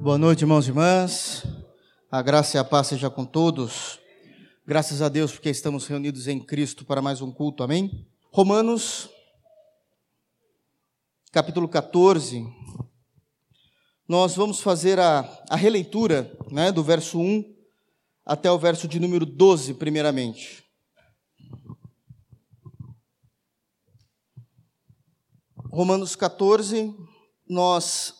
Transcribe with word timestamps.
Boa 0.00 0.16
noite, 0.16 0.42
irmãos 0.42 0.64
e 0.64 0.70
irmãs. 0.70 1.44
A 2.08 2.22
graça 2.22 2.56
e 2.56 2.60
a 2.60 2.64
paz 2.64 2.86
seja 2.86 3.10
com 3.10 3.26
todos. 3.26 3.98
Graças 4.64 5.02
a 5.02 5.08
Deus 5.08 5.32
porque 5.32 5.50
estamos 5.50 5.88
reunidos 5.88 6.28
em 6.28 6.38
Cristo 6.38 6.84
para 6.84 7.02
mais 7.02 7.20
um 7.20 7.32
culto. 7.32 7.64
Amém? 7.64 8.06
Romanos, 8.32 9.10
capítulo 11.32 11.68
14. 11.68 12.46
Nós 14.06 14.36
vamos 14.36 14.60
fazer 14.60 15.00
a, 15.00 15.28
a 15.50 15.56
releitura 15.56 16.32
né, 16.48 16.70
do 16.70 16.84
verso 16.84 17.18
1 17.18 17.44
até 18.24 18.48
o 18.52 18.58
verso 18.58 18.86
de 18.86 19.00
número 19.00 19.26
12, 19.26 19.74
primeiramente. 19.74 20.64
Romanos 25.72 26.14
14, 26.14 26.94
nós 27.48 28.14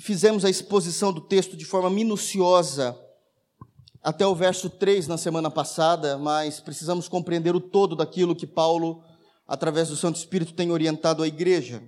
fizemos 0.00 0.44
a 0.44 0.50
exposição 0.50 1.12
do 1.12 1.20
texto 1.20 1.56
de 1.56 1.64
forma 1.64 1.90
minuciosa 1.90 2.98
até 4.02 4.26
o 4.26 4.34
verso 4.34 4.70
3 4.70 5.06
na 5.06 5.18
semana 5.18 5.50
passada, 5.50 6.16
mas 6.16 6.58
precisamos 6.58 7.06
compreender 7.06 7.54
o 7.54 7.60
todo 7.60 7.94
daquilo 7.94 8.34
que 8.34 8.46
Paulo, 8.46 9.02
através 9.46 9.88
do 9.88 9.96
Santo 9.96 10.16
Espírito, 10.16 10.54
tem 10.54 10.70
orientado 10.70 11.22
a 11.22 11.28
igreja. 11.28 11.82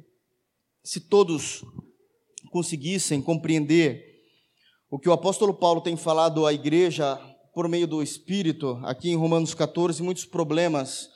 Se 0.84 1.00
todos 1.00 1.64
conseguissem 2.50 3.22
compreender 3.22 4.04
o 4.90 4.98
que 4.98 5.08
o 5.08 5.12
apóstolo 5.12 5.54
Paulo 5.54 5.80
tem 5.80 5.96
falado 5.96 6.44
à 6.44 6.52
igreja 6.52 7.18
por 7.54 7.66
meio 7.66 7.86
do 7.86 8.02
Espírito, 8.02 8.78
aqui 8.82 9.10
em 9.10 9.16
Romanos 9.16 9.54
14, 9.54 10.02
muitos 10.02 10.26
problemas 10.26 11.08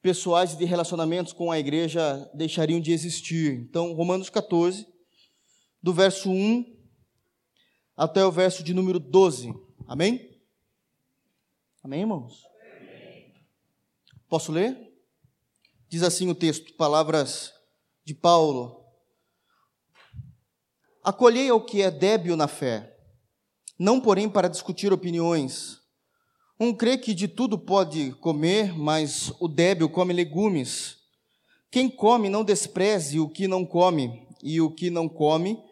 pessoais 0.00 0.54
e 0.54 0.56
de 0.56 0.64
relacionamentos 0.64 1.32
com 1.32 1.52
a 1.52 1.58
igreja 1.58 2.28
deixariam 2.34 2.80
de 2.80 2.90
existir. 2.90 3.66
Então, 3.68 3.92
Romanos 3.92 4.30
14, 4.30 4.86
do 5.82 5.92
verso 5.92 6.30
1 6.30 6.64
até 7.96 8.24
o 8.24 8.30
verso 8.30 8.62
de 8.62 8.72
número 8.72 9.00
12. 9.00 9.52
Amém? 9.86 10.40
Amém, 11.82 12.00
irmãos? 12.00 12.44
Amém. 12.80 13.34
Posso 14.28 14.52
ler? 14.52 14.78
Diz 15.88 16.02
assim 16.02 16.30
o 16.30 16.34
texto, 16.34 16.74
palavras 16.74 17.52
de 18.04 18.14
Paulo. 18.14 18.84
Acolhei 21.02 21.48
ao 21.48 21.64
que 21.64 21.82
é 21.82 21.90
débil 21.90 22.36
na 22.36 22.46
fé, 22.46 22.96
não 23.76 24.00
porém 24.00 24.30
para 24.30 24.48
discutir 24.48 24.92
opiniões. 24.92 25.80
Um 26.60 26.72
crê 26.72 26.96
que 26.96 27.12
de 27.12 27.26
tudo 27.26 27.58
pode 27.58 28.12
comer, 28.20 28.72
mas 28.78 29.32
o 29.40 29.48
débil 29.48 29.90
come 29.90 30.14
legumes. 30.14 30.98
Quem 31.72 31.90
come 31.90 32.28
não 32.28 32.44
despreze 32.44 33.18
o 33.18 33.28
que 33.28 33.48
não 33.48 33.66
come, 33.66 34.28
e 34.42 34.60
o 34.60 34.70
que 34.70 34.90
não 34.90 35.08
come 35.08 35.62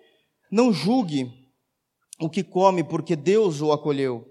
não 0.51 0.73
julgue 0.73 1.31
o 2.21 2.29
que 2.29 2.43
come, 2.43 2.85
porque 2.85 3.17
Deus 3.17 3.61
o 3.61 3.73
acolheu. 3.73 4.27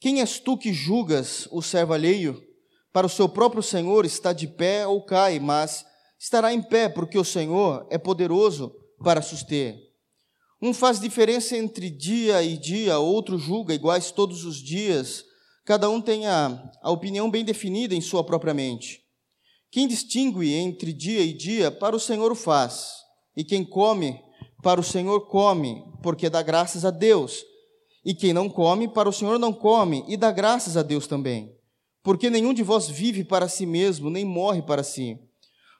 Quem 0.00 0.20
és 0.20 0.38
tu 0.38 0.56
que 0.56 0.72
julgas 0.72 1.46
o 1.50 1.60
servo 1.60 1.92
alheio? 1.92 2.42
Para 2.92 3.06
o 3.06 3.10
seu 3.10 3.28
próprio 3.28 3.62
Senhor 3.62 4.04
está 4.04 4.32
de 4.32 4.46
pé 4.46 4.86
ou 4.86 5.04
cai, 5.04 5.38
mas 5.38 5.84
estará 6.18 6.52
em 6.52 6.62
pé, 6.62 6.88
porque 6.88 7.18
o 7.18 7.24
Senhor 7.24 7.86
é 7.90 7.98
poderoso 7.98 8.74
para 9.02 9.22
suster. 9.22 9.76
Um 10.62 10.74
faz 10.74 11.00
diferença 11.00 11.56
entre 11.56 11.88
dia 11.88 12.42
e 12.42 12.56
dia, 12.56 12.98
outro 12.98 13.38
julga 13.38 13.74
iguais 13.74 14.10
todos 14.10 14.44
os 14.44 14.56
dias. 14.56 15.24
Cada 15.64 15.88
um 15.88 16.00
tem 16.00 16.26
a, 16.26 16.70
a 16.82 16.90
opinião 16.90 17.30
bem 17.30 17.44
definida 17.44 17.94
em 17.94 18.00
sua 18.00 18.24
própria 18.24 18.52
mente. 18.52 19.00
Quem 19.70 19.86
distingue 19.86 20.52
entre 20.52 20.92
dia 20.92 21.20
e 21.20 21.32
dia, 21.32 21.70
para 21.70 21.94
o 21.94 22.00
Senhor 22.00 22.32
o 22.32 22.34
faz. 22.34 22.92
E 23.36 23.44
quem 23.44 23.64
come, 23.64 24.20
para 24.62 24.80
o 24.80 24.84
Senhor 24.84 25.26
come, 25.26 25.84
porque 26.02 26.28
dá 26.28 26.42
graças 26.42 26.84
a 26.84 26.90
Deus. 26.90 27.44
E 28.04 28.14
quem 28.14 28.32
não 28.32 28.48
come, 28.48 28.88
para 28.88 29.08
o 29.08 29.12
Senhor 29.12 29.38
não 29.38 29.52
come, 29.52 30.04
e 30.08 30.16
dá 30.16 30.30
graças 30.30 30.76
a 30.76 30.82
Deus 30.82 31.06
também. 31.06 31.54
Porque 32.02 32.30
nenhum 32.30 32.54
de 32.54 32.62
vós 32.62 32.88
vive 32.88 33.24
para 33.24 33.48
si 33.48 33.66
mesmo, 33.66 34.08
nem 34.08 34.24
morre 34.24 34.62
para 34.62 34.82
si. 34.82 35.18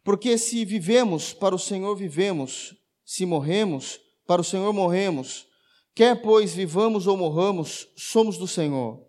Porque 0.05 0.37
se 0.37 0.65
vivemos, 0.65 1.33
para 1.33 1.55
o 1.55 1.59
Senhor 1.59 1.95
vivemos, 1.97 2.75
se 3.05 3.25
morremos, 3.25 4.01
para 4.27 4.41
o 4.41 4.45
Senhor 4.45 4.73
morremos. 4.73 5.47
Quer, 5.95 6.21
pois, 6.21 6.55
vivamos 6.55 7.07
ou 7.07 7.17
morramos, 7.17 7.89
somos 7.97 8.37
do 8.37 8.47
Senhor. 8.47 9.03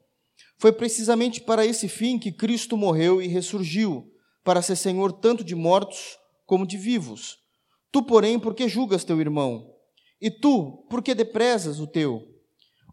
Foi 0.58 0.72
precisamente 0.72 1.42
para 1.42 1.66
esse 1.66 1.88
fim 1.88 2.20
que 2.20 2.32
Cristo 2.32 2.78
morreu 2.78 3.22
e 3.22 3.28
ressurgiu, 3.28 4.12
para 4.44 4.62
ser 4.62 4.76
Senhor 4.76 5.12
tanto 5.12 5.44
de 5.44 5.56
mortos 5.56 6.18
como 6.46 6.66
de 6.66 6.78
vivos. 6.78 7.41
Tu, 7.92 8.02
porém, 8.04 8.40
por 8.40 8.54
que 8.54 8.70
julgas 8.70 9.04
teu 9.04 9.20
irmão? 9.20 9.76
E 10.22 10.30
tu, 10.30 10.86
por 10.90 11.02
que 11.02 11.14
depresas 11.14 11.80
o 11.80 11.88
teu? 11.88 12.24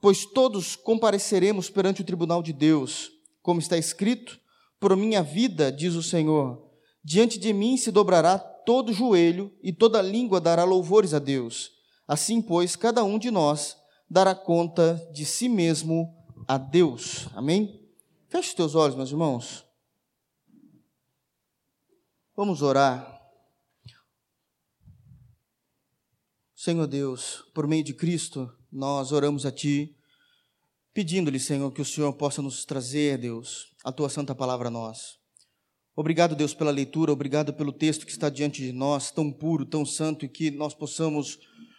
Pois 0.00 0.24
todos 0.24 0.74
compareceremos 0.74 1.68
perante 1.68 2.02
o 2.02 2.04
tribunal 2.04 2.42
de 2.42 2.52
Deus, 2.52 3.10
como 3.42 3.60
está 3.60 3.76
escrito: 3.76 4.40
Por 4.80 4.96
minha 4.96 5.22
vida, 5.22 5.70
diz 5.70 5.94
o 5.94 6.02
Senhor, 6.02 6.70
diante 7.04 7.38
de 7.38 7.52
mim 7.52 7.76
se 7.76 7.90
dobrará 7.90 8.38
todo 8.38 8.92
joelho 8.92 9.52
e 9.62 9.72
toda 9.72 10.02
língua 10.02 10.40
dará 10.40 10.64
louvores 10.64 11.14
a 11.14 11.18
Deus. 11.18 11.70
Assim, 12.06 12.40
pois, 12.40 12.74
cada 12.74 13.04
um 13.04 13.18
de 13.18 13.30
nós 13.30 13.76
dará 14.10 14.34
conta 14.34 14.94
de 15.12 15.24
si 15.24 15.48
mesmo 15.48 16.14
a 16.46 16.56
Deus. 16.56 17.28
Amém? 17.34 17.86
Feche 18.28 18.48
os 18.48 18.54
teus 18.54 18.74
olhos, 18.74 18.96
meus 18.96 19.10
irmãos. 19.10 19.64
Vamos 22.34 22.62
orar. 22.62 23.17
Senhor 26.60 26.88
Deus, 26.88 27.44
por 27.54 27.68
meio 27.68 27.84
de 27.84 27.94
Cristo, 27.94 28.52
nós 28.72 29.12
oramos 29.12 29.46
a 29.46 29.52
Ti, 29.52 29.96
pedindo-lhe, 30.92 31.38
Senhor, 31.38 31.70
que 31.70 31.80
o 31.80 31.84
Senhor 31.84 32.12
possa 32.14 32.42
nos 32.42 32.64
trazer, 32.64 33.16
Deus, 33.16 33.76
a 33.84 33.92
Tua 33.92 34.08
santa 34.08 34.34
palavra 34.34 34.66
a 34.66 34.70
nós. 34.70 35.18
Obrigado, 35.94 36.34
Deus, 36.34 36.54
pela 36.54 36.72
leitura, 36.72 37.12
obrigado 37.12 37.54
pelo 37.54 37.72
texto 37.72 38.04
que 38.04 38.10
está 38.10 38.28
diante 38.28 38.60
de 38.60 38.72
nós, 38.72 39.12
tão 39.12 39.30
puro, 39.30 39.64
tão 39.64 39.86
santo, 39.86 40.24
e 40.24 40.28
que 40.28 40.50
nós 40.50 40.74
possamos 40.74 41.38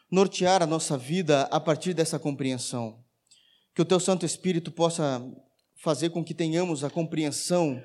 nortear 0.10 0.64
a 0.64 0.66
nossa 0.66 0.98
vida 0.98 1.42
a 1.52 1.60
partir 1.60 1.94
dessa 1.94 2.18
compreensão. 2.18 3.04
Que 3.76 3.82
o 3.82 3.86
Teu 3.86 4.00
Santo 4.00 4.26
Espírito 4.26 4.72
possa 4.72 5.22
fazer 5.84 6.12
com 6.12 6.24
que 6.24 6.34
tenhamos 6.34 6.86
a 6.86 6.90
compreensão 6.90 7.84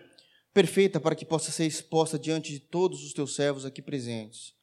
perfeita 0.52 1.00
para 1.00 1.16
que 1.16 1.24
possa 1.24 1.50
ser 1.50 1.66
exposta 1.66 2.16
diante 2.16 2.52
de 2.52 2.60
todos 2.60 3.02
os 3.02 3.12
Teus 3.12 3.34
servos 3.34 3.64
aqui 3.64 3.82
presentes 3.82 4.53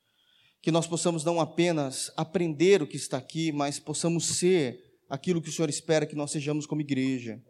que 0.62 0.72
nós 0.72 0.86
possamos 0.86 1.24
não 1.24 1.42
apenas 1.42 2.12
aprender 2.16 2.82
o 2.84 2.88
que 2.88 2.96
está 2.96 3.18
aqui, 3.18 3.52
mas 3.52 3.80
possamos 3.80 4.26
ser 4.38 4.80
aquilo 5.10 5.42
que 5.42 5.50
o 5.50 5.52
Senhor 5.52 5.70
espera 5.70 6.06
que 6.06 6.16
nós 6.16 6.32
sejamos 6.32 6.66
como 6.66 6.82
igreja. 6.82 7.42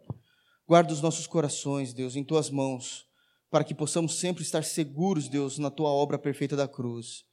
Guarda 0.66 0.92
os 0.92 1.02
nossos 1.02 1.26
corações, 1.26 1.92
Deus, 1.92 2.16
em 2.16 2.24
tuas 2.24 2.48
mãos, 2.48 3.04
para 3.50 3.64
que 3.64 3.74
possamos 3.74 4.18
sempre 4.18 4.42
estar 4.42 4.64
seguros, 4.64 5.28
Deus, 5.28 5.58
na 5.58 5.70
tua 5.70 5.90
obra 5.90 6.18
perfeita 6.18 6.56
da 6.56 6.66
cruz. 6.66 7.24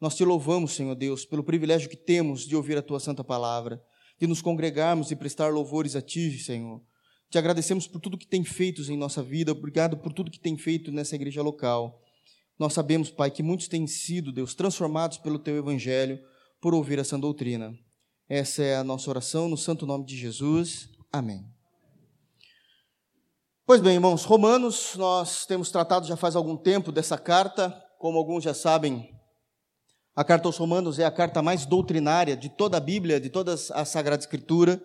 Nós 0.00 0.14
te 0.14 0.24
louvamos, 0.24 0.72
Senhor 0.72 0.94
Deus, 0.94 1.26
pelo 1.26 1.44
privilégio 1.44 1.90
que 1.90 1.96
temos 1.96 2.46
de 2.46 2.56
ouvir 2.56 2.78
a 2.78 2.82
tua 2.82 2.98
santa 2.98 3.22
palavra, 3.22 3.82
de 4.18 4.26
nos 4.26 4.40
congregarmos 4.40 5.10
e 5.10 5.16
prestar 5.16 5.52
louvores 5.52 5.94
a 5.94 6.00
ti, 6.00 6.38
Senhor. 6.38 6.80
Te 7.28 7.36
agradecemos 7.36 7.86
por 7.86 8.00
tudo 8.00 8.16
que 8.16 8.26
tem 8.26 8.42
feito 8.42 8.80
em 8.90 8.96
nossa 8.96 9.22
vida, 9.22 9.52
obrigado 9.52 9.98
por 9.98 10.12
tudo 10.12 10.30
que 10.30 10.40
tem 10.40 10.56
feito 10.56 10.90
nessa 10.90 11.14
igreja 11.14 11.42
local. 11.42 12.00
Nós 12.58 12.72
sabemos, 12.72 13.10
Pai, 13.10 13.30
que 13.30 13.42
muitos 13.42 13.68
têm 13.68 13.86
sido, 13.86 14.32
Deus, 14.32 14.54
transformados 14.54 15.18
pelo 15.18 15.38
Teu 15.38 15.56
Evangelho 15.56 16.18
por 16.60 16.74
ouvir 16.74 16.98
essa 16.98 17.16
doutrina. 17.16 17.72
Essa 18.28 18.62
é 18.62 18.76
a 18.76 18.84
nossa 18.84 19.08
oração 19.08 19.48
no 19.48 19.56
santo 19.56 19.86
nome 19.86 20.04
de 20.04 20.16
Jesus. 20.16 20.88
Amém. 21.12 21.46
Pois 23.64 23.80
bem, 23.80 23.94
irmãos, 23.94 24.24
Romanos, 24.24 24.94
nós 24.96 25.46
temos 25.46 25.70
tratado 25.70 26.06
já 26.06 26.16
faz 26.16 26.34
algum 26.34 26.56
tempo 26.56 26.90
dessa 26.90 27.16
carta. 27.16 27.70
Como 27.98 28.18
alguns 28.18 28.42
já 28.42 28.54
sabem, 28.54 29.08
a 30.16 30.24
carta 30.24 30.48
aos 30.48 30.56
Romanos 30.56 30.98
é 30.98 31.04
a 31.04 31.10
carta 31.10 31.40
mais 31.40 31.64
doutrinária 31.64 32.36
de 32.36 32.48
toda 32.48 32.76
a 32.76 32.80
Bíblia, 32.80 33.20
de 33.20 33.30
toda 33.30 33.54
a 33.54 33.84
Sagrada 33.84 34.20
Escritura. 34.20 34.82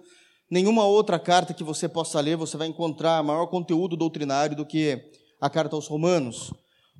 Nenhuma 0.49 0.85
outra 0.85 1.17
carta 1.17 1.53
que 1.53 1.63
você 1.63 1.89
possa 1.89 2.19
ler 2.19 2.37
você 2.37 2.55
vai 2.55 2.67
encontrar 2.67 3.23
maior 3.23 3.47
conteúdo 3.47 3.97
doutrinário 3.97 4.55
do 4.55 4.65
que 4.65 5.01
a 5.41 5.49
carta 5.49 5.75
aos 5.75 5.87
Romanos. 5.87 6.53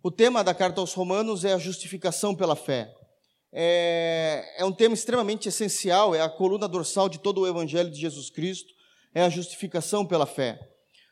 O 0.06 0.12
tema 0.12 0.44
da 0.44 0.54
carta 0.54 0.82
aos 0.82 0.94
Romanos 0.94 1.46
é 1.46 1.54
a 1.54 1.58
justificação 1.58 2.36
pela 2.36 2.58
fé. 2.58 2.94
É, 3.54 4.44
é, 4.58 4.66
um 4.66 4.72
tema 4.74 4.94
extremamente 4.94 5.48
essencial, 5.48 6.14
é 6.14 6.20
a 6.20 6.28
coluna 6.28 6.68
dorsal 6.68 7.08
de 7.08 7.20
todo 7.20 7.40
o 7.40 7.48
Evangelho 7.48 7.90
de 7.90 8.02
Jesus 8.02 8.30
Cristo, 8.30 8.74
é 9.16 9.22
a 9.22 9.30
justificação 9.30 10.06
pela 10.06 10.26
fé. 10.26 10.60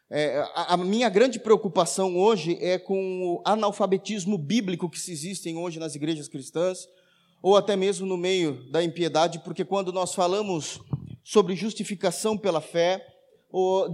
É, 0.09 0.39
a, 0.53 0.73
a, 0.73 0.77
minha 0.77 1.07
grande 1.07 1.39
preocupação 1.39 2.17
hoje 2.17 2.57
é 2.59 2.77
com 2.77 2.97
o 3.23 3.41
analfabetismo 3.45 4.37
bíblico 4.37 4.89
que 4.89 4.99
se 4.99 5.13
existem 5.13 5.55
hoje 5.55 5.79
nas 5.79 5.95
igrejas 5.95 6.27
cristãs, 6.27 6.85
ou 7.41 7.55
até 7.55 7.77
mesmo 7.77 8.05
no 8.05 8.17
meio 8.17 8.69
da 8.71 8.83
impiedade, 8.83 9.39
porque 9.39 9.63
quando 9.63 9.93
nós 9.93 10.13
falamos 10.13 10.81
sobre 11.23 11.55
justificação 11.55 12.37
pela 12.37 12.59
fé, 12.59 13.10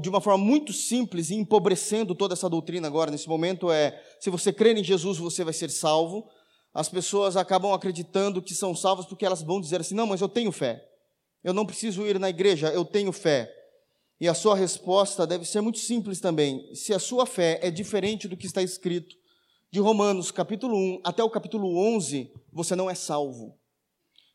de 0.01 0.09
uma 0.09 0.21
forma 0.21 0.43
muito 0.43 0.71
simples 0.71 1.29
e 1.29 1.35
empobrecendo 1.35 2.13
toda 2.13 2.33
essa 2.33 2.49
doutrina 2.49 2.87
agora, 2.87 3.09
nesse 3.09 3.27
momento, 3.27 3.71
é: 3.71 3.99
se 4.19 4.29
você 4.29 4.53
crer 4.53 4.77
em 4.77 4.83
Jesus, 4.83 5.17
você 5.17 5.43
vai 5.43 5.53
ser 5.53 5.69
salvo. 5.69 6.29
As 6.73 6.87
pessoas 6.87 7.35
acabam 7.35 7.73
acreditando 7.73 8.41
que 8.41 8.53
são 8.53 8.75
salvas 8.75 9.05
porque 9.05 9.25
elas 9.25 9.41
vão 9.41 9.59
dizer 9.59 9.81
assim: 9.81 9.95
não, 9.95 10.05
mas 10.05 10.21
eu 10.21 10.29
tenho 10.29 10.51
fé. 10.51 10.87
Eu 11.43 11.53
não 11.53 11.65
preciso 11.65 12.05
ir 12.05 12.19
na 12.19 12.29
igreja, 12.29 12.69
eu 12.69 12.85
tenho 12.85 13.11
fé. 13.11 13.51
E 14.19 14.27
a 14.27 14.33
sua 14.33 14.55
resposta 14.55 15.25
deve 15.25 15.45
ser 15.45 15.61
muito 15.61 15.79
simples 15.79 16.19
também. 16.19 16.73
Se 16.73 16.93
a 16.93 16.99
sua 16.99 17.25
fé 17.25 17.59
é 17.61 17.69
diferente 17.69 18.27
do 18.27 18.35
que 18.35 18.47
está 18.47 18.61
escrito 18.61 19.15
de 19.71 19.79
Romanos, 19.79 20.31
capítulo 20.31 20.75
1 20.75 21.01
até 21.03 21.23
o 21.23 21.29
capítulo 21.29 21.77
11, 21.95 22.31
você 22.51 22.75
não 22.75 22.89
é 22.89 22.95
salvo. 22.95 23.57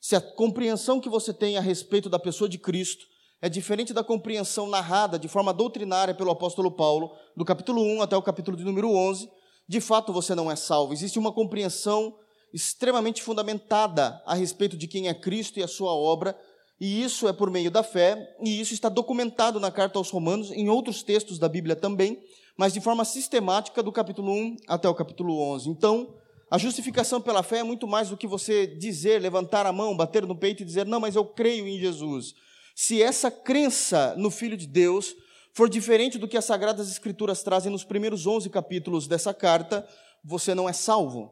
Se 0.00 0.16
a 0.16 0.20
compreensão 0.20 1.00
que 1.00 1.08
você 1.08 1.32
tem 1.32 1.56
a 1.56 1.60
respeito 1.60 2.08
da 2.08 2.18
pessoa 2.18 2.48
de 2.48 2.58
Cristo 2.58 3.06
é 3.42 3.48
diferente 3.48 3.92
da 3.92 4.04
compreensão 4.04 4.68
narrada 4.68 5.18
de 5.18 5.26
forma 5.26 5.52
doutrinária 5.52 6.14
pelo 6.14 6.30
apóstolo 6.30 6.70
Paulo, 6.70 7.10
do 7.36 7.44
capítulo 7.44 7.82
1 7.82 8.02
até 8.02 8.16
o 8.16 8.22
capítulo 8.22 8.56
de 8.56 8.62
número 8.62 8.88
11, 8.94 9.28
de 9.68 9.80
fato 9.80 10.12
você 10.12 10.32
não 10.32 10.48
é 10.48 10.54
salvo. 10.54 10.92
Existe 10.92 11.18
uma 11.18 11.32
compreensão 11.32 12.14
extremamente 12.54 13.20
fundamentada 13.20 14.22
a 14.24 14.34
respeito 14.34 14.76
de 14.76 14.86
quem 14.86 15.08
é 15.08 15.14
Cristo 15.14 15.58
e 15.58 15.62
a 15.62 15.66
sua 15.66 15.92
obra, 15.92 16.38
e 16.80 17.02
isso 17.02 17.26
é 17.26 17.32
por 17.32 17.50
meio 17.50 17.68
da 17.68 17.82
fé, 17.82 18.16
e 18.44 18.60
isso 18.60 18.74
está 18.74 18.88
documentado 18.88 19.58
na 19.58 19.72
carta 19.72 19.98
aos 19.98 20.10
Romanos, 20.10 20.52
em 20.52 20.68
outros 20.68 21.02
textos 21.02 21.36
da 21.36 21.48
Bíblia 21.48 21.74
também, 21.74 22.22
mas 22.56 22.72
de 22.72 22.80
forma 22.80 23.04
sistemática 23.04 23.82
do 23.82 23.90
capítulo 23.90 24.30
1 24.32 24.56
até 24.68 24.88
o 24.88 24.94
capítulo 24.94 25.40
11. 25.54 25.68
Então, 25.68 26.14
a 26.48 26.58
justificação 26.58 27.20
pela 27.20 27.42
fé 27.42 27.58
é 27.58 27.62
muito 27.64 27.88
mais 27.88 28.08
do 28.08 28.16
que 28.16 28.26
você 28.28 28.68
dizer, 28.68 29.20
levantar 29.20 29.66
a 29.66 29.72
mão, 29.72 29.96
bater 29.96 30.24
no 30.24 30.36
peito 30.36 30.62
e 30.62 30.66
dizer, 30.66 30.86
não, 30.86 31.00
mas 31.00 31.16
eu 31.16 31.24
creio 31.24 31.66
em 31.66 31.80
Jesus. 31.80 32.34
Se 32.74 33.02
essa 33.02 33.30
crença 33.30 34.14
no 34.16 34.30
Filho 34.30 34.56
de 34.56 34.66
Deus 34.66 35.14
for 35.54 35.68
diferente 35.68 36.18
do 36.18 36.26
que 36.26 36.36
as 36.36 36.44
Sagradas 36.44 36.90
Escrituras 36.90 37.42
trazem 37.42 37.70
nos 37.70 37.84
primeiros 37.84 38.26
11 38.26 38.48
capítulos 38.50 39.06
dessa 39.06 39.34
carta, 39.34 39.86
você 40.24 40.54
não 40.54 40.68
é 40.68 40.72
salvo. 40.72 41.30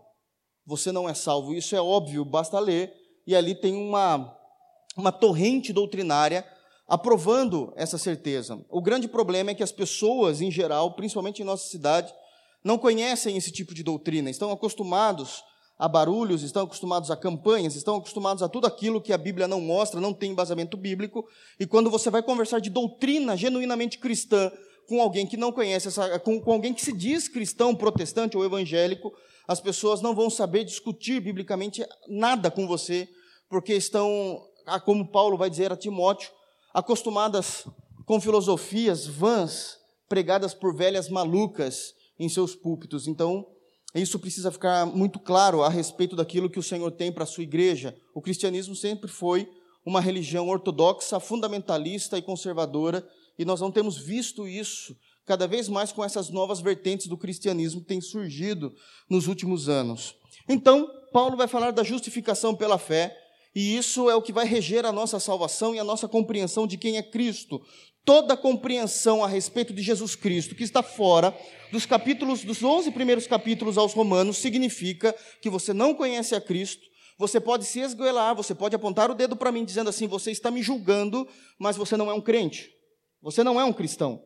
Você 0.67 0.93
não 0.93 1.09
é 1.09 1.15
salvo. 1.15 1.55
Isso 1.55 1.75
é 1.75 1.81
óbvio, 1.81 2.25
basta 2.25 2.59
ler, 2.59 2.93
e 3.27 3.35
ali 3.35 3.55
tem 3.55 3.75
uma, 3.75 4.37
uma 4.97 5.13
torrente 5.13 5.73
doutrinária 5.73 6.47
aprovando 6.87 7.73
essa 7.77 7.97
certeza. 7.97 8.65
O 8.69 8.83
grande 8.83 9.09
problema 9.09 9.51
é 9.51 9.55
que 9.55 9.63
as 9.63 9.73
pessoas, 9.73 10.41
em 10.41 10.51
geral, 10.51 10.95
principalmente 10.95 11.41
em 11.41 11.45
nossa 11.45 11.69
cidade, 11.69 12.13
não 12.65 12.77
conhecem 12.77 13.37
esse 13.37 13.51
tipo 13.51 13.73
de 13.73 13.83
doutrina, 13.83 14.29
estão 14.29 14.51
acostumados 14.51 15.43
a 15.81 15.89
barulhos, 15.89 16.43
estão 16.43 16.65
acostumados 16.65 17.11
a 17.11 17.17
campanhas, 17.17 17.75
estão 17.75 17.97
acostumados 17.97 18.43
a 18.43 18.49
tudo 18.51 18.67
aquilo 18.67 19.01
que 19.01 19.15
a 19.15 19.19
Bíblia 19.19 19.49
não 19.49 19.63
mostra, 19.63 19.99
não 19.99 20.13
tem 20.13 20.31
embasamento 20.31 20.77
bíblico, 20.77 21.27
e 21.59 21.67
quando 21.67 21.91
você 21.91 22.11
vai 22.11 22.23
conversar 22.23 22.61
de 22.61 22.69
doutrina 22.69 23.35
genuinamente 23.35 23.97
cristã 23.97 24.53
com 24.87 25.01
alguém 25.01 25.27
que 25.27 25.39
não 25.39 25.51
conhece, 25.51 25.89
essa, 25.89 26.19
com, 26.19 26.39
com 26.39 26.53
alguém 26.53 26.75
que 26.75 26.85
se 26.85 26.93
diz 26.93 27.29
cristão, 27.29 27.75
protestante 27.75 28.37
ou 28.37 28.45
evangélico, 28.45 29.11
as 29.49 29.59
pessoas 29.59 30.03
não 30.03 30.15
vão 30.15 30.29
saber 30.29 30.65
discutir 30.65 31.19
biblicamente 31.19 31.83
nada 32.07 32.51
com 32.51 32.67
você, 32.67 33.09
porque 33.49 33.73
estão, 33.73 34.39
como 34.85 35.11
Paulo 35.11 35.39
vai 35.39 35.49
dizer 35.49 35.73
a 35.73 35.77
Timóteo, 35.77 36.31
acostumadas 36.75 37.67
com 38.05 38.21
filosofias 38.21 39.07
vãs 39.07 39.79
pregadas 40.11 40.53
por 40.53 40.77
velhas 40.77 41.09
malucas 41.09 41.95
em 42.19 42.29
seus 42.29 42.55
púlpitos. 42.55 43.09
Então, 43.09 43.47
isso 43.95 44.19
precisa 44.19 44.53
ficar 44.53 44.87
muito 44.87 45.19
claro 45.19 45.63
a 45.63 45.69
respeito 45.69 46.15
daquilo 46.15 46.49
que 46.49 46.59
o 46.59 46.63
Senhor 46.63 46.91
tem 46.93 47.11
para 47.11 47.25
a 47.25 47.27
sua 47.27 47.43
igreja. 47.43 47.97
O 48.15 48.23
cristianismo 48.23 48.77
sempre 48.77 49.11
foi 49.11 49.49
uma 49.85 50.01
religião 50.01 50.49
ortodoxa, 50.49 51.19
fundamentalista 51.19 52.17
e 52.17 52.23
conservadora, 52.23 53.07
e 53.39 53.45
nós 53.45 53.61
não 53.61 53.73
temos 53.73 53.97
visto 53.97 54.47
isso 54.47 54.97
cada 55.25 55.47
vez 55.47 55.69
mais 55.69 55.93
com 55.93 56.05
essas 56.05 56.29
novas 56.29 56.61
vertentes 56.61 57.07
do 57.07 57.17
cristianismo 57.17 57.81
que 57.81 57.87
têm 57.87 58.01
surgido 58.01 58.73
nos 59.09 59.27
últimos 59.27 59.69
anos. 59.69 60.15
Então, 60.49 60.89
Paulo 61.13 61.37
vai 61.37 61.49
falar 61.49 61.71
da 61.71 61.83
justificação 61.83 62.55
pela 62.55 62.79
fé, 62.79 63.17
e 63.55 63.77
isso 63.77 64.09
é 64.09 64.15
o 64.15 64.23
que 64.23 64.33
vai 64.33 64.47
reger 64.47 64.85
a 64.85 64.93
nossa 64.93 65.19
salvação 65.19 65.75
e 65.75 65.79
a 65.79 65.85
nossa 65.85 66.07
compreensão 66.07 66.67
de 66.67 66.77
quem 66.77 66.97
é 66.97 67.03
Cristo 67.03 67.61
toda 68.05 68.37
compreensão 68.37 69.23
a 69.23 69.29
respeito 69.29 69.73
de 69.73 69.83
Jesus 69.83 70.15
Cristo 70.15 70.55
que 70.55 70.65
está 70.65 70.83
fora 70.83 71.37
dos 71.71 71.87
capítulos, 71.87 72.43
dos 72.43 72.63
11 72.63 72.91
primeiros 72.91 73.27
capítulos 73.27 73.79
aos 73.79 73.93
Romanos, 73.93 74.39
significa 74.39 75.15
que 75.41 75.51
você 75.51 75.73
não 75.73 75.95
conhece 75.95 76.35
a 76.35 76.41
Cristo, 76.41 76.83
você 77.19 77.39
pode 77.39 77.65
se 77.65 77.81
esgoelar, 77.81 78.35
você 78.35 78.55
pode 78.55 78.75
apontar 78.75 79.11
o 79.11 79.15
dedo 79.15 79.37
para 79.37 79.53
mim 79.53 79.65
dizendo 79.65 79.91
assim: 79.91 80.07
você 80.07 80.31
está 80.31 80.51
me 80.51 80.63
julgando, 80.63 81.29
mas 81.59 81.77
você 81.77 81.97
não 81.97 82.11
é 82.11 82.15
um 82.15 82.21
crente, 82.21 82.71
você 83.21 83.45
não 83.45 83.61
é 83.61 83.65
um 83.65 83.73
cristão. 83.73 84.25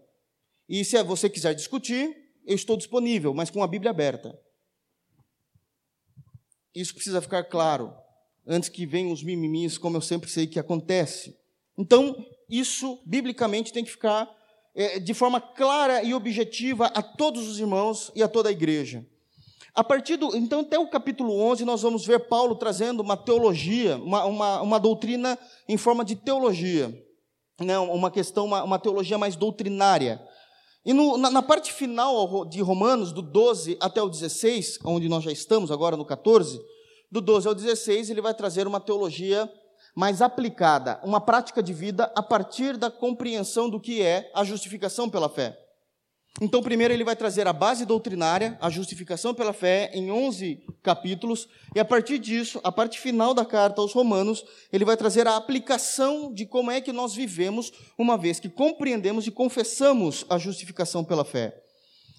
E 0.68 0.84
se 0.84 1.02
você 1.02 1.28
quiser 1.28 1.54
discutir, 1.54 2.16
eu 2.46 2.54
estou 2.54 2.76
disponível, 2.76 3.34
mas 3.34 3.50
com 3.50 3.62
a 3.62 3.66
Bíblia 3.66 3.90
aberta. 3.90 4.38
Isso 6.74 6.94
precisa 6.94 7.20
ficar 7.20 7.44
claro, 7.44 7.92
antes 8.46 8.68
que 8.68 8.86
venham 8.86 9.12
os 9.12 9.22
mimimis, 9.22 9.76
como 9.76 9.96
eu 9.96 10.00
sempre 10.00 10.30
sei 10.30 10.46
que 10.46 10.58
acontece. 10.58 11.36
Então, 11.76 12.16
isso, 12.48 12.98
biblicamente, 13.04 13.72
tem 13.72 13.84
que 13.84 13.90
ficar 13.90 14.28
é, 14.74 14.98
de 14.98 15.14
forma 15.14 15.40
clara 15.40 16.02
e 16.02 16.14
objetiva 16.14 16.86
a 16.86 17.02
todos 17.02 17.48
os 17.48 17.58
irmãos 17.58 18.10
e 18.14 18.22
a 18.22 18.28
toda 18.28 18.48
a 18.48 18.52
igreja. 18.52 19.06
A 19.74 19.82
partir 19.82 20.16
do, 20.16 20.36
então, 20.36 20.60
até 20.60 20.78
o 20.78 20.88
capítulo 20.88 21.36
11, 21.36 21.64
nós 21.64 21.82
vamos 21.82 22.06
ver 22.06 22.28
Paulo 22.28 22.54
trazendo 22.54 23.00
uma 23.00 23.16
teologia, 23.16 23.96
uma, 23.96 24.24
uma, 24.24 24.62
uma 24.62 24.80
doutrina 24.80 25.36
em 25.68 25.76
forma 25.76 26.04
de 26.04 26.14
teologia, 26.14 26.94
né, 27.60 27.76
uma 27.78 28.10
questão, 28.10 28.44
uma, 28.44 28.62
uma 28.62 28.78
teologia 28.78 29.18
mais 29.18 29.34
doutrinária. 29.34 30.22
E 30.84 30.92
no, 30.92 31.16
na, 31.16 31.30
na, 31.30 31.42
parte 31.42 31.72
final 31.72 32.44
de 32.44 32.60
Romanos, 32.60 33.10
do 33.10 33.22
12 33.22 33.76
até 33.80 34.00
o 34.00 34.08
16, 34.08 34.78
onde 34.84 35.08
nós 35.08 35.24
já 35.24 35.32
estamos 35.32 35.72
agora 35.72 35.96
no 35.96 36.04
14, 36.04 36.60
do 37.10 37.20
12 37.20 37.48
ao 37.48 37.54
16, 37.54 38.10
ele 38.10 38.20
vai 38.20 38.34
trazer 38.34 38.66
uma 38.66 38.80
teologia 38.80 39.50
mas 39.94 40.20
aplicada, 40.20 41.00
uma 41.04 41.20
prática 41.20 41.62
de 41.62 41.72
vida 41.72 42.12
a 42.16 42.22
partir 42.22 42.76
da 42.76 42.90
compreensão 42.90 43.70
do 43.70 43.80
que 43.80 44.02
é 44.02 44.30
a 44.34 44.42
justificação 44.42 45.08
pela 45.08 45.28
fé. 45.28 45.58
Então, 46.40 46.60
primeiro 46.60 46.92
ele 46.92 47.04
vai 47.04 47.14
trazer 47.14 47.46
a 47.46 47.52
base 47.52 47.86
doutrinária, 47.86 48.58
a 48.60 48.68
justificação 48.68 49.32
pela 49.32 49.52
fé, 49.52 49.92
em 49.94 50.10
11 50.10 50.64
capítulos, 50.82 51.48
e 51.76 51.78
a 51.78 51.84
partir 51.84 52.18
disso, 52.18 52.60
a 52.64 52.72
parte 52.72 52.98
final 52.98 53.32
da 53.32 53.44
carta 53.44 53.80
aos 53.80 53.92
Romanos, 53.92 54.44
ele 54.72 54.84
vai 54.84 54.96
trazer 54.96 55.28
a 55.28 55.36
aplicação 55.36 56.34
de 56.34 56.44
como 56.44 56.72
é 56.72 56.80
que 56.80 56.92
nós 56.92 57.14
vivemos, 57.14 57.70
uma 57.96 58.18
vez 58.18 58.40
que 58.40 58.48
compreendemos 58.48 59.28
e 59.28 59.30
confessamos 59.30 60.26
a 60.28 60.36
justificação 60.36 61.04
pela 61.04 61.24
fé. 61.24 61.56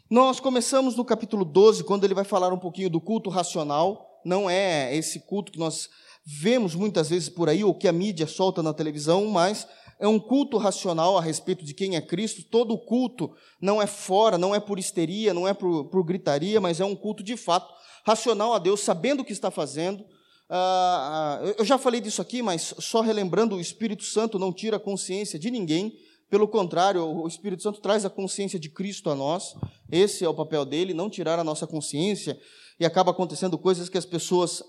Nós 0.10 0.39
começamos 0.39 0.95
no 0.95 1.04
capítulo 1.04 1.44
12, 1.44 1.83
quando 1.83 2.06
ele 2.06 2.13
vai 2.13 2.24
falar 2.24 2.54
um 2.54 2.60
pouquinho 2.60 2.89
do 2.89 3.01
culto 3.01 3.30
racional, 3.30 4.22
não 4.24 4.50
é 4.50 4.95
esse 4.95 5.19
culto 5.19 5.51
que 5.51 5.60
nós 5.60 5.89
vemos 6.25 6.74
muitas 6.74 7.10
vezes 7.10 7.30
por 7.30 7.48
aí, 7.48 7.63
ou 7.63 7.74
que 7.74 7.88
a 7.88 7.92
mídia 7.92 8.25
solta 8.25 8.63
na 8.63 8.74
televisão, 8.74 9.25
mas 9.27 9.68
é 10.00 10.07
um 10.07 10.19
culto 10.19 10.57
racional 10.57 11.18
a 11.18 11.22
respeito 11.22 11.63
de 11.63 11.74
quem 11.74 11.95
é 11.95 12.01
Cristo. 12.01 12.44
Todo 12.44 12.77
culto 12.77 13.36
não 13.62 13.82
é 13.82 13.88
fora, 13.88 14.38
não 14.38 14.55
é 14.55 14.60
por 14.60 14.79
histeria, 14.79 15.34
não 15.34 15.48
é 15.48 15.53
por, 15.53 15.86
por 15.86 16.03
gritaria, 16.03 16.60
mas 16.60 16.79
é 16.79 16.86
um 16.86 16.96
culto 16.96 17.24
de 17.24 17.38
fato, 17.38 17.74
racional 18.05 18.53
a 18.53 18.60
Deus, 18.60 18.82
sabendo 18.82 19.22
o 19.22 19.25
que 19.25 19.34
está 19.34 19.51
fazendo. 19.51 20.03
Ah, 20.50 21.39
ah, 21.41 21.53
eu 21.58 21.65
já 21.65 21.77
falei 21.77 22.01
disso 22.01 22.22
aqui, 22.22 22.41
mas 22.41 22.74
só 22.79 23.01
relembrando, 23.01 23.55
o 23.55 23.62
Espírito 23.62 24.03
Santo 24.03 24.38
não 24.38 24.51
tira 24.51 24.77
a 24.77 24.79
consciência 24.79 25.39
de 25.39 25.50
ninguém, 25.50 25.98
pelo 26.29 26.48
contrário, 26.48 27.03
o 27.05 27.27
Espírito 27.27 27.62
Santo 27.62 27.79
traz 27.79 28.03
a 28.03 28.10
consciência 28.10 28.60
de 28.60 28.67
Cristo 28.67 29.10
a 29.10 29.15
nós, 29.15 29.55
esse 29.91 30.25
é 30.25 30.29
o 30.29 30.34
papel 30.34 30.65
dele, 30.65 30.94
não 30.94 31.10
tirar 31.10 31.38
a 31.38 31.44
nossa 31.44 31.67
consciência 31.67 32.39
e 32.79 32.86
acaba 32.86 33.12
acontecendo 33.12 33.58
coisas 33.58 33.88
que 33.88 33.98
as 33.98 34.05
pessoas, 34.05 34.62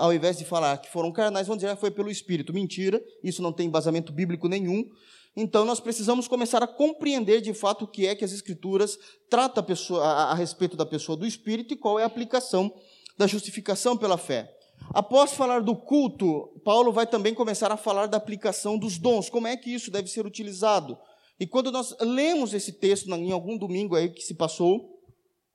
ao 0.00 0.12
invés 0.12 0.38
de 0.38 0.44
falar 0.44 0.78
que 0.78 0.90
foram 0.90 1.12
carnais, 1.12 1.46
vão 1.46 1.56
dizer 1.56 1.68
que 1.68 1.72
ah, 1.74 1.76
foi 1.76 1.90
pelo 1.90 2.10
Espírito. 2.10 2.52
Mentira, 2.52 3.02
isso 3.22 3.42
não 3.42 3.52
tem 3.52 3.66
embasamento 3.66 4.12
bíblico 4.12 4.48
nenhum. 4.48 4.88
Então, 5.36 5.64
nós 5.64 5.78
precisamos 5.78 6.26
começar 6.26 6.62
a 6.62 6.66
compreender 6.66 7.40
de 7.40 7.54
fato 7.54 7.84
o 7.84 7.88
que 7.88 8.06
é 8.06 8.14
que 8.14 8.24
as 8.24 8.32
Escrituras 8.32 8.98
tratam 9.28 9.62
a, 9.62 9.66
pessoa, 9.66 10.04
a, 10.04 10.32
a 10.32 10.34
respeito 10.34 10.76
da 10.76 10.86
pessoa 10.86 11.16
do 11.16 11.26
Espírito 11.26 11.74
e 11.74 11.76
qual 11.76 11.98
é 11.98 12.02
a 12.02 12.06
aplicação 12.06 12.72
da 13.16 13.26
justificação 13.26 13.96
pela 13.96 14.16
fé. 14.16 14.50
Após 14.92 15.32
falar 15.32 15.60
do 15.60 15.76
culto, 15.76 16.48
Paulo 16.64 16.92
vai 16.92 17.06
também 17.06 17.34
começar 17.34 17.70
a 17.70 17.76
falar 17.76 18.06
da 18.06 18.16
aplicação 18.16 18.78
dos 18.78 18.98
dons, 18.98 19.28
como 19.28 19.46
é 19.46 19.56
que 19.56 19.72
isso 19.72 19.90
deve 19.90 20.08
ser 20.08 20.26
utilizado. 20.26 20.98
E 21.38 21.46
quando 21.46 21.70
nós 21.70 21.94
lemos 22.00 22.52
esse 22.54 22.72
texto 22.72 23.08
em 23.14 23.30
algum 23.30 23.56
domingo 23.56 23.94
aí 23.94 24.08
que 24.08 24.22
se 24.22 24.34
passou, 24.34 24.98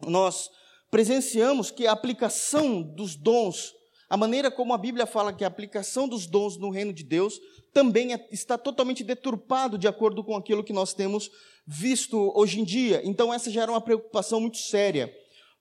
nós 0.08 0.50
presenciamos 0.90 1.72
que 1.72 1.88
a 1.88 1.92
aplicação 1.92 2.82
dos 2.82 3.16
dons, 3.16 3.74
a 4.10 4.16
maneira 4.16 4.52
como 4.52 4.74
a 4.74 4.78
Bíblia 4.78 5.06
fala 5.06 5.34
que 5.34 5.44
a 5.44 5.48
aplicação 5.48 6.08
dos 6.08 6.28
dons 6.28 6.58
no 6.58 6.70
reino 6.70 6.94
de 6.94 7.04
Deus 7.04 7.40
também 7.74 8.14
é, 8.14 8.28
está 8.32 8.58
totalmente 8.58 9.04
deturpado 9.04 9.78
de 9.78 9.88
acordo 9.88 10.24
com 10.24 10.36
aquilo 10.36 10.64
que 10.64 10.72
nós 10.72 10.94
temos 10.94 11.30
visto 11.68 12.32
hoje 12.36 12.60
em 12.60 12.64
dia. 12.64 13.02
Então 13.04 13.34
essa 13.34 13.52
já 13.52 13.64
era 13.64 13.72
uma 13.72 13.82
preocupação 13.82 14.40
muito 14.40 14.58
séria. 14.58 15.14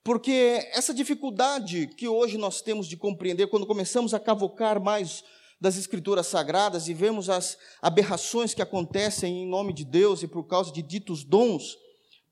Porque 0.03 0.69
essa 0.71 0.93
dificuldade 0.93 1.87
que 1.87 2.07
hoje 2.07 2.37
nós 2.37 2.61
temos 2.61 2.87
de 2.87 2.95
compreender 2.95 3.47
quando 3.47 3.65
começamos 3.65 4.13
a 4.13 4.19
cavocar 4.19 4.79
mais 4.79 5.23
das 5.59 5.77
escrituras 5.77 6.27
sagradas 6.27 6.87
e 6.87 6.93
vemos 6.93 7.29
as 7.29 7.57
aberrações 7.81 8.53
que 8.53 8.61
acontecem 8.61 9.43
em 9.43 9.47
nome 9.47 9.73
de 9.73 9.83
Deus 9.83 10.21
e 10.21 10.27
por 10.27 10.43
causa 10.43 10.71
de 10.71 10.83
ditos 10.83 11.23
dons, 11.23 11.75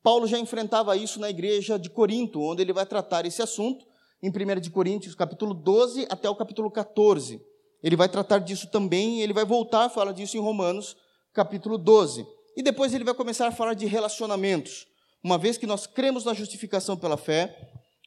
Paulo 0.04 0.26
já 0.26 0.38
enfrentava 0.38 0.94
isso 0.98 1.18
na 1.18 1.30
igreja 1.30 1.78
de 1.78 1.88
Corinto, 1.88 2.38
onde 2.38 2.60
ele 2.60 2.74
vai 2.74 2.84
tratar 2.84 3.24
esse 3.24 3.40
assunto 3.40 3.86
em 4.22 4.28
1 4.28 4.60
de 4.60 4.68
Coríntios, 4.68 5.14
capítulo 5.14 5.54
12 5.54 6.06
até 6.10 6.28
o 6.28 6.36
capítulo 6.36 6.70
14. 6.70 7.40
Ele 7.82 7.96
vai 7.96 8.06
tratar 8.06 8.38
disso 8.40 8.70
também, 8.70 9.22
ele 9.22 9.32
vai 9.32 9.46
voltar 9.46 9.86
a 9.86 9.88
falar 9.88 10.12
disso 10.12 10.36
em 10.36 10.40
Romanos, 10.40 10.94
capítulo 11.32 11.78
12. 11.78 12.26
E 12.54 12.62
depois 12.62 12.92
ele 12.92 13.02
vai 13.02 13.14
começar 13.14 13.48
a 13.48 13.50
falar 13.50 13.72
de 13.72 13.86
relacionamentos. 13.86 14.86
Uma 15.22 15.38
vez 15.38 15.56
que 15.56 15.66
nós 15.66 15.86
cremos 15.86 16.22
na 16.22 16.34
justificação 16.34 16.98
pela 16.98 17.16
fé, 17.16 17.56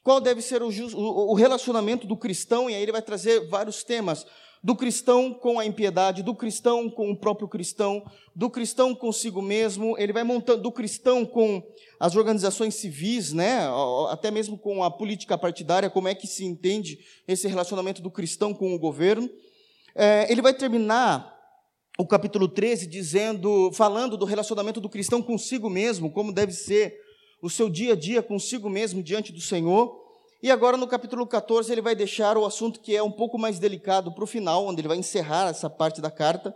qual 0.04 0.22
deve 0.22 0.44
ser 0.44 0.62
o, 0.62 0.68
o, 0.68 1.34
relacionamento 1.34 2.06
do 2.06 2.16
cristão, 2.16 2.70
e 2.70 2.76
aí 2.76 2.82
ele 2.84 2.92
vai 2.92 3.02
trazer 3.02 3.48
vários 3.50 3.84
temas, 3.84 4.24
do 4.64 4.76
cristão 4.76 5.34
com 5.34 5.60
a 5.60 5.66
impiedade, 5.66 6.24
do 6.24 6.36
cristão 6.36 6.90
com 6.90 7.12
o 7.12 7.18
próprio 7.18 7.48
cristão, 7.48 8.04
do 8.36 8.50
cristão 8.50 8.94
consigo 8.94 9.42
mesmo, 9.42 9.98
ele 9.98 10.14
vai 10.14 10.24
montando, 10.24 10.64
do 10.64 10.72
cristão 10.72 11.26
com 11.26 11.64
as 12.00 12.16
organizações 12.16 12.76
civis, 12.76 13.34
né, 13.34 13.62
até 14.10 14.30
mesmo 14.30 14.58
com 14.58 14.84
a 14.84 14.92
política 14.92 15.38
partidária, 15.38 15.90
como 15.90 16.08
é 16.08 16.16
que 16.16 16.28
se 16.28 16.46
entende 16.46 17.00
esse 17.28 17.48
relacionamento 17.48 18.02
do 18.02 18.12
cristão 18.12 18.54
com 18.54 18.74
o 18.74 18.80
governo. 18.80 19.30
É, 19.96 20.32
ele 20.32 20.42
vai 20.42 20.54
terminar 20.54 21.36
o 21.98 22.06
capítulo 22.06 22.48
13 22.48 22.86
dizendo, 22.86 23.72
falando 23.74 24.16
do 24.16 24.26
relacionamento 24.26 24.80
do 24.80 24.90
cristão 24.90 25.22
consigo 25.22 25.70
mesmo, 25.70 26.12
como 26.12 26.32
deve 26.32 26.52
ser 26.52 26.96
o 27.42 27.50
seu 27.50 27.70
dia 27.70 27.94
a 27.94 27.96
dia 27.96 28.22
consigo 28.22 28.70
mesmo 28.70 29.02
diante 29.02 29.32
do 29.32 29.42
Senhor. 29.42 30.07
E 30.42 30.52
agora 30.52 30.78
no 30.78 30.88
capítulo 30.88 31.26
14 31.26 31.72
ele 31.72 31.82
vai 31.82 31.96
deixar 31.96 32.38
o 32.38 32.46
assunto 32.46 32.80
que 32.80 32.96
é 32.96 33.02
um 33.02 33.12
pouco 33.12 33.40
mais 33.40 33.58
delicado 33.58 34.12
para 34.12 34.24
o 34.24 34.28
final, 34.28 34.68
onde 34.68 34.82
ele 34.82 34.88
vai 34.88 34.98
encerrar 34.98 35.50
essa 35.50 35.68
parte 35.68 36.00
da 36.00 36.12
carta, 36.12 36.56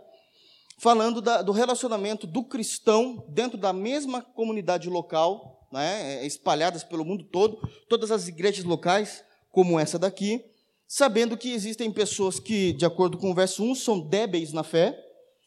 falando 0.78 1.20
da, 1.20 1.42
do 1.42 1.50
relacionamento 1.50 2.26
do 2.26 2.44
cristão 2.44 3.24
dentro 3.28 3.58
da 3.58 3.72
mesma 3.72 4.22
comunidade 4.22 4.88
local, 4.88 5.66
né, 5.72 6.24
espalhadas 6.24 6.84
pelo 6.84 7.04
mundo 7.04 7.24
todo, 7.24 7.58
todas 7.88 8.12
as 8.12 8.28
igrejas 8.28 8.64
locais, 8.64 9.24
como 9.50 9.80
essa 9.80 9.98
daqui, 9.98 10.44
sabendo 10.86 11.36
que 11.36 11.52
existem 11.52 11.90
pessoas 11.90 12.38
que, 12.38 12.72
de 12.72 12.84
acordo 12.86 13.18
com 13.18 13.32
o 13.32 13.34
verso 13.34 13.64
1, 13.64 13.74
são 13.74 13.98
débeis 13.98 14.52
na 14.52 14.62
fé, 14.62 14.96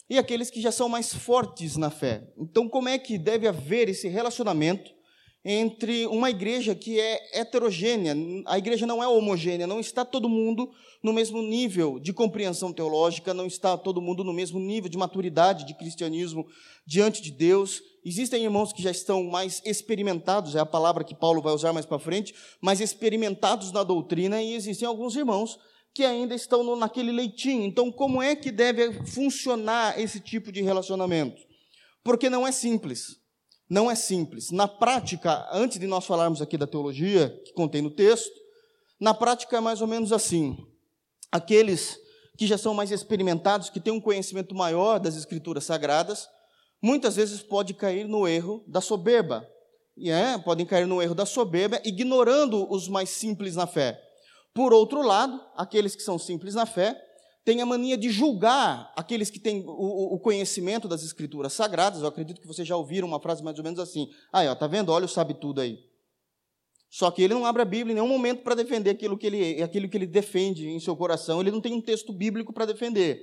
e 0.10 0.18
aqueles 0.18 0.50
que 0.50 0.62
já 0.62 0.72
são 0.72 0.90
mais 0.90 1.14
fortes 1.14 1.78
na 1.78 1.90
fé. 1.90 2.28
Então, 2.38 2.68
como 2.68 2.90
é 2.90 2.98
que 2.98 3.18
deve 3.18 3.48
haver 3.48 3.90
esse 3.90 4.08
relacionamento 4.08 4.95
entre 5.48 6.08
uma 6.08 6.32
igreja 6.32 6.74
que 6.74 7.00
é 7.00 7.40
heterogênea. 7.40 8.16
A 8.48 8.58
igreja 8.58 8.88
não 8.88 9.04
é 9.04 9.08
homogênea, 9.08 9.68
não 9.68 9.80
está 9.80 10.04
todo 10.04 10.28
mundo 10.28 10.72
no 11.04 11.14
mesmo 11.14 11.40
nível 11.44 12.00
de 12.00 12.12
compreensão 12.12 12.74
teológica, 12.74 13.32
não 13.32 13.46
está 13.46 13.78
todo 13.78 14.02
mundo 14.02 14.24
no 14.24 14.34
mesmo 14.34 14.60
nível 14.60 14.90
de 14.90 14.98
maturidade 14.98 15.64
de 15.64 15.76
cristianismo 15.76 16.48
diante 16.88 17.22
de 17.22 17.30
Deus. 17.30 17.80
Existem 18.04 18.44
irmãos 18.44 18.74
que 18.74 18.82
já 18.82 18.90
estão 18.90 19.24
mais 19.26 19.62
experimentados, 19.64 20.56
é 20.56 20.60
a 20.60 20.66
palavra 20.66 21.04
que 21.04 21.14
Paulo 21.14 21.44
vai 21.44 21.54
usar 21.54 21.72
mais 21.72 21.86
para 21.86 22.00
frente, 22.00 22.34
mais 22.60 22.82
experimentados 22.82 23.72
na 23.72 23.84
doutrina, 23.84 24.42
e 24.42 24.56
existem 24.56 24.88
alguns 24.88 25.16
irmãos 25.16 25.60
que 25.94 26.04
ainda 26.04 26.34
estão 26.34 26.64
no, 26.64 26.76
naquele 26.76 27.12
leitinho. 27.12 27.66
Então, 27.66 27.92
como 27.92 28.20
é 28.20 28.36
que 28.36 28.52
deve 28.52 29.06
funcionar 29.06 30.00
esse 30.00 30.20
tipo 30.20 30.52
de 30.52 30.64
relacionamento? 30.64 31.40
Porque 32.04 32.32
não 32.32 32.48
é 32.48 32.52
simples 32.52 33.24
não 33.70 33.90
é 33.90 33.96
simples. 33.96 34.52
Na 34.52 34.68
prática, 34.68 35.48
antes 35.52 35.80
de 35.80 35.88
nós 35.88 36.06
falarmos 36.06 36.42
aqui 36.42 36.58
da 36.58 36.68
teologia, 36.68 37.30
que 37.44 37.54
contém 37.54 37.82
no 37.82 37.90
texto, 37.90 38.32
na 39.00 39.14
prática 39.14 39.58
é 39.58 39.60
mais 39.60 39.82
ou 39.82 39.88
menos 39.88 40.12
assim. 40.12 40.58
Aqueles 41.32 42.00
que 42.38 42.46
já 42.46 42.58
são 42.58 42.74
mais 42.74 42.92
experimentados, 42.92 43.70
que 43.70 43.80
têm 43.80 43.94
um 43.94 44.02
conhecimento 44.02 44.54
maior 44.54 45.00
das 45.00 45.16
escrituras 45.16 45.64
sagradas, 45.64 46.28
muitas 46.82 47.16
vezes 47.16 47.42
pode 47.42 47.74
cair 47.74 48.08
no 48.08 48.28
erro 48.28 48.64
da 48.68 48.82
soberba. 48.82 49.48
E 49.98 50.12
é, 50.12 50.38
podem 50.38 50.66
cair 50.66 50.86
no 50.86 51.02
erro 51.02 51.16
da 51.16 51.26
soberba, 51.26 51.82
ignorando 51.86 52.72
os 52.72 52.88
mais 52.88 53.10
simples 53.10 53.56
na 53.56 53.66
fé. 53.66 54.02
Por 54.54 54.74
outro 54.74 55.02
lado, 55.02 55.42
aqueles 55.56 55.96
que 55.96 56.04
são 56.04 56.20
simples 56.20 56.56
na 56.56 56.66
fé 56.66 57.02
tem 57.46 57.62
a 57.62 57.66
mania 57.66 57.96
de 57.96 58.10
julgar 58.10 58.92
aqueles 58.96 59.30
que 59.30 59.40
têm 59.40 59.64
o, 59.64 60.16
o, 60.16 60.20
conhecimento 60.20 60.88
das 60.88 61.04
escrituras 61.04 61.54
sagradas. 61.54 62.02
Eu 62.02 62.08
acredito 62.08 62.42
que 62.42 62.48
vocês 62.48 62.68
já 62.68 62.76
ouviram 62.76 63.08
uma 63.08 63.20
frase 63.20 63.44
mais 63.44 63.60
ou 63.60 63.64
menos 63.64 63.80
assim: 63.80 64.10
ah, 64.34 64.44
ó, 64.52 64.56
tá 64.56 64.66
vendo? 64.66 64.92
Olha 64.92 65.08
sabe 65.08 65.36
tudo 65.36 65.62
aí. 65.62 65.78
Só 66.90 67.12
que 67.12 67.22
ele 67.22 67.36
não 67.36 67.46
abre 67.46 67.62
a 67.62 67.66
Bíblia 67.66 67.92
em 67.92 67.96
nenhum 67.96 68.08
momento 68.08 68.42
para 68.42 68.56
defender 68.56 68.90
aquilo 68.90 69.18
que, 69.18 69.28
ele, 69.28 69.62
aquilo 69.62 69.88
que 69.88 69.96
ele 69.96 70.08
defende 70.08 70.68
em 70.68 70.80
seu 70.80 70.96
coração. 70.96 71.40
Ele 71.40 71.52
não 71.52 71.62
tem 71.62 71.74
um 71.74 71.82
texto 71.82 72.12
bíblico 72.12 72.52
para 72.52 72.66
defender. 72.66 73.22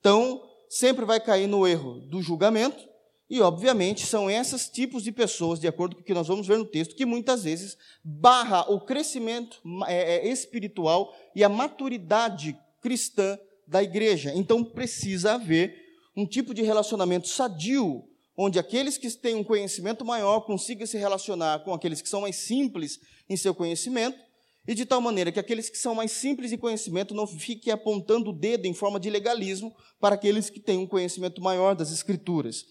Então, 0.00 0.42
sempre 0.68 1.04
vai 1.04 1.20
cair 1.20 1.46
no 1.46 1.66
erro 1.66 2.00
do 2.00 2.20
julgamento. 2.20 2.88
E, 3.28 3.40
obviamente, 3.40 4.04
são 4.04 4.28
esses 4.28 4.68
tipos 4.68 5.04
de 5.04 5.12
pessoas, 5.12 5.60
de 5.60 5.68
acordo 5.68 5.94
com 5.94 6.02
o 6.02 6.04
que 6.04 6.14
nós 6.14 6.26
vamos 6.26 6.48
ver 6.48 6.58
no 6.58 6.64
texto, 6.64 6.96
que 6.96 7.06
muitas 7.06 7.44
vezes 7.44 7.76
barra 8.02 8.68
o 8.68 8.80
crescimento 8.80 9.60
é, 9.86 10.16
é, 10.16 10.28
espiritual 10.28 11.14
e 11.36 11.44
a 11.44 11.48
maturidade 11.48 12.58
cristã 12.80 13.38
da 13.70 13.82
igreja. 13.82 14.32
Então 14.34 14.64
precisa 14.64 15.34
haver 15.34 15.74
um 16.16 16.26
tipo 16.26 16.52
de 16.52 16.62
relacionamento 16.62 17.28
sadio, 17.28 18.04
onde 18.36 18.58
aqueles 18.58 18.98
que 18.98 19.08
têm 19.10 19.36
um 19.36 19.44
conhecimento 19.44 20.04
maior 20.04 20.40
consigam 20.40 20.86
se 20.86 20.98
relacionar 20.98 21.60
com 21.60 21.72
aqueles 21.72 22.02
que 22.02 22.08
são 22.08 22.22
mais 22.22 22.36
simples 22.36 22.98
em 23.28 23.36
seu 23.36 23.54
conhecimento, 23.54 24.18
e 24.66 24.74
de 24.74 24.84
tal 24.84 25.00
maneira 25.00 25.32
que 25.32 25.38
aqueles 25.38 25.70
que 25.70 25.78
são 25.78 25.94
mais 25.94 26.10
simples 26.10 26.52
em 26.52 26.58
conhecimento 26.58 27.14
não 27.14 27.26
fiquem 27.26 27.72
apontando 27.72 28.30
o 28.30 28.32
dedo 28.32 28.66
em 28.66 28.74
forma 28.74 29.00
de 29.00 29.08
legalismo 29.08 29.74
para 29.98 30.16
aqueles 30.16 30.50
que 30.50 30.60
têm 30.60 30.78
um 30.78 30.86
conhecimento 30.86 31.40
maior 31.40 31.74
das 31.74 31.92
Escrituras. 31.92 32.66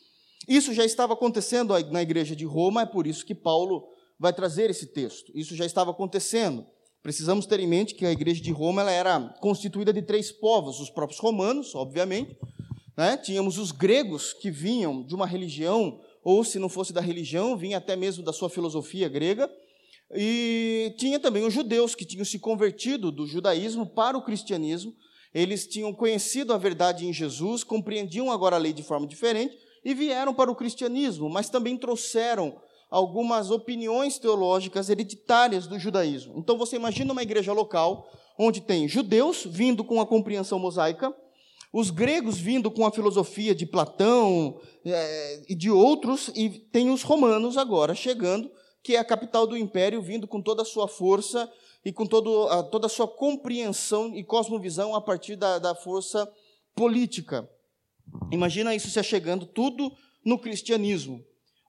Isso 0.47 0.73
já 0.73 0.85
estava 0.85 1.13
acontecendo 1.13 1.73
na 1.91 2.01
igreja 2.01 2.35
de 2.35 2.45
Roma, 2.45 2.83
é 2.83 2.85
por 2.85 3.07
isso 3.07 3.25
que 3.25 3.33
Paulo 3.33 3.87
vai 4.19 4.33
trazer 4.33 4.69
esse 4.69 4.87
texto. 4.87 5.31
Isso 5.33 5.55
já 5.55 5.65
estava 5.65 5.91
acontecendo. 5.91 6.65
Precisamos 7.01 7.45
ter 7.45 7.59
em 7.59 7.67
mente 7.67 7.95
que 7.95 8.05
a 8.05 8.11
igreja 8.11 8.41
de 8.41 8.51
Roma 8.51 8.81
ela 8.81 8.91
era 8.91 9.19
constituída 9.39 9.93
de 9.93 10.01
três 10.01 10.31
povos, 10.31 10.79
os 10.79 10.89
próprios 10.89 11.19
romanos, 11.19 11.73
obviamente, 11.73 12.37
né? 12.97 13.15
tínhamos 13.15 13.57
os 13.57 13.71
gregos 13.71 14.33
que 14.33 14.51
vinham 14.51 15.01
de 15.03 15.15
uma 15.15 15.25
religião, 15.25 16.01
ou 16.21 16.43
se 16.43 16.59
não 16.59 16.67
fosse 16.67 16.91
da 16.91 16.99
religião, 16.99 17.55
vinha 17.55 17.77
até 17.77 17.95
mesmo 17.95 18.23
da 18.23 18.33
sua 18.33 18.49
filosofia 18.49 19.07
grega, 19.07 19.49
e 20.13 20.93
tinha 20.97 21.19
também 21.19 21.45
os 21.45 21.53
judeus 21.53 21.95
que 21.95 22.03
tinham 22.03 22.25
se 22.25 22.37
convertido 22.37 23.11
do 23.11 23.25
judaísmo 23.25 23.85
para 23.85 24.17
o 24.17 24.21
cristianismo, 24.21 24.93
eles 25.33 25.67
tinham 25.67 25.93
conhecido 25.93 26.53
a 26.53 26.57
verdade 26.57 27.05
em 27.05 27.13
Jesus, 27.13 27.63
compreendiam 27.63 28.29
agora 28.29 28.57
a 28.57 28.59
lei 28.59 28.73
de 28.73 28.83
forma 28.83 29.07
diferente 29.07 29.55
e 29.85 29.93
vieram 29.93 30.33
para 30.33 30.51
o 30.51 30.55
cristianismo, 30.55 31.29
mas 31.29 31.49
também 31.49 31.77
trouxeram 31.77 32.59
algumas 32.89 33.51
opiniões 33.51 34.17
teológicas 34.17 34.89
hereditárias 34.89 35.67
do 35.67 35.77
judaísmo. 35.77 36.37
Então 36.37 36.57
você 36.57 36.75
imagina 36.75 37.11
uma 37.11 37.21
igreja 37.21 37.53
local 37.53 38.09
onde 38.37 38.61
tem 38.61 38.87
judeus 38.87 39.45
vindo 39.45 39.83
com 39.83 40.01
a 40.01 40.07
compreensão 40.07 40.57
mosaica, 40.57 41.13
os 41.71 41.91
gregos 41.91 42.39
vindo 42.39 42.71
com 42.71 42.85
a 42.85 42.91
filosofia 42.91 43.53
de 43.53 43.65
Platão 43.65 44.59
é, 44.83 45.43
e 45.47 45.53
de 45.53 45.69
outros, 45.69 46.31
e 46.35 46.49
tem 46.49 46.89
os 46.89 47.03
romanos 47.03 47.57
agora 47.57 47.93
chegando, 47.93 48.49
que 48.81 48.95
é 48.95 48.99
a 48.99 49.05
capital 49.05 49.45
do 49.45 49.57
império, 49.57 50.01
vindo 50.01 50.27
com 50.27 50.41
toda 50.41 50.63
a 50.63 50.65
sua 50.65 50.87
força 50.87 51.51
e 51.85 51.91
com 51.91 52.07
todo, 52.07 52.47
a, 52.47 52.63
toda 52.63 52.87
a 52.87 52.89
sua 52.89 53.07
compreensão 53.07 54.15
e 54.15 54.23
cosmovisão 54.23 54.95
a 54.95 55.01
partir 55.01 55.35
da, 55.35 55.59
da 55.59 55.75
força 55.75 56.27
política. 56.75 57.47
Imagina 58.31 58.73
isso 58.73 58.89
se 58.89 59.03
chegando 59.03 59.45
tudo 59.45 59.91
no 60.25 60.39
cristianismo. 60.39 61.23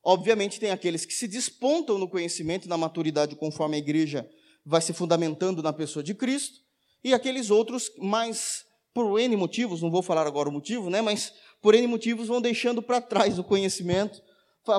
Obviamente, 0.04 0.58
tem 0.58 0.70
aqueles 0.70 1.04
que 1.04 1.12
se 1.12 1.28
despontam 1.28 1.98
no 1.98 2.08
conhecimento 2.08 2.66
e 2.66 2.68
na 2.68 2.76
maturidade 2.76 3.36
conforme 3.36 3.76
a 3.76 3.78
igreja 3.78 4.28
vai 4.64 4.80
se 4.80 4.92
fundamentando 4.92 5.62
na 5.62 5.72
pessoa 5.72 6.02
de 6.02 6.14
Cristo, 6.14 6.58
e 7.02 7.14
aqueles 7.14 7.50
outros, 7.50 7.90
mais 7.98 8.64
por 8.92 9.18
N 9.18 9.36
motivos, 9.36 9.80
não 9.80 9.90
vou 9.90 10.02
falar 10.02 10.26
agora 10.26 10.48
o 10.48 10.52
motivo, 10.52 10.90
né, 10.90 11.00
mas 11.00 11.32
por 11.62 11.74
N 11.74 11.86
motivos 11.86 12.28
vão 12.28 12.40
deixando 12.40 12.82
para 12.82 13.00
trás 13.00 13.38
o 13.38 13.44
conhecimento, 13.44 14.20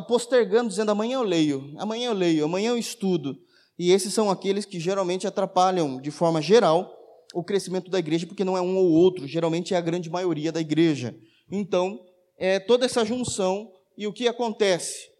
postergando, 0.08 0.70
dizendo 0.70 0.92
amanhã 0.92 1.16
eu 1.16 1.24
leio, 1.24 1.74
amanhã 1.78 2.10
eu 2.10 2.14
leio, 2.14 2.46
amanhã 2.46 2.70
eu 2.70 2.78
estudo. 2.78 3.38
E 3.78 3.92
esses 3.92 4.14
são 4.14 4.30
aqueles 4.30 4.66
que 4.66 4.80
geralmente 4.80 5.26
atrapalham, 5.26 6.00
de 6.00 6.12
forma 6.12 6.42
geral, 6.42 6.96
o 7.34 7.44
crescimento 7.44 7.90
da 7.90 7.98
igreja, 7.98 8.28
porque 8.28 8.44
não 8.44 8.58
é 8.58 8.62
um 8.62 8.78
ou 8.78 8.92
outro, 8.92 9.28
geralmente 9.28 9.74
é 9.74 9.78
a 9.78 9.82
grande 9.82 10.10
maioria 10.10 10.52
da 10.52 10.62
igreja. 10.62 11.16
Então, 11.50 12.00
é 12.38 12.60
toda 12.60 12.86
essa 12.86 13.04
junção, 13.04 13.72
e 13.98 14.06
o 14.06 14.14
que 14.14 14.28
acontece? 14.28 15.11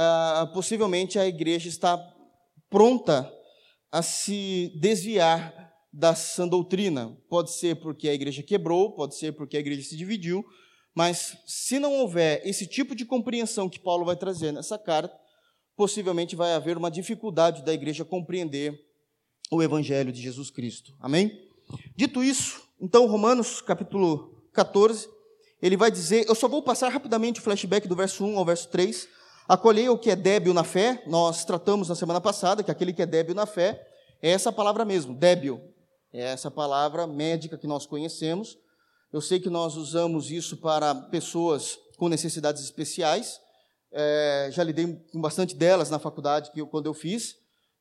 Ah, 0.00 0.48
possivelmente 0.54 1.18
a 1.18 1.26
igreja 1.26 1.68
está 1.68 1.98
pronta 2.70 3.28
a 3.90 4.00
se 4.00 4.72
desviar 4.80 5.72
da 5.92 6.14
sã 6.14 6.46
doutrina. 6.46 7.18
Pode 7.28 7.50
ser 7.50 7.80
porque 7.80 8.08
a 8.08 8.14
igreja 8.14 8.40
quebrou, 8.40 8.92
pode 8.92 9.16
ser 9.16 9.32
porque 9.32 9.56
a 9.56 9.60
igreja 9.60 9.82
se 9.82 9.96
dividiu, 9.96 10.44
mas 10.94 11.36
se 11.46 11.80
não 11.80 11.94
houver 11.94 12.40
esse 12.44 12.64
tipo 12.64 12.94
de 12.94 13.04
compreensão 13.04 13.68
que 13.68 13.80
Paulo 13.80 14.04
vai 14.04 14.14
trazer 14.14 14.52
nessa 14.52 14.78
carta, 14.78 15.18
possivelmente 15.76 16.36
vai 16.36 16.54
haver 16.54 16.76
uma 16.76 16.90
dificuldade 16.92 17.64
da 17.64 17.74
igreja 17.74 18.04
compreender 18.04 18.78
o 19.50 19.60
evangelho 19.60 20.12
de 20.12 20.22
Jesus 20.22 20.48
Cristo. 20.48 20.94
Amém? 21.00 21.32
Dito 21.96 22.22
isso, 22.22 22.62
então 22.80 23.06
Romanos 23.06 23.60
capítulo 23.60 24.48
14, 24.52 25.08
ele 25.60 25.76
vai 25.76 25.90
dizer, 25.90 26.28
eu 26.28 26.36
só 26.36 26.46
vou 26.46 26.62
passar 26.62 26.88
rapidamente 26.88 27.40
o 27.40 27.42
flashback 27.42 27.88
do 27.88 27.96
verso 27.96 28.24
1 28.24 28.38
ao 28.38 28.44
verso 28.44 28.68
3, 28.68 29.08
Acolhei 29.48 29.88
o 29.88 29.96
que 29.96 30.10
é 30.10 30.16
débil 30.16 30.52
na 30.52 30.62
fé, 30.62 31.02
nós 31.06 31.42
tratamos 31.42 31.88
na 31.88 31.94
semana 31.94 32.20
passada 32.20 32.62
que 32.62 32.70
aquele 32.70 32.92
que 32.92 33.00
é 33.00 33.06
débil 33.06 33.34
na 33.34 33.46
fé 33.46 33.88
é 34.20 34.30
essa 34.30 34.52
palavra 34.52 34.84
mesmo, 34.84 35.14
débil. 35.14 35.58
É 36.12 36.20
essa 36.20 36.50
palavra 36.50 37.06
médica 37.06 37.56
que 37.56 37.66
nós 37.66 37.86
conhecemos. 37.86 38.58
Eu 39.10 39.22
sei 39.22 39.40
que 39.40 39.48
nós 39.48 39.74
usamos 39.74 40.30
isso 40.30 40.58
para 40.58 40.94
pessoas 40.94 41.78
com 41.96 42.10
necessidades 42.10 42.62
especiais. 42.62 43.40
É, 43.90 44.50
já 44.52 44.62
lidei 44.62 44.86
com 45.10 45.20
bastante 45.20 45.54
delas 45.54 45.88
na 45.88 45.98
faculdade 45.98 46.50
que 46.50 46.60
eu, 46.60 46.66
quando 46.66 46.84
eu 46.84 46.92
fiz, 46.92 47.34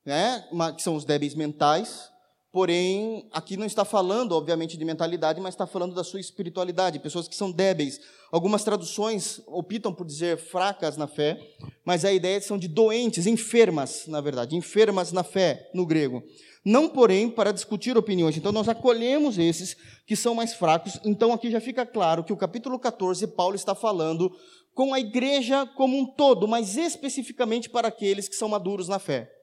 né, 0.06 0.48
que 0.74 0.82
são 0.82 0.96
os 0.96 1.04
débeis 1.04 1.36
mentais. 1.36 2.10
Porém, 2.58 3.30
aqui 3.32 3.56
não 3.56 3.68
está 3.68 3.86
falando, 3.86 4.32
obviamente, 4.32 4.78
de 4.78 4.84
mentalidade, 4.84 5.40
mas 5.40 5.54
está 5.54 5.68
falando 5.68 5.94
da 5.94 6.04
sua 6.04 6.20
espiritualidade, 6.20 6.98
pessoas 6.98 7.28
que 7.28 7.36
são 7.36 7.52
débeis. 7.52 8.02
Algumas 8.32 8.64
traduções 8.64 9.40
optam 9.46 9.94
por 9.94 10.08
dizer 10.08 10.40
fracas 10.40 10.98
na 10.98 11.06
fé, 11.06 11.40
mas 11.86 12.04
a 12.04 12.12
ideia 12.12 12.42
são 12.42 12.58
de 12.58 12.68
doentes, 12.68 13.28
enfermas, 13.28 14.08
na 14.08 14.22
verdade, 14.22 14.56
enfermas 14.56 15.12
na 15.12 15.24
fé, 15.24 15.70
no 15.72 15.86
grego. 15.86 16.24
Não, 16.66 16.90
porém, 16.90 17.30
para 17.30 17.52
discutir 17.52 17.96
opiniões. 17.96 18.36
Então, 18.36 18.52
nós 18.52 18.68
acolhemos 18.68 19.38
esses 19.38 19.78
que 20.08 20.16
são 20.16 20.34
mais 20.34 20.56
fracos. 20.56 21.00
Então, 21.06 21.32
aqui 21.32 21.52
já 21.52 21.62
fica 21.62 21.86
claro 21.86 22.24
que 22.24 22.34
o 22.34 22.38
capítulo 22.38 22.80
14, 22.80 23.28
Paulo 23.28 23.54
está 23.54 23.76
falando 23.76 24.36
com 24.74 24.96
a 24.96 25.00
igreja 25.00 25.68
como 25.78 25.96
um 25.96 26.08
todo, 26.08 26.48
mas 26.48 26.76
especificamente 26.76 27.70
para 27.70 27.90
aqueles 27.90 28.28
que 28.28 28.36
são 28.36 28.50
maduros 28.50 28.88
na 28.88 28.98
fé. 28.98 29.37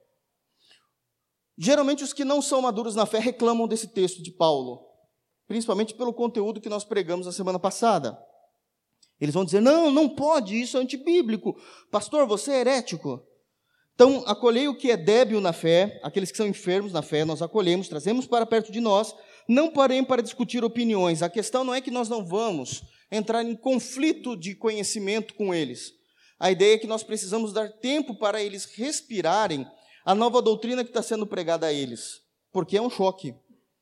Geralmente, 1.57 2.03
os 2.03 2.13
que 2.13 2.25
não 2.25 2.41
são 2.41 2.61
maduros 2.61 2.95
na 2.95 3.05
fé 3.05 3.19
reclamam 3.19 3.67
desse 3.67 3.87
texto 3.87 4.21
de 4.21 4.31
Paulo, 4.31 4.85
principalmente 5.47 5.93
pelo 5.93 6.13
conteúdo 6.13 6.59
que 6.59 6.69
nós 6.69 6.83
pregamos 6.83 7.25
na 7.25 7.31
semana 7.31 7.57
passada. 7.57 8.17
Eles 9.19 9.33
vão 9.33 9.45
dizer: 9.45 9.61
não, 9.61 9.89
não 9.89 10.09
pode, 10.09 10.59
isso 10.59 10.77
é 10.77 10.81
antibíblico. 10.81 11.55
Pastor, 11.89 12.27
você 12.27 12.51
é 12.51 12.59
herético. 12.59 13.23
Então, 13.93 14.23
acolhei 14.27 14.67
o 14.67 14.75
que 14.75 14.91
é 14.91 14.97
débil 14.97 15.39
na 15.39 15.53
fé, 15.53 16.01
aqueles 16.03 16.29
que 16.29 16.35
são 16.35 16.45
enfermos 16.45 16.91
na 16.91 17.01
fé, 17.01 17.23
nós 17.23 17.41
acolhemos, 17.41 17.87
trazemos 17.87 18.27
para 18.27 18.45
perto 18.45 18.69
de 18.69 18.81
nós, 18.81 19.15
não 19.47 19.71
parem 19.71 20.03
para 20.03 20.21
discutir 20.21 20.65
opiniões. 20.65 21.23
A 21.23 21.29
questão 21.29 21.63
não 21.63 21.73
é 21.73 21.79
que 21.79 21.89
nós 21.89 22.09
não 22.09 22.25
vamos 22.25 22.83
entrar 23.09 23.41
em 23.41 23.55
conflito 23.55 24.35
de 24.35 24.53
conhecimento 24.53 25.33
com 25.35 25.53
eles. 25.53 25.93
A 26.37 26.51
ideia 26.51 26.75
é 26.75 26.77
que 26.77 26.87
nós 26.87 27.03
precisamos 27.03 27.53
dar 27.53 27.69
tempo 27.69 28.19
para 28.19 28.43
eles 28.43 28.65
respirarem 28.65 29.65
a 30.05 30.13
nova 30.13 30.39
doutrina 30.39 30.83
que 30.83 30.91
está 30.91 31.01
sendo 31.01 31.25
pregada 31.25 31.65
a 31.65 31.73
eles, 31.73 32.21
porque 32.53 32.77
é 32.77 32.81
um 32.81 32.89
choque. 32.89 33.33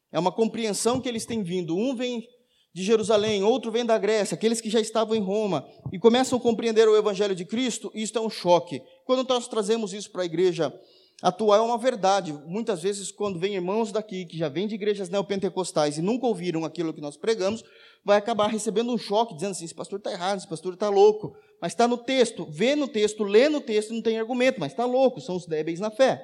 É 0.09 0.17
uma 0.17 0.31
compreensão 0.31 1.01
que 1.01 1.09
eles 1.09 1.25
têm 1.25 1.43
vindo. 1.43 1.75
Um 1.75 1.95
vem 1.95 2.25
de 2.73 2.81
Jerusalém, 2.81 3.43
outro 3.43 3.71
vem 3.71 3.85
da 3.85 3.97
Grécia, 3.97 4.33
aqueles 4.33 4.61
que 4.61 4.69
já 4.69 4.79
estavam 4.79 5.15
em 5.15 5.21
Roma, 5.21 5.67
e 5.91 5.99
começam 5.99 6.39
a 6.39 6.41
compreender 6.41 6.87
o 6.87 6.95
Evangelho 6.95 7.35
de 7.35 7.45
Cristo, 7.45 7.91
isso 7.93 8.17
é 8.17 8.21
um 8.21 8.29
choque. 8.29 8.81
Quando 9.05 9.27
nós 9.27 9.47
trazemos 9.47 9.93
isso 9.93 10.09
para 10.11 10.23
a 10.23 10.25
igreja 10.25 10.73
atual, 11.21 11.59
é 11.59 11.61
uma 11.61 11.77
verdade. 11.77 12.33
Muitas 12.47 12.81
vezes, 12.81 13.11
quando 13.11 13.37
vem 13.37 13.55
irmãos 13.55 13.91
daqui, 13.91 14.25
que 14.25 14.37
já 14.37 14.49
vêm 14.49 14.67
de 14.67 14.75
igrejas 14.75 15.09
neopentecostais 15.09 15.97
e 15.97 16.01
nunca 16.01 16.25
ouviram 16.25 16.65
aquilo 16.65 16.93
que 16.93 17.01
nós 17.01 17.15
pregamos, 17.15 17.63
vai 18.03 18.17
acabar 18.17 18.47
recebendo 18.47 18.91
um 18.91 18.97
choque, 18.97 19.35
dizendo 19.35 19.51
assim: 19.51 19.65
esse 19.65 19.75
pastor 19.75 19.99
está 19.99 20.11
errado, 20.11 20.39
esse 20.39 20.47
pastor 20.47 20.73
está 20.73 20.89
louco. 20.89 21.35
Mas 21.63 21.71
está 21.71 21.87
no 21.87 21.97
texto, 21.97 22.45
vê 22.49 22.75
no 22.75 22.89
texto, 22.89 23.23
lê 23.23 23.47
no 23.47 23.61
texto, 23.61 23.93
não 23.93 24.01
tem 24.01 24.19
argumento, 24.19 24.59
mas 24.59 24.73
está 24.73 24.83
louco, 24.83 25.21
são 25.21 25.37
os 25.37 25.45
débeis 25.45 25.79
na 25.79 25.89
fé. 25.89 26.21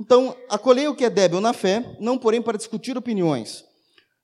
Então, 0.00 0.34
acolhei 0.48 0.88
o 0.88 0.94
que 0.94 1.04
é 1.04 1.10
débil 1.10 1.38
na 1.38 1.52
fé, 1.52 1.84
não 2.00 2.16
porém 2.16 2.40
para 2.40 2.56
discutir 2.56 2.96
opiniões. 2.96 3.62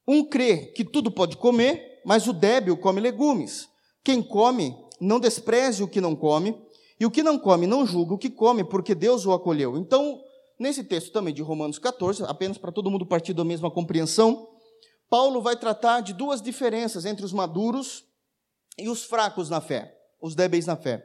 Um 0.09 0.25
crê 0.25 0.73
que 0.75 0.82
tudo 0.82 1.11
pode 1.11 1.37
comer, 1.37 2.00
mas 2.06 2.26
o 2.26 2.32
débil 2.32 2.75
come 2.78 3.02
legumes. 3.02 3.68
Quem 4.02 4.23
come, 4.23 4.75
não 4.99 5.20
despreze 5.20 5.82
o 5.82 5.88
que 5.88 6.00
não 6.00 6.16
come, 6.16 6.59
e 6.99 7.04
o 7.04 7.11
que 7.11 7.23
não 7.23 7.38
come, 7.38 7.66
não 7.66 7.85
julga 7.85 8.14
o 8.14 8.18
que 8.18 8.30
come, 8.30 8.64
porque 8.64 8.94
Deus 8.94 9.26
o 9.26 9.35
acolheu. 9.35 9.76
Então, 9.76 10.23
nesse 10.59 10.82
texto 10.82 11.12
também 11.12 11.35
de 11.35 11.42
Romanos 11.42 11.78
14, 11.78 12.25
apenas 12.25 12.56
para 12.56 12.73
todo 12.73 12.90
mundo 12.90 13.04
partir 13.04 13.35
da 13.35 13.44
mesma 13.44 13.70
compreensão, 13.70 14.49
Paulo 15.11 15.42
vai 15.42 15.54
tratar 15.54 16.00
de 16.00 16.14
duas 16.14 16.40
diferenças 16.40 17.04
entre 17.04 17.26
os 17.26 17.32
maduros 17.35 18.06
e 18.78 18.88
os 18.88 19.04
fracos 19.04 19.50
na 19.50 19.61
fé, 19.61 20.00
os 20.21 20.35
débeis 20.35 20.67
na 20.67 20.77
fé, 20.77 21.05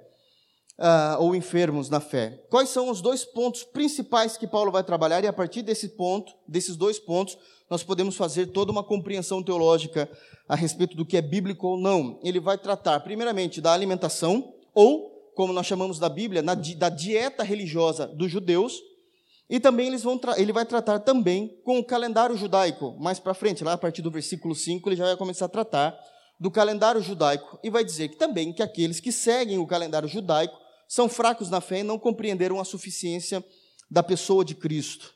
uh, 0.80 1.22
ou 1.22 1.36
enfermos 1.36 1.90
na 1.90 2.00
fé. 2.00 2.44
Quais 2.50 2.70
são 2.70 2.90
os 2.90 3.02
dois 3.02 3.24
pontos 3.26 3.64
principais 3.64 4.38
que 4.38 4.48
Paulo 4.48 4.72
vai 4.72 4.84
trabalhar, 4.84 5.24
e 5.24 5.28
a 5.28 5.34
partir 5.34 5.62
desse 5.62 5.90
ponto, 5.90 6.34
desses 6.48 6.76
dois 6.76 7.00
pontos, 7.00 7.38
nós 7.70 7.84
podemos 7.84 8.16
fazer 8.16 8.48
toda 8.48 8.72
uma 8.72 8.84
compreensão 8.84 9.42
teológica 9.42 10.10
a 10.48 10.56
respeito 10.56 10.96
do 10.96 11.06
que 11.06 11.18
é 11.18 11.22
bíblico 11.22 11.68
ou 11.68 11.78
não. 11.78 12.20
Ele 12.24 12.40
vai 12.40 12.58
tratar, 12.58 13.00
primeiramente, 13.00 13.60
da 13.60 13.74
alimentação, 13.74 14.54
ou, 14.74 15.32
como 15.36 15.52
nós 15.52 15.66
chamamos 15.66 15.98
da 15.98 16.10
Bíblia, 16.10 16.42
na, 16.42 16.54
da 16.54 16.90
dieta 16.90 17.44
religiosa 17.44 18.08
dos 18.08 18.32
judeus, 18.32 18.80
e 19.50 19.60
também 19.60 19.88
eles 19.88 20.02
vão 20.02 20.20
ele 20.38 20.52
vai 20.52 20.66
tratar 20.66 21.00
também 21.00 21.60
com 21.64 21.78
o 21.78 21.84
calendário 21.84 22.36
judaico. 22.36 22.96
Mais 23.00 23.20
para 23.20 23.34
frente, 23.34 23.64
lá 23.64 23.74
a 23.74 23.78
partir 23.78 24.02
do 24.02 24.10
versículo 24.10 24.56
5, 24.56 24.90
ele 24.90 24.96
já 24.96 25.06
vai 25.06 25.18
começar 25.18 25.46
a 25.46 25.50
tratar 25.50 25.96
do 26.40 26.52
calendário 26.52 27.02
judaico 27.02 27.60
e 27.64 27.70
vai 27.70 27.84
dizer 27.84 28.10
que 28.10 28.18
também 28.18 28.52
que 28.52 28.62
aqueles 28.62 29.00
que 29.00 29.12
seguem 29.12 29.58
o 29.58 29.68
calendário 29.68 30.08
judaico 30.08 30.58
são 30.88 31.10
fracos 31.10 31.50
na 31.50 31.62
fé 31.62 31.80
e 31.80 31.84
não 31.84 31.98
compreenderam 31.98 32.60
a 32.60 32.66
suficiência 32.66 33.44
da 33.90 34.04
pessoa 34.04 34.44
de 34.44 34.56
Cristo. 34.56 35.14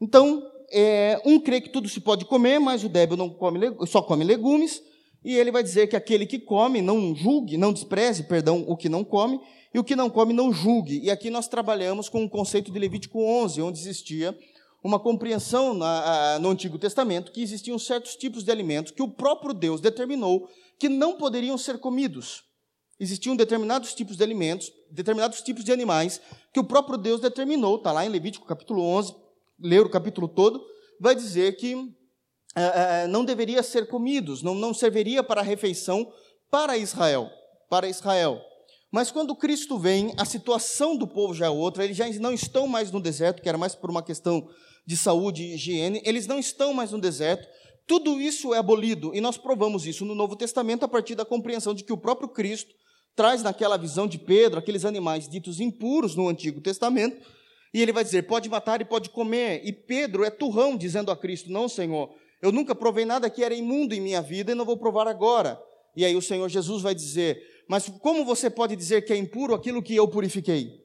Então, 0.00 0.42
é, 0.70 1.20
um 1.24 1.38
crê 1.38 1.60
que 1.60 1.70
tudo 1.70 1.88
se 1.88 2.00
pode 2.00 2.24
comer, 2.24 2.58
mas 2.58 2.84
o 2.84 2.88
débil 2.88 3.16
não 3.16 3.30
come, 3.30 3.58
só 3.86 4.02
come 4.02 4.24
legumes, 4.24 4.82
e 5.24 5.36
ele 5.36 5.52
vai 5.52 5.62
dizer 5.62 5.86
que 5.86 5.96
aquele 5.96 6.26
que 6.26 6.38
come 6.38 6.82
não 6.82 7.14
julgue, 7.14 7.56
não 7.56 7.72
despreze, 7.72 8.24
perdão, 8.24 8.64
o 8.66 8.76
que 8.76 8.88
não 8.88 9.04
come, 9.04 9.40
e 9.72 9.78
o 9.78 9.84
que 9.84 9.94
não 9.94 10.10
come 10.10 10.32
não 10.32 10.52
julgue. 10.52 11.00
E 11.02 11.10
aqui 11.10 11.30
nós 11.30 11.46
trabalhamos 11.48 12.08
com 12.08 12.24
o 12.24 12.28
conceito 12.28 12.72
de 12.72 12.78
Levítico 12.78 13.22
11, 13.22 13.62
onde 13.62 13.78
existia 13.78 14.36
uma 14.82 14.98
compreensão 14.98 15.74
na, 15.74 16.38
no 16.40 16.50
Antigo 16.50 16.78
Testamento 16.78 17.30
que 17.30 17.42
existiam 17.42 17.78
certos 17.78 18.16
tipos 18.16 18.42
de 18.42 18.50
alimentos 18.50 18.92
que 18.92 19.02
o 19.02 19.08
próprio 19.08 19.54
Deus 19.54 19.80
determinou 19.80 20.48
que 20.78 20.88
não 20.88 21.16
poderiam 21.16 21.56
ser 21.56 21.78
comidos. 21.78 22.42
Existiam 22.98 23.36
determinados 23.36 23.94
tipos 23.94 24.16
de 24.16 24.22
alimentos, 24.22 24.72
determinados 24.90 25.40
tipos 25.40 25.64
de 25.64 25.72
animais 25.72 26.20
que 26.52 26.60
o 26.60 26.64
próprio 26.64 26.98
Deus 26.98 27.20
determinou, 27.20 27.76
está 27.76 27.92
lá 27.92 28.04
em 28.04 28.08
Levítico 28.08 28.46
capítulo 28.46 28.82
11, 28.82 29.14
ler 29.58 29.86
o 29.86 29.90
capítulo 29.90 30.28
todo, 30.28 30.64
vai 31.00 31.14
dizer 31.14 31.56
que 31.56 31.76
é, 32.54 33.06
não 33.06 33.24
deveria 33.24 33.62
ser 33.62 33.88
comidos, 33.88 34.42
não, 34.42 34.54
não 34.54 34.74
serviria 34.74 35.22
para 35.22 35.42
refeição 35.42 36.12
para 36.50 36.76
Israel, 36.76 37.30
para 37.70 37.88
Israel. 37.88 38.40
Mas 38.90 39.10
quando 39.10 39.34
Cristo 39.34 39.78
vem, 39.78 40.12
a 40.18 40.24
situação 40.24 40.96
do 40.96 41.06
povo 41.06 41.32
já 41.32 41.46
é 41.46 41.50
outra, 41.50 41.84
eles 41.84 41.96
já 41.96 42.06
não 42.20 42.32
estão 42.32 42.68
mais 42.68 42.90
no 42.90 43.00
deserto, 43.00 43.40
que 43.40 43.48
era 43.48 43.56
mais 43.56 43.74
por 43.74 43.90
uma 43.90 44.02
questão 44.02 44.46
de 44.84 44.96
saúde 44.96 45.42
e 45.42 45.54
higiene, 45.54 46.02
eles 46.04 46.26
não 46.26 46.38
estão 46.38 46.72
mais 46.72 46.92
no 46.92 47.00
deserto, 47.00 47.46
tudo 47.86 48.20
isso 48.20 48.54
é 48.54 48.58
abolido, 48.58 49.14
e 49.14 49.20
nós 49.20 49.36
provamos 49.36 49.86
isso 49.86 50.04
no 50.04 50.14
Novo 50.14 50.36
Testamento 50.36 50.84
a 50.84 50.88
partir 50.88 51.14
da 51.14 51.24
compreensão 51.24 51.74
de 51.74 51.84
que 51.84 51.92
o 51.92 51.96
próprio 51.96 52.28
Cristo 52.28 52.74
traz 53.14 53.42
naquela 53.42 53.76
visão 53.76 54.06
de 54.06 54.18
Pedro 54.18 54.58
aqueles 54.58 54.84
animais 54.84 55.28
ditos 55.28 55.60
impuros 55.60 56.14
no 56.14 56.28
Antigo 56.28 56.60
Testamento, 56.60 57.24
e 57.74 57.80
ele 57.80 57.92
vai 57.92 58.04
dizer: 58.04 58.22
pode 58.22 58.48
matar 58.48 58.80
e 58.80 58.84
pode 58.84 59.10
comer. 59.10 59.62
E 59.64 59.72
Pedro 59.72 60.24
é 60.24 60.30
turrão 60.30 60.76
dizendo 60.76 61.10
a 61.10 61.16
Cristo: 61.16 61.50
Não, 61.50 61.68
Senhor, 61.68 62.10
eu 62.40 62.52
nunca 62.52 62.74
provei 62.74 63.04
nada 63.04 63.30
que 63.30 63.42
era 63.42 63.54
imundo 63.54 63.94
em 63.94 64.00
minha 64.00 64.20
vida 64.20 64.52
e 64.52 64.54
não 64.54 64.64
vou 64.64 64.76
provar 64.76 65.08
agora. 65.08 65.58
E 65.96 66.04
aí 66.04 66.14
o 66.14 66.22
Senhor 66.22 66.48
Jesus 66.48 66.82
vai 66.82 66.94
dizer: 66.94 67.42
mas 67.68 67.88
como 68.00 68.24
você 68.24 68.50
pode 68.50 68.76
dizer 68.76 69.02
que 69.02 69.12
é 69.12 69.16
impuro 69.16 69.54
aquilo 69.54 69.82
que 69.82 69.94
eu 69.94 70.06
purifiquei? 70.08 70.81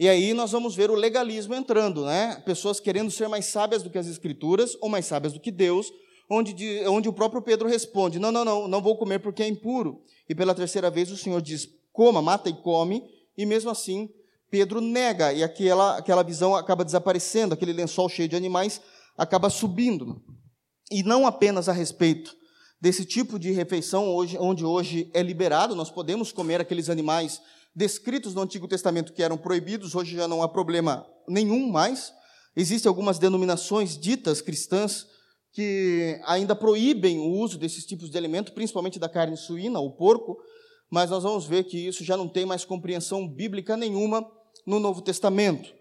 E 0.00 0.08
aí 0.08 0.32
nós 0.32 0.50
vamos 0.50 0.74
ver 0.74 0.90
o 0.90 0.94
legalismo 0.94 1.54
entrando, 1.54 2.06
né? 2.06 2.42
Pessoas 2.46 2.80
querendo 2.80 3.10
ser 3.10 3.28
mais 3.28 3.44
sábias 3.44 3.82
do 3.82 3.90
que 3.90 3.98
as 3.98 4.06
Escrituras 4.06 4.74
ou 4.80 4.88
mais 4.88 5.04
sábias 5.04 5.34
do 5.34 5.38
que 5.38 5.50
Deus, 5.50 5.92
onde, 6.30 6.54
onde 6.86 7.06
o 7.06 7.12
próprio 7.12 7.42
Pedro 7.42 7.68
responde: 7.68 8.18
Não, 8.18 8.32
não, 8.32 8.42
não, 8.42 8.66
não 8.66 8.80
vou 8.80 8.96
comer 8.96 9.18
porque 9.18 9.42
é 9.42 9.46
impuro. 9.46 10.00
E 10.26 10.34
pela 10.34 10.54
terceira 10.54 10.90
vez 10.90 11.10
o 11.10 11.18
Senhor 11.18 11.42
diz: 11.42 11.68
Coma, 11.92 12.22
mata 12.22 12.48
e 12.48 12.54
come. 12.54 13.04
E 13.36 13.44
mesmo 13.44 13.68
assim, 13.68 14.08
Pedro 14.50 14.80
nega, 14.80 15.34
e 15.34 15.44
aquela, 15.44 15.98
aquela 15.98 16.22
visão 16.22 16.56
acaba 16.56 16.82
desaparecendo, 16.82 17.52
aquele 17.52 17.74
lençol 17.74 18.08
cheio 18.08 18.26
de 18.26 18.36
animais 18.36 18.80
acaba 19.18 19.50
subindo. 19.50 20.22
E 20.90 21.02
não 21.02 21.26
apenas 21.26 21.68
a 21.68 21.74
respeito 21.74 22.34
desse 22.80 23.04
tipo 23.04 23.38
de 23.38 23.50
refeição, 23.50 24.08
hoje, 24.08 24.38
onde 24.40 24.64
hoje 24.64 25.10
é 25.12 25.22
liberado, 25.22 25.76
nós 25.76 25.90
podemos 25.90 26.32
comer 26.32 26.58
aqueles 26.58 26.88
animais 26.88 27.42
descritos 27.74 28.34
no 28.34 28.42
Antigo 28.42 28.68
Testamento 28.68 29.12
que 29.12 29.22
eram 29.22 29.38
proibidos, 29.38 29.94
hoje 29.94 30.16
já 30.16 30.26
não 30.26 30.42
há 30.42 30.48
problema 30.48 31.06
nenhum 31.28 31.68
mais. 31.70 32.12
Existem 32.56 32.88
algumas 32.88 33.18
denominações 33.18 33.96
ditas 33.96 34.40
cristãs 34.40 35.06
que 35.52 36.20
ainda 36.24 36.54
proíbem 36.54 37.18
o 37.18 37.30
uso 37.40 37.58
desses 37.58 37.84
tipos 37.84 38.10
de 38.10 38.18
alimento, 38.18 38.52
principalmente 38.52 38.98
da 38.98 39.08
carne 39.08 39.36
suína, 39.36 39.80
o 39.80 39.90
porco, 39.90 40.36
mas 40.90 41.10
nós 41.10 41.22
vamos 41.22 41.46
ver 41.46 41.64
que 41.64 41.78
isso 41.86 42.04
já 42.04 42.16
não 42.16 42.28
tem 42.28 42.44
mais 42.44 42.64
compreensão 42.64 43.26
bíblica 43.28 43.76
nenhuma 43.76 44.26
no 44.66 44.78
Novo 44.78 45.00
Testamento. 45.02 45.72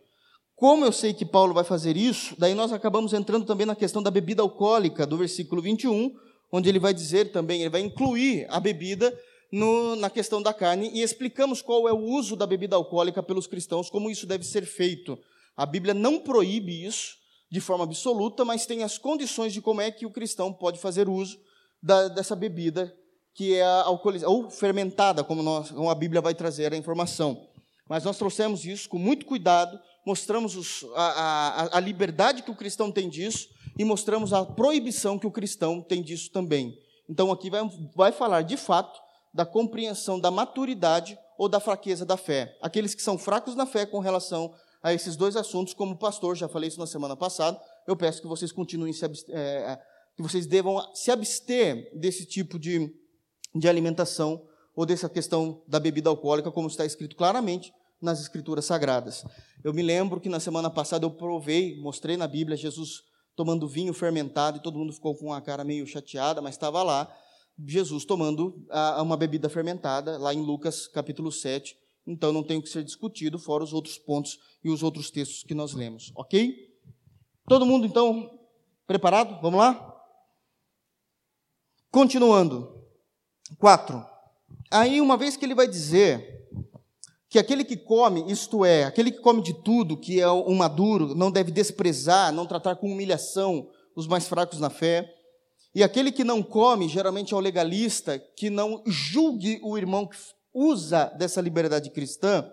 Como 0.55 0.85
eu 0.85 0.91
sei 0.91 1.13
que 1.13 1.25
Paulo 1.25 1.53
vai 1.53 1.63
fazer 1.63 1.95
isso, 1.95 2.35
daí 2.37 2.53
nós 2.53 2.73
acabamos 2.73 3.13
entrando 3.13 3.45
também 3.45 3.65
na 3.65 3.75
questão 3.75 4.03
da 4.03 4.11
bebida 4.11 4.41
alcoólica, 4.41 5.05
do 5.05 5.17
versículo 5.17 5.61
21, 5.61 6.13
onde 6.51 6.67
ele 6.67 6.79
vai 6.79 6.93
dizer 6.93 7.31
também, 7.31 7.61
ele 7.61 7.69
vai 7.69 7.81
incluir 7.81 8.45
a 8.49 8.59
bebida 8.59 9.17
no, 9.51 9.95
na 9.95 10.09
questão 10.09 10.41
da 10.41 10.53
carne 10.53 10.91
e 10.93 11.01
explicamos 11.01 11.61
qual 11.61 11.87
é 11.87 11.93
o 11.93 11.99
uso 11.99 12.35
da 12.35 12.45
bebida 12.45 12.75
alcoólica 12.75 13.23
pelos 13.23 13.47
cristãos, 13.47 13.89
como 13.89 14.09
isso 14.09 14.27
deve 14.27 14.43
ser 14.43 14.65
feito. 14.65 15.17
A 15.57 15.65
Bíblia 15.65 15.93
não 15.93 16.19
proíbe 16.19 16.85
isso 16.85 17.17
de 17.51 17.59
forma 17.59 17.83
absoluta, 17.83 18.45
mas 18.45 18.65
tem 18.65 18.83
as 18.83 18.97
condições 18.97 19.53
de 19.53 19.61
como 19.61 19.81
é 19.81 19.89
que 19.89 20.05
o 20.05 20.11
cristão 20.11 20.53
pode 20.53 20.79
fazer 20.79 21.09
uso 21.09 21.39
da, 21.81 22.07
dessa 22.07 22.35
bebida 22.35 22.95
que 23.33 23.55
é 23.55 23.63
alcoolizada, 23.63 24.31
ou 24.31 24.49
fermentada, 24.49 25.23
como, 25.23 25.41
nós, 25.41 25.71
como 25.71 25.89
a 25.89 25.95
Bíblia 25.95 26.21
vai 26.21 26.35
trazer 26.35 26.73
a 26.73 26.77
informação. 26.77 27.47
Mas 27.87 28.03
nós 28.03 28.17
trouxemos 28.17 28.65
isso 28.65 28.87
com 28.87 28.99
muito 28.99 29.25
cuidado, 29.25 29.79
mostramos 30.05 30.55
os, 30.55 30.85
a, 30.93 31.03
a, 31.03 31.77
a 31.77 31.79
liberdade 31.79 32.43
que 32.43 32.51
o 32.51 32.55
cristão 32.55 32.91
tem 32.91 33.09
disso 33.09 33.47
e 33.77 33.83
mostramos 33.83 34.33
a 34.33 34.45
proibição 34.45 35.17
que 35.17 35.25
o 35.25 35.31
cristão 35.31 35.81
tem 35.81 36.01
disso 36.01 36.29
também. 36.31 36.77
Então 37.09 37.31
aqui 37.31 37.49
vai, 37.49 37.61
vai 37.95 38.11
falar 38.11 38.43
de 38.43 38.57
fato 38.57 38.99
da 39.33 39.45
compreensão 39.45 40.19
da 40.19 40.31
maturidade 40.31 41.17
ou 41.37 41.47
da 41.47 41.59
fraqueza 41.59 42.05
da 42.05 42.17
fé. 42.17 42.57
Aqueles 42.61 42.93
que 42.93 43.01
são 43.01 43.17
fracos 43.17 43.55
na 43.55 43.65
fé 43.65 43.85
com 43.85 43.99
relação 43.99 44.53
a 44.81 44.93
esses 44.93 45.15
dois 45.15 45.35
assuntos, 45.35 45.73
como 45.73 45.97
pastor, 45.97 46.35
já 46.35 46.47
falei 46.47 46.69
isso 46.69 46.79
na 46.79 46.87
semana 46.87 47.15
passada, 47.15 47.59
eu 47.87 47.95
peço 47.95 48.21
que 48.21 48.27
vocês 48.27 48.51
continuem 48.51 48.93
se 48.93 49.05
é, 49.29 49.79
que 50.15 50.21
vocês 50.21 50.45
devam 50.45 50.81
se 50.93 51.11
abster 51.11 51.89
desse 51.97 52.25
tipo 52.25 52.59
de, 52.59 52.93
de 53.55 53.69
alimentação 53.69 54.45
ou 54.75 54.85
dessa 54.85 55.09
questão 55.09 55.61
da 55.67 55.79
bebida 55.79 56.09
alcoólica, 56.09 56.51
como 56.51 56.67
está 56.67 56.85
escrito 56.85 57.15
claramente 57.15 57.73
nas 58.01 58.19
Escrituras 58.19 58.65
Sagradas. 58.65 59.25
Eu 59.63 59.73
me 59.73 59.81
lembro 59.81 60.19
que 60.19 60.29
na 60.29 60.39
semana 60.39 60.69
passada 60.69 61.05
eu 61.05 61.11
provei, 61.11 61.79
mostrei 61.81 62.15
na 62.15 62.27
Bíblia 62.27 62.57
Jesus 62.57 63.03
tomando 63.35 63.67
vinho 63.67 63.93
fermentado 63.93 64.57
e 64.57 64.61
todo 64.61 64.77
mundo 64.77 64.91
ficou 64.91 65.15
com 65.15 65.33
a 65.33 65.41
cara 65.41 65.63
meio 65.63 65.85
chateada, 65.87 66.41
mas 66.41 66.55
estava 66.55 66.83
lá 66.83 67.13
Jesus 67.67 68.05
tomando 68.05 68.65
uma 69.01 69.17
bebida 69.17 69.49
fermentada, 69.49 70.17
lá 70.17 70.33
em 70.33 70.41
Lucas 70.41 70.87
capítulo 70.87 71.31
7. 71.31 71.75
Então 72.07 72.31
não 72.31 72.43
tem 72.43 72.57
o 72.57 72.61
que 72.61 72.69
ser 72.69 72.83
discutido, 72.83 73.37
fora 73.37 73.63
os 73.63 73.73
outros 73.73 73.97
pontos 73.97 74.39
e 74.63 74.69
os 74.69 74.81
outros 74.81 75.11
textos 75.11 75.43
que 75.43 75.53
nós 75.53 75.73
lemos, 75.73 76.11
ok? 76.15 76.55
Todo 77.47 77.65
mundo 77.65 77.85
então 77.85 78.39
preparado? 78.87 79.39
Vamos 79.41 79.59
lá? 79.59 79.95
Continuando. 81.91 82.79
4. 83.57 84.05
Aí, 84.71 85.01
uma 85.01 85.17
vez 85.17 85.35
que 85.35 85.45
ele 85.45 85.55
vai 85.55 85.67
dizer 85.67 86.47
que 87.27 87.39
aquele 87.39 87.63
que 87.63 87.77
come, 87.77 88.31
isto 88.31 88.63
é, 88.63 88.83
aquele 88.85 89.11
que 89.11 89.19
come 89.19 89.41
de 89.41 89.53
tudo, 89.53 89.97
que 89.97 90.19
é 90.19 90.29
um 90.29 90.55
maduro, 90.55 91.13
não 91.15 91.31
deve 91.31 91.51
desprezar, 91.51 92.31
não 92.31 92.45
tratar 92.45 92.75
com 92.75 92.91
humilhação 92.91 93.69
os 93.95 94.07
mais 94.07 94.27
fracos 94.27 94.59
na 94.59 94.69
fé. 94.69 95.15
E 95.73 95.83
aquele 95.83 96.11
que 96.11 96.23
não 96.23 96.41
come, 96.41 96.89
geralmente 96.89 97.33
é 97.33 97.37
o 97.37 97.39
legalista, 97.39 98.17
que 98.17 98.49
não 98.49 98.83
julgue 98.87 99.59
o 99.63 99.77
irmão 99.77 100.07
que 100.07 100.17
usa 100.53 101.05
dessa 101.17 101.39
liberdade 101.41 101.91
cristã. 101.91 102.49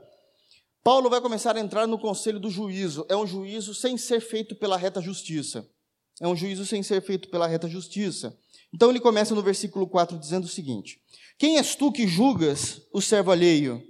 Paulo 0.85 1.09
vai 1.09 1.21
começar 1.21 1.57
a 1.57 1.61
entrar 1.61 1.87
no 1.87 1.99
conselho 1.99 2.39
do 2.39 2.51
juízo. 2.51 3.07
É 3.09 3.17
um 3.17 3.27
juízo 3.27 3.75
sem 3.75 3.97
ser 3.97 4.21
feito 4.21 4.55
pela 4.55 4.77
reta 4.77 5.01
justiça. 5.01 5.67
É 6.21 6.29
um 6.29 6.37
juízo 6.37 6.65
sem 6.65 6.83
ser 6.83 7.03
feito 7.03 7.29
pela 7.29 7.47
reta 7.47 7.69
justiça. 7.69 8.37
Então 8.73 8.91
ele 8.91 9.01
começa 9.01 9.35
no 9.35 9.43
versículo 9.43 9.87
4 9.87 10.19
dizendo 10.19 10.45
o 10.45 10.49
seguinte: 10.49 11.01
Quem 11.39 11.57
és 11.57 11.75
tu 11.75 11.91
que 11.91 12.07
julgas 12.07 12.83
o 12.93 13.01
servo 13.01 13.31
alheio? 13.31 13.83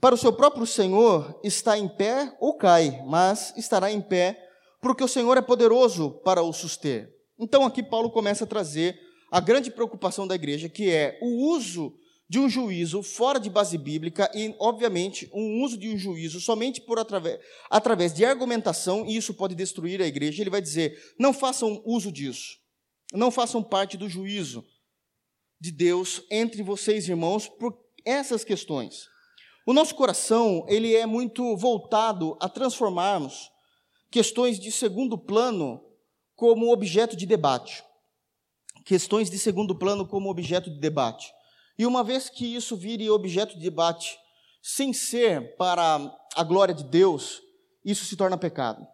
Para 0.00 0.14
o 0.14 0.18
seu 0.18 0.32
próprio 0.32 0.66
Senhor 0.66 1.40
está 1.42 1.78
em 1.78 1.88
pé 1.88 2.36
ou 2.40 2.56
cai, 2.56 3.02
mas 3.06 3.52
estará 3.56 3.90
em 3.90 4.00
pé, 4.00 4.38
porque 4.80 5.02
o 5.02 5.08
Senhor 5.08 5.36
é 5.36 5.42
poderoso 5.42 6.10
para 6.24 6.42
o 6.42 6.52
suster. 6.52 7.10
Então 7.38 7.64
aqui 7.64 7.82
Paulo 7.82 8.10
começa 8.10 8.44
a 8.44 8.46
trazer 8.46 8.98
a 9.30 9.40
grande 9.40 9.70
preocupação 9.70 10.26
da 10.26 10.34
igreja, 10.34 10.68
que 10.68 10.90
é 10.90 11.18
o 11.20 11.48
uso 11.48 11.92
de 12.28 12.38
um 12.38 12.48
juízo 12.48 13.02
fora 13.02 13.38
de 13.38 13.50
base 13.50 13.76
bíblica 13.76 14.30
e, 14.34 14.54
obviamente, 14.58 15.28
um 15.32 15.62
uso 15.62 15.76
de 15.76 15.88
um 15.88 15.98
juízo 15.98 16.40
somente 16.40 16.80
por 16.80 16.98
através, 16.98 17.38
através 17.70 18.14
de 18.14 18.24
argumentação, 18.24 19.04
e 19.06 19.16
isso 19.16 19.34
pode 19.34 19.54
destruir 19.54 20.00
a 20.00 20.06
igreja. 20.06 20.42
Ele 20.42 20.50
vai 20.50 20.62
dizer: 20.62 21.14
não 21.18 21.32
façam 21.32 21.82
uso 21.84 22.10
disso, 22.10 22.58
não 23.12 23.30
façam 23.30 23.62
parte 23.62 23.96
do 23.96 24.08
juízo 24.08 24.64
de 25.60 25.70
Deus 25.70 26.22
entre 26.30 26.62
vocês, 26.62 27.08
irmãos, 27.08 27.48
por 27.48 27.76
essas 28.04 28.44
questões. 28.44 29.06
O 29.66 29.72
nosso 29.72 29.94
coração, 29.94 30.64
ele 30.68 30.94
é 30.94 31.06
muito 31.06 31.56
voltado 31.56 32.36
a 32.40 32.48
transformarmos 32.48 33.50
questões 34.10 34.60
de 34.60 34.70
segundo 34.70 35.16
plano 35.16 35.82
como 36.34 36.72
objeto 36.72 37.16
de 37.16 37.26
debate. 37.26 37.82
Questões 38.84 39.30
de 39.30 39.38
segundo 39.38 39.74
plano 39.74 40.06
como 40.06 40.30
objeto 40.30 40.70
de 40.70 40.78
debate. 40.78 41.32
E 41.78 41.86
uma 41.86 42.04
vez 42.04 42.28
que 42.28 42.54
isso 42.54 42.76
vire 42.76 43.08
objeto 43.10 43.54
de 43.54 43.62
debate, 43.62 44.16
sem 44.62 44.92
ser 44.92 45.56
para 45.56 46.00
a 46.34 46.44
glória 46.44 46.74
de 46.74 46.84
Deus, 46.84 47.40
isso 47.84 48.04
se 48.04 48.16
torna 48.16 48.36
pecado. 48.36 48.86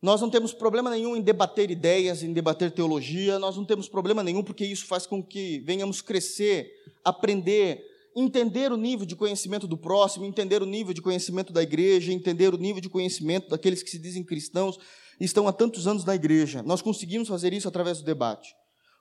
Nós 0.00 0.20
não 0.20 0.28
temos 0.28 0.52
problema 0.52 0.90
nenhum 0.90 1.16
em 1.16 1.22
debater 1.22 1.70
ideias, 1.70 2.22
em 2.22 2.32
debater 2.32 2.72
teologia, 2.72 3.38
nós 3.38 3.56
não 3.56 3.64
temos 3.64 3.88
problema 3.88 4.22
nenhum 4.22 4.42
porque 4.42 4.64
isso 4.64 4.86
faz 4.86 5.06
com 5.06 5.22
que 5.22 5.60
venhamos 5.60 6.02
crescer, 6.02 6.68
aprender, 7.04 7.80
entender 8.16 8.72
o 8.72 8.76
nível 8.76 9.06
de 9.06 9.14
conhecimento 9.14 9.68
do 9.68 9.76
próximo, 9.76 10.24
entender 10.24 10.60
o 10.60 10.66
nível 10.66 10.92
de 10.92 11.00
conhecimento 11.00 11.52
da 11.52 11.62
igreja, 11.62 12.12
entender 12.12 12.52
o 12.52 12.58
nível 12.58 12.80
de 12.80 12.88
conhecimento 12.88 13.48
daqueles 13.48 13.80
que 13.80 13.90
se 13.90 13.98
dizem 13.98 14.24
cristãos 14.24 14.76
estão 15.20 15.46
há 15.48 15.52
tantos 15.52 15.86
anos 15.86 16.04
na 16.04 16.14
igreja. 16.14 16.62
Nós 16.62 16.82
conseguimos 16.82 17.28
fazer 17.28 17.52
isso 17.52 17.68
através 17.68 17.98
do 17.98 18.04
debate. 18.04 18.54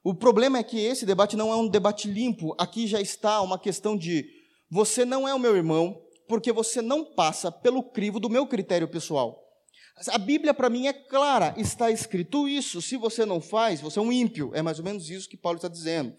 O 0.04 0.16
problema 0.16 0.58
é 0.58 0.64
que 0.64 0.80
esse 0.80 1.06
debate 1.06 1.38
não 1.38 1.52
é 1.52 1.56
um 1.56 1.68
debate 1.68 2.08
limpo. 2.08 2.56
Aqui 2.58 2.88
já 2.88 3.00
está 3.00 3.42
uma 3.42 3.60
questão 3.60 3.96
de 3.96 4.26
você 4.70 5.06
não 5.06 5.28
é 5.28 5.34
o 5.34 5.40
meu 5.40 5.56
irmão 5.56 6.02
porque 6.28 6.52
você 6.52 6.82
não 6.82 7.04
passa 7.04 7.52
pelo 7.52 7.84
crivo 7.84 8.20
do 8.20 8.30
meu 8.30 8.48
critério 8.48 8.88
pessoal. 8.88 9.42
A 10.08 10.18
Bíblia 10.18 10.54
para 10.54 10.70
mim 10.70 10.88
é 10.88 10.94
clara, 10.94 11.54
está 11.58 11.92
escrito 11.92 12.48
isso. 12.48 12.82
Se 12.82 12.98
você 12.98 13.26
não 13.26 13.40
faz, 13.40 13.82
você 13.82 14.00
é 14.00 14.02
um 14.02 14.12
ímpio. 14.12 14.50
É 14.54 14.62
mais 14.62 14.80
ou 14.80 14.86
menos 14.86 15.10
isso 15.10 15.30
que 15.30 15.38
Paulo 15.38 15.58
está 15.58 15.68
dizendo. 15.68 16.16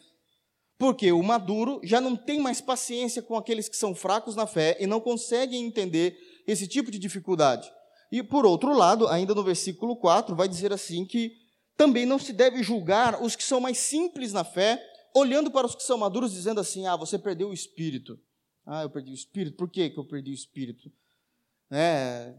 Porque 0.79 1.11
o 1.11 1.23
maduro 1.23 1.81
já 1.83 2.01
não 2.01 2.15
tem 2.15 2.41
mais 2.41 2.61
paciência 2.61 3.23
com 3.23 3.37
aqueles 3.37 3.69
que 3.69 3.77
são 3.77 3.95
fracos 3.95 4.37
na 4.37 4.47
fé 4.47 4.77
e 4.79 4.87
não 4.87 5.01
conseguem 5.01 5.65
entender 5.65 6.17
esse 6.47 6.69
tipo 6.69 6.91
de 6.91 6.99
dificuldade. 6.99 7.73
E 8.13 8.23
por 8.23 8.45
outro 8.45 8.77
lado, 8.77 9.09
ainda 9.09 9.35
no 9.35 9.43
versículo 9.43 9.97
4, 9.97 10.37
vai 10.37 10.47
dizer 10.47 10.71
assim 10.71 11.07
que 11.07 11.33
também 11.79 12.05
não 12.05 12.19
se 12.19 12.35
deve 12.35 12.63
julgar 12.63 13.23
os 13.23 13.35
que 13.35 13.43
são 13.43 13.59
mais 13.59 13.79
simples 13.79 14.35
na 14.35 14.45
fé, 14.45 14.79
olhando 15.15 15.51
para 15.51 15.67
os 15.67 15.75
que 15.75 15.83
são 15.83 15.97
maduros, 15.97 16.31
dizendo 16.31 16.61
assim: 16.61 16.87
ah, 16.87 16.95
você 16.95 17.19
perdeu 17.19 17.49
o 17.49 17.55
espírito. 17.55 18.21
Ah, 18.67 18.83
eu 18.83 18.91
perdi 18.91 19.13
o 19.13 19.15
espírito. 19.15 19.57
Por 19.57 19.71
que, 19.71 19.89
que 19.89 19.99
eu 19.99 20.05
perdi 20.05 20.31
o 20.31 20.35
espírito? 20.35 20.93
É, 21.71 22.35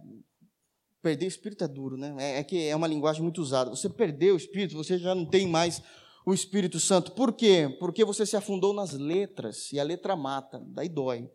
perder 1.02 1.26
o 1.26 1.28
espírito 1.28 1.64
é 1.64 1.68
duro, 1.68 1.98
né? 1.98 2.16
É, 2.20 2.38
é 2.38 2.44
que 2.44 2.68
é 2.68 2.76
uma 2.76 2.88
linguagem 2.88 3.24
muito 3.24 3.42
usada. 3.42 3.72
Você 3.72 3.90
perdeu 3.90 4.36
o 4.36 4.38
espírito, 4.38 4.78
você 4.78 5.00
já 5.00 5.16
não 5.16 5.26
tem 5.26 5.48
mais 5.48 5.82
o 6.24 6.34
Espírito 6.34 6.80
Santo. 6.80 7.14
Por 7.14 7.34
quê? 7.34 7.76
Porque 7.80 8.06
você 8.06 8.26
se 8.26 8.38
afundou 8.38 8.74
nas 8.74 8.94
letras 8.94 9.72
e 9.74 9.80
a 9.80 9.84
letra 9.84 10.16
mata, 10.16 10.62
daí 10.68 10.88
dói. 10.88 11.30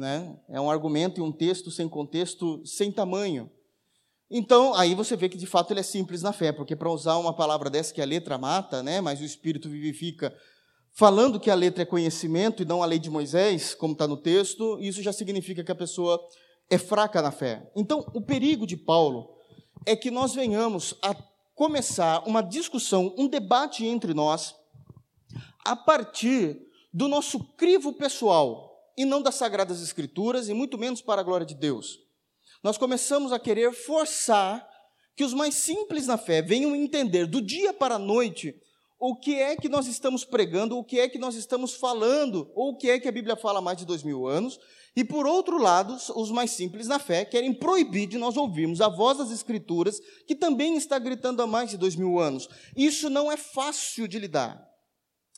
Né? 0.00 0.34
É 0.48 0.58
um 0.58 0.70
argumento 0.70 1.20
e 1.20 1.22
um 1.22 1.30
texto 1.30 1.70
sem 1.70 1.86
contexto, 1.86 2.64
sem 2.64 2.90
tamanho. 2.90 3.50
Então, 4.30 4.72
aí 4.72 4.94
você 4.94 5.14
vê 5.14 5.28
que 5.28 5.36
de 5.36 5.44
fato 5.46 5.74
ele 5.74 5.80
é 5.80 5.82
simples 5.82 6.22
na 6.22 6.32
fé, 6.32 6.52
porque 6.52 6.74
para 6.74 6.90
usar 6.90 7.18
uma 7.18 7.34
palavra 7.34 7.68
dessa 7.68 7.92
que 7.92 8.00
a 8.00 8.06
letra 8.06 8.38
mata, 8.38 8.82
né, 8.82 9.02
mas 9.02 9.20
o 9.20 9.24
Espírito 9.24 9.68
vivifica, 9.68 10.34
falando 10.94 11.38
que 11.38 11.50
a 11.50 11.54
letra 11.54 11.82
é 11.82 11.84
conhecimento 11.84 12.62
e 12.62 12.64
não 12.64 12.82
a 12.82 12.86
lei 12.86 12.98
de 12.98 13.10
Moisés, 13.10 13.74
como 13.74 13.92
está 13.92 14.08
no 14.08 14.16
texto, 14.16 14.78
isso 14.80 15.02
já 15.02 15.12
significa 15.12 15.62
que 15.62 15.70
a 15.70 15.74
pessoa 15.74 16.18
é 16.70 16.78
fraca 16.78 17.20
na 17.20 17.30
fé. 17.30 17.70
Então, 17.76 18.06
o 18.14 18.22
perigo 18.22 18.66
de 18.66 18.78
Paulo 18.78 19.36
é 19.84 19.94
que 19.94 20.10
nós 20.10 20.34
venhamos 20.34 20.94
a 21.02 21.14
começar 21.54 22.26
uma 22.26 22.40
discussão, 22.40 23.14
um 23.18 23.28
debate 23.28 23.84
entre 23.84 24.14
nós, 24.14 24.54
a 25.62 25.76
partir 25.76 26.58
do 26.90 27.06
nosso 27.06 27.38
crivo 27.54 27.92
pessoal 27.92 28.69
e 29.00 29.04
não 29.06 29.22
das 29.22 29.36
Sagradas 29.36 29.80
Escrituras 29.80 30.50
e 30.50 30.52
muito 30.52 30.76
menos 30.76 31.00
para 31.00 31.22
a 31.22 31.24
glória 31.24 31.46
de 31.46 31.54
Deus. 31.54 31.98
Nós 32.62 32.76
começamos 32.76 33.32
a 33.32 33.38
querer 33.38 33.72
forçar 33.72 34.68
que 35.16 35.24
os 35.24 35.32
mais 35.32 35.54
simples 35.54 36.06
na 36.06 36.18
fé 36.18 36.42
venham 36.42 36.76
entender 36.76 37.24
do 37.24 37.40
dia 37.40 37.72
para 37.72 37.94
a 37.94 37.98
noite 37.98 38.54
o 38.98 39.16
que 39.16 39.36
é 39.36 39.56
que 39.56 39.70
nós 39.70 39.86
estamos 39.86 40.22
pregando, 40.22 40.76
o 40.76 40.84
que 40.84 41.00
é 41.00 41.08
que 41.08 41.18
nós 41.18 41.34
estamos 41.34 41.72
falando, 41.72 42.50
ou 42.54 42.72
o 42.72 42.76
que 42.76 42.90
é 42.90 43.00
que 43.00 43.08
a 43.08 43.12
Bíblia 43.12 43.36
fala 43.36 43.60
há 43.60 43.62
mais 43.62 43.78
de 43.78 43.86
dois 43.86 44.02
mil 44.02 44.26
anos, 44.26 44.60
e 44.94 45.02
por 45.02 45.26
outro 45.26 45.56
lado, 45.56 45.96
os 46.14 46.30
mais 46.30 46.50
simples 46.50 46.86
na 46.86 46.98
fé 46.98 47.24
querem 47.24 47.54
proibir 47.54 48.06
de 48.06 48.18
nós 48.18 48.36
ouvirmos 48.36 48.82
a 48.82 48.88
voz 48.90 49.16
das 49.16 49.30
Escrituras, 49.30 49.98
que 50.26 50.34
também 50.34 50.76
está 50.76 50.98
gritando 50.98 51.40
há 51.40 51.46
mais 51.46 51.70
de 51.70 51.78
dois 51.78 51.96
mil 51.96 52.18
anos. 52.18 52.50
Isso 52.76 53.08
não 53.08 53.32
é 53.32 53.38
fácil 53.38 54.06
de 54.06 54.18
lidar. 54.18 54.62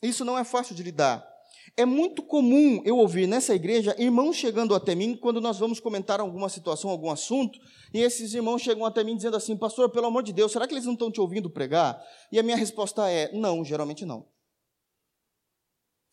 Isso 0.03 0.25
não 0.25 0.37
é 0.37 0.42
fácil 0.42 0.75
de 0.75 0.83
lidar. 0.83 1.32
É 1.74 1.87
muito 1.87 2.22
comum 2.22 2.82
eu 2.85 2.98
ouvir 2.98 3.26
nessa 3.26 3.54
igreja 3.54 3.96
irmãos 3.98 4.37
chegando 4.37 4.74
até 4.74 4.94
mim 4.94 5.16
quando 5.16 5.40
nós 5.40 5.58
vamos 5.58 5.80
comentar 5.80 6.20
alguma 6.20 6.50
situação, 6.50 6.90
algum 6.90 7.11
assunto, 7.11 7.58
e 7.94 8.00
esses 8.00 8.35
irmãos 8.35 8.61
chegam 8.61 8.85
até 8.85 9.02
mim 9.02 9.16
dizendo 9.16 9.38
assim: 9.38 9.56
Pastor, 9.56 9.88
pelo 9.90 10.06
amor 10.06 10.22
de 10.22 10.35
Deus, 10.35 10.52
será 10.52 10.66
que 10.66 10.74
eles 10.74 10.85
não 10.85 10.92
estão 10.92 11.11
te 11.11 11.20
ouvindo 11.20 11.48
pregar? 11.48 12.02
E 12.30 12.38
a 12.38 12.42
minha 12.42 12.56
resposta 12.56 13.11
é: 13.11 13.32
Não, 13.32 13.64
geralmente 13.64 14.04
não. 14.04 14.26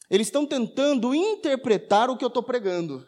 Eles 0.10 0.28
estão 0.28 0.45
tentando 0.45 1.13
interpretar 1.13 2.10
o 2.10 2.17
que 2.17 2.24
eu 2.24 2.30
estou 2.30 2.41
pregando. 2.41 3.08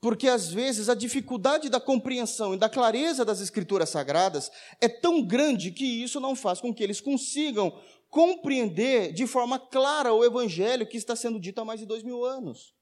Porque 0.00 0.28
às 0.28 0.52
vezes 0.52 0.88
a 0.88 0.94
dificuldade 0.94 1.68
da 1.68 1.80
compreensão 1.80 2.54
e 2.54 2.58
da 2.58 2.68
clareza 2.68 3.24
das 3.24 3.40
escrituras 3.40 3.88
sagradas 3.88 4.50
é 4.80 4.88
tão 4.88 5.22
grande 5.22 5.70
que 5.70 5.84
isso 5.84 6.20
não 6.20 6.36
faz 6.36 6.60
com 6.60 6.72
que 6.72 6.82
eles 6.82 7.00
consigam 7.00 7.76
compreender 8.08 9.12
de 9.12 9.26
forma 9.26 9.58
clara 9.58 10.12
o 10.12 10.24
evangelho 10.24 10.88
que 10.88 10.96
está 10.96 11.14
sendo 11.14 11.40
dito 11.40 11.60
há 11.60 11.64
mais 11.64 11.80
de 11.80 11.86
dois 11.86 12.02
mil 12.02 12.24
anos. 12.24 12.74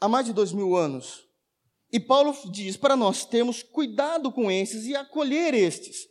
Há 0.00 0.08
mais 0.08 0.26
de 0.26 0.32
dois 0.32 0.52
mil 0.52 0.76
anos. 0.76 1.26
E 1.92 2.00
Paulo 2.00 2.34
diz 2.50 2.76
para 2.76 2.96
nós 2.96 3.24
termos 3.24 3.62
cuidado 3.62 4.30
com 4.32 4.50
esses 4.50 4.86
e 4.86 4.94
acolher 4.94 5.54
estes. 5.54 6.06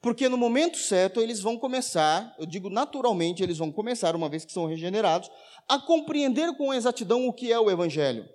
Porque 0.00 0.28
no 0.28 0.36
momento 0.36 0.76
certo 0.76 1.20
eles 1.20 1.40
vão 1.40 1.58
começar, 1.58 2.34
eu 2.38 2.44
digo 2.44 2.68
naturalmente, 2.68 3.42
eles 3.42 3.56
vão 3.56 3.72
começar, 3.72 4.14
uma 4.14 4.28
vez 4.28 4.44
que 4.44 4.52
são 4.52 4.66
regenerados, 4.66 5.30
a 5.66 5.78
compreender 5.78 6.54
com 6.58 6.74
exatidão 6.74 7.26
o 7.26 7.32
que 7.32 7.50
é 7.50 7.58
o 7.58 7.70
Evangelho. 7.70 8.28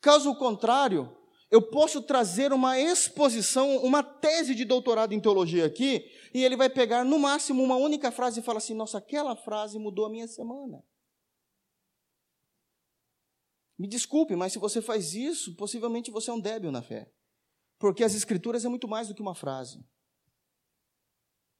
Caso 0.00 0.34
contrário, 0.34 1.14
eu 1.52 1.60
posso 1.60 2.00
trazer 2.00 2.50
uma 2.50 2.78
exposição, 2.78 3.76
uma 3.84 4.02
tese 4.02 4.54
de 4.54 4.64
doutorado 4.64 5.12
em 5.12 5.20
teologia 5.20 5.66
aqui, 5.66 6.10
e 6.32 6.42
ele 6.42 6.56
vai 6.56 6.70
pegar 6.70 7.04
no 7.04 7.18
máximo 7.18 7.62
uma 7.62 7.76
única 7.76 8.10
frase 8.10 8.40
e 8.40 8.42
falar 8.42 8.56
assim: 8.56 8.72
nossa, 8.72 8.96
aquela 8.96 9.36
frase 9.36 9.78
mudou 9.78 10.06
a 10.06 10.08
minha 10.08 10.26
semana. 10.26 10.82
Me 13.78 13.86
desculpe, 13.86 14.34
mas 14.34 14.54
se 14.54 14.58
você 14.58 14.80
faz 14.80 15.12
isso, 15.12 15.54
possivelmente 15.54 16.10
você 16.10 16.30
é 16.30 16.32
um 16.32 16.40
débil 16.40 16.72
na 16.72 16.80
fé. 16.80 17.12
Porque 17.78 18.02
as 18.02 18.14
Escrituras 18.14 18.64
é 18.64 18.68
muito 18.70 18.88
mais 18.88 19.08
do 19.08 19.14
que 19.14 19.20
uma 19.20 19.34
frase. 19.34 19.84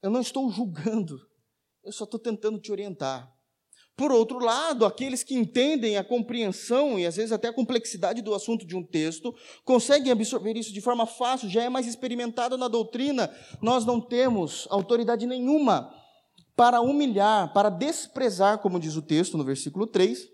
Eu 0.01 0.09
não 0.09 0.23
estou 0.23 0.51
julgando, 0.51 1.21
eu 1.85 1.93
só 1.93 2.05
estou 2.05 2.19
tentando 2.19 2.59
te 2.59 2.73
orientar. 2.73 3.31
Por 3.97 4.11
outro 4.11 4.39
lado, 4.39 4.87
aqueles 4.87 5.23
que 5.23 5.35
entendem 5.35 5.97
a 5.97 6.05
compreensão 6.05 6.99
e 6.99 7.07
às 7.07 7.17
vezes 7.17 7.31
até 7.31 7.49
a 7.49 7.53
complexidade 7.53 8.23
do 8.23 8.35
assunto 8.35 8.67
de 8.67 8.75
um 8.75 8.83
texto, 8.83 9.35
conseguem 9.65 10.11
absorver 10.11 10.57
isso 10.57 10.73
de 10.73 10.81
forma 10.81 11.07
fácil, 11.07 11.49
já 11.49 11.63
é 11.63 11.69
mais 11.69 11.87
experimentado 11.87 12.57
na 12.57 12.69
doutrina. 12.69 13.31
Nós 13.61 13.85
não 13.85 14.01
temos 14.01 14.67
autoridade 14.71 15.27
nenhuma 15.27 15.93
para 16.57 16.81
humilhar, 16.81 17.53
para 17.53 17.69
desprezar, 17.69 18.59
como 18.59 18.81
diz 18.81 18.97
o 18.97 19.03
texto 19.03 19.37
no 19.37 19.45
versículo 19.45 19.87
3, 19.87 20.29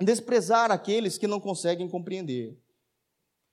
desprezar 0.00 0.70
aqueles 0.70 1.18
que 1.18 1.26
não 1.26 1.40
conseguem 1.40 1.88
compreender. 1.88 2.56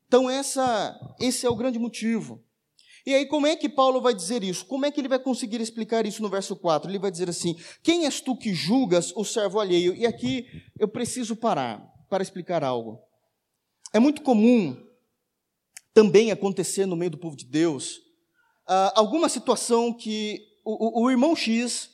Então, 0.07 0.29
essa, 0.29 1.15
esse 1.19 1.45
é 1.45 1.49
o 1.49 1.55
grande 1.55 1.79
motivo. 1.79 2.43
E 3.05 3.13
aí, 3.13 3.25
como 3.25 3.45
é 3.45 3.55
que 3.55 3.67
Paulo 3.67 3.99
vai 4.01 4.13
dizer 4.13 4.43
isso? 4.43 4.65
Como 4.65 4.85
é 4.85 4.91
que 4.91 4.99
ele 4.99 5.09
vai 5.09 5.19
conseguir 5.19 5.59
explicar 5.59 6.05
isso 6.05 6.21
no 6.21 6.29
verso 6.29 6.55
4? 6.55 6.89
Ele 6.89 6.99
vai 6.99 7.11
dizer 7.11 7.29
assim: 7.29 7.55
Quem 7.81 8.05
és 8.05 8.21
tu 8.21 8.35
que 8.35 8.53
julgas 8.53 9.11
o 9.15 9.25
servo 9.25 9.59
alheio? 9.59 9.93
E 9.95 10.05
aqui 10.05 10.47
eu 10.79 10.87
preciso 10.87 11.35
parar 11.35 11.83
para 12.09 12.23
explicar 12.23 12.63
algo. 12.63 12.99
É 13.93 13.99
muito 13.99 14.21
comum 14.21 14.75
também 15.93 16.31
acontecer 16.31 16.85
no 16.85 16.95
meio 16.95 17.11
do 17.11 17.17
povo 17.17 17.35
de 17.35 17.45
Deus 17.45 17.97
uh, 18.67 18.91
alguma 18.95 19.29
situação 19.29 19.93
que 19.93 20.41
o, 20.65 21.01
o, 21.01 21.05
o 21.05 21.11
irmão 21.11 21.35
X 21.35 21.91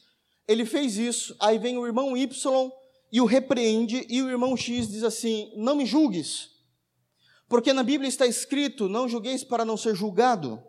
ele 0.48 0.66
fez 0.66 0.98
isso, 0.98 1.36
aí 1.40 1.60
vem 1.60 1.78
o 1.78 1.86
irmão 1.86 2.18
Y 2.18 2.72
e 3.12 3.22
o 3.22 3.26
repreende, 3.26 4.06
e 4.10 4.22
o 4.22 4.30
irmão 4.30 4.56
X 4.56 4.88
diz 4.88 5.04
assim: 5.04 5.52
Não 5.56 5.76
me 5.76 5.86
julgues, 5.86 6.50
porque 7.48 7.74
na 7.74 7.84
Bíblia 7.84 8.08
está 8.08 8.26
escrito: 8.26 8.90
Não 8.90 9.08
julgueis 9.08 9.44
para 9.44 9.66
não 9.66 9.78
ser 9.78 9.96
julgado. 9.96 10.64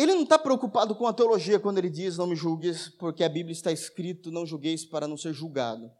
Ele 0.00 0.14
não 0.14 0.22
está 0.22 0.38
preocupado 0.38 0.94
com 0.94 1.06
a 1.06 1.12
teologia 1.12 1.60
quando 1.60 1.76
ele 1.76 1.90
diz 1.90 2.16
não 2.16 2.26
me 2.26 2.34
julgues, 2.34 2.88
porque 2.88 3.22
a 3.22 3.28
Bíblia 3.28 3.52
está 3.52 3.70
escrito 3.70 4.30
não 4.30 4.46
julgueis 4.46 4.82
para 4.82 5.06
não 5.06 5.16
ser 5.16 5.34
julgado. 5.34 5.90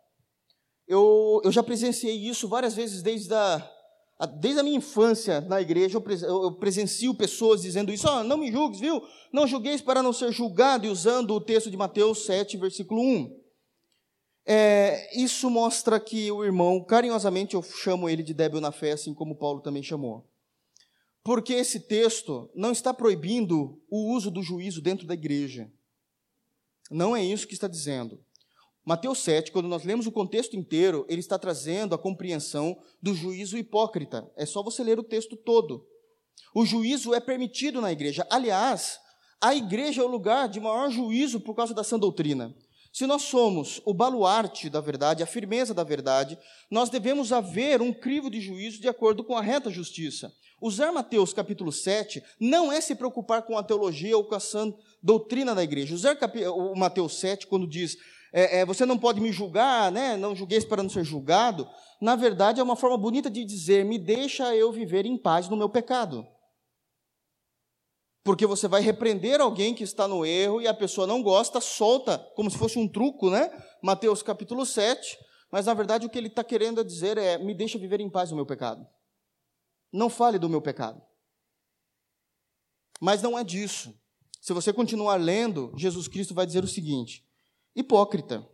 Eu, 0.88 1.42
eu 1.44 1.52
já 1.52 1.62
presenciei 1.62 2.16
isso 2.16 2.48
várias 2.48 2.74
vezes 2.74 3.02
desde 3.02 3.34
a, 3.34 3.70
a 4.18 4.24
desde 4.24 4.58
a 4.58 4.62
minha 4.62 4.78
infância 4.78 5.42
na 5.42 5.60
igreja. 5.60 5.98
Eu, 5.98 6.42
eu 6.44 6.52
presencio 6.52 7.14
pessoas 7.14 7.60
dizendo 7.60 7.92
isso: 7.92 8.08
oh, 8.08 8.24
não 8.24 8.38
me 8.38 8.50
julgues, 8.50 8.80
viu? 8.80 9.02
Não 9.30 9.46
julgueis 9.46 9.82
para 9.82 10.02
não 10.02 10.14
ser 10.14 10.32
julgado, 10.32 10.86
e 10.86 10.88
usando 10.88 11.34
o 11.34 11.40
texto 11.40 11.70
de 11.70 11.76
Mateus 11.76 12.24
7, 12.24 12.56
versículo 12.56 13.02
1. 13.02 13.38
É, 14.46 15.22
isso 15.22 15.50
mostra 15.50 16.00
que 16.00 16.32
o 16.32 16.42
irmão, 16.42 16.82
carinhosamente 16.82 17.54
eu 17.54 17.62
chamo 17.62 18.08
ele 18.08 18.22
de 18.22 18.32
débil 18.32 18.62
na 18.62 18.72
fé, 18.72 18.92
assim 18.92 19.12
como 19.12 19.36
Paulo 19.36 19.60
também 19.60 19.82
chamou. 19.82 20.29
Porque 21.22 21.52
esse 21.52 21.80
texto 21.80 22.50
não 22.54 22.72
está 22.72 22.94
proibindo 22.94 23.80
o 23.90 24.14
uso 24.14 24.30
do 24.30 24.42
juízo 24.42 24.80
dentro 24.80 25.06
da 25.06 25.14
igreja. 25.14 25.70
Não 26.90 27.14
é 27.14 27.22
isso 27.24 27.46
que 27.46 27.54
está 27.54 27.68
dizendo. 27.68 28.20
Mateus 28.84 29.18
7, 29.18 29.52
quando 29.52 29.68
nós 29.68 29.84
lemos 29.84 30.06
o 30.06 30.12
contexto 30.12 30.56
inteiro, 30.56 31.06
ele 31.08 31.20
está 31.20 31.38
trazendo 31.38 31.94
a 31.94 31.98
compreensão 31.98 32.80
do 33.00 33.14
juízo 33.14 33.58
hipócrita. 33.58 34.30
É 34.36 34.46
só 34.46 34.62
você 34.62 34.82
ler 34.82 34.98
o 34.98 35.04
texto 35.04 35.36
todo. 35.36 35.86
O 36.54 36.64
juízo 36.64 37.14
é 37.14 37.20
permitido 37.20 37.80
na 37.80 37.92
igreja. 37.92 38.26
Aliás, 38.30 38.98
a 39.40 39.54
igreja 39.54 40.00
é 40.00 40.04
o 40.04 40.08
lugar 40.08 40.48
de 40.48 40.58
maior 40.58 40.90
juízo 40.90 41.38
por 41.40 41.54
causa 41.54 41.74
da 41.74 41.84
sã 41.84 41.98
doutrina. 41.98 42.54
Se 42.92 43.06
nós 43.06 43.22
somos 43.22 43.80
o 43.84 43.94
baluarte 43.94 44.68
da 44.68 44.80
verdade, 44.80 45.22
a 45.22 45.26
firmeza 45.26 45.72
da 45.72 45.84
verdade, 45.84 46.36
nós 46.70 46.90
devemos 46.90 47.32
haver 47.32 47.80
um 47.80 47.92
crivo 47.92 48.28
de 48.28 48.40
juízo 48.40 48.80
de 48.80 48.88
acordo 48.88 49.22
com 49.22 49.36
a 49.36 49.40
reta 49.40 49.70
justiça. 49.70 50.32
Usar 50.60 50.92
Mateus 50.92 51.32
capítulo 51.32 51.72
7 51.72 52.22
não 52.38 52.70
é 52.70 52.80
se 52.80 52.94
preocupar 52.94 53.42
com 53.42 53.56
a 53.56 53.62
teologia 53.62 54.16
ou 54.16 54.24
com 54.24 54.34
a 54.34 54.40
sã 54.40 54.72
doutrina 55.02 55.54
da 55.54 55.62
igreja. 55.62 55.94
Usar 55.94 56.18
o 56.54 56.76
Mateus 56.76 57.18
7, 57.18 57.46
quando 57.46 57.66
diz 57.66 57.96
é, 58.32 58.60
é, 58.60 58.64
você 58.64 58.86
não 58.86 58.98
pode 58.98 59.20
me 59.20 59.32
julgar, 59.32 59.90
né? 59.90 60.16
não 60.16 60.36
julgueis 60.36 60.64
para 60.64 60.82
não 60.82 60.90
ser 60.90 61.02
julgado, 61.02 61.68
na 62.00 62.14
verdade 62.14 62.60
é 62.60 62.62
uma 62.62 62.76
forma 62.76 62.96
bonita 62.96 63.30
de 63.30 63.44
dizer: 63.44 63.84
me 63.84 63.98
deixa 63.98 64.54
eu 64.54 64.70
viver 64.70 65.06
em 65.06 65.16
paz 65.16 65.48
no 65.48 65.56
meu 65.56 65.68
pecado. 65.68 66.26
Porque 68.22 68.46
você 68.46 68.68
vai 68.68 68.82
repreender 68.82 69.40
alguém 69.40 69.74
que 69.74 69.82
está 69.82 70.06
no 70.06 70.26
erro 70.26 70.60
e 70.60 70.68
a 70.68 70.74
pessoa 70.74 71.06
não 71.06 71.22
gosta, 71.22 71.58
solta, 71.58 72.18
como 72.36 72.50
se 72.50 72.58
fosse 72.58 72.78
um 72.78 72.86
truco, 72.86 73.30
né? 73.30 73.50
Mateus 73.82 74.22
capítulo 74.22 74.66
7, 74.66 75.18
mas 75.50 75.64
na 75.66 75.72
verdade 75.72 76.06
o 76.06 76.10
que 76.10 76.18
ele 76.18 76.28
está 76.28 76.44
querendo 76.44 76.84
dizer 76.84 77.16
é: 77.16 77.38
me 77.38 77.54
deixa 77.54 77.78
viver 77.78 78.00
em 78.00 78.10
paz 78.10 78.30
no 78.30 78.36
meu 78.36 78.46
pecado. 78.46 78.86
Não 79.92 80.08
fale 80.08 80.38
do 80.38 80.48
meu 80.48 80.60
pecado. 80.60 81.00
Mas 83.00 83.22
não 83.22 83.38
é 83.38 83.42
disso. 83.42 83.94
Se 84.40 84.52
você 84.52 84.72
continuar 84.72 85.16
lendo, 85.16 85.72
Jesus 85.76 86.08
Cristo 86.08 86.34
vai 86.34 86.46
dizer 86.46 86.64
o 86.64 86.68
seguinte: 86.68 87.24
hipócrita, 87.74 88.46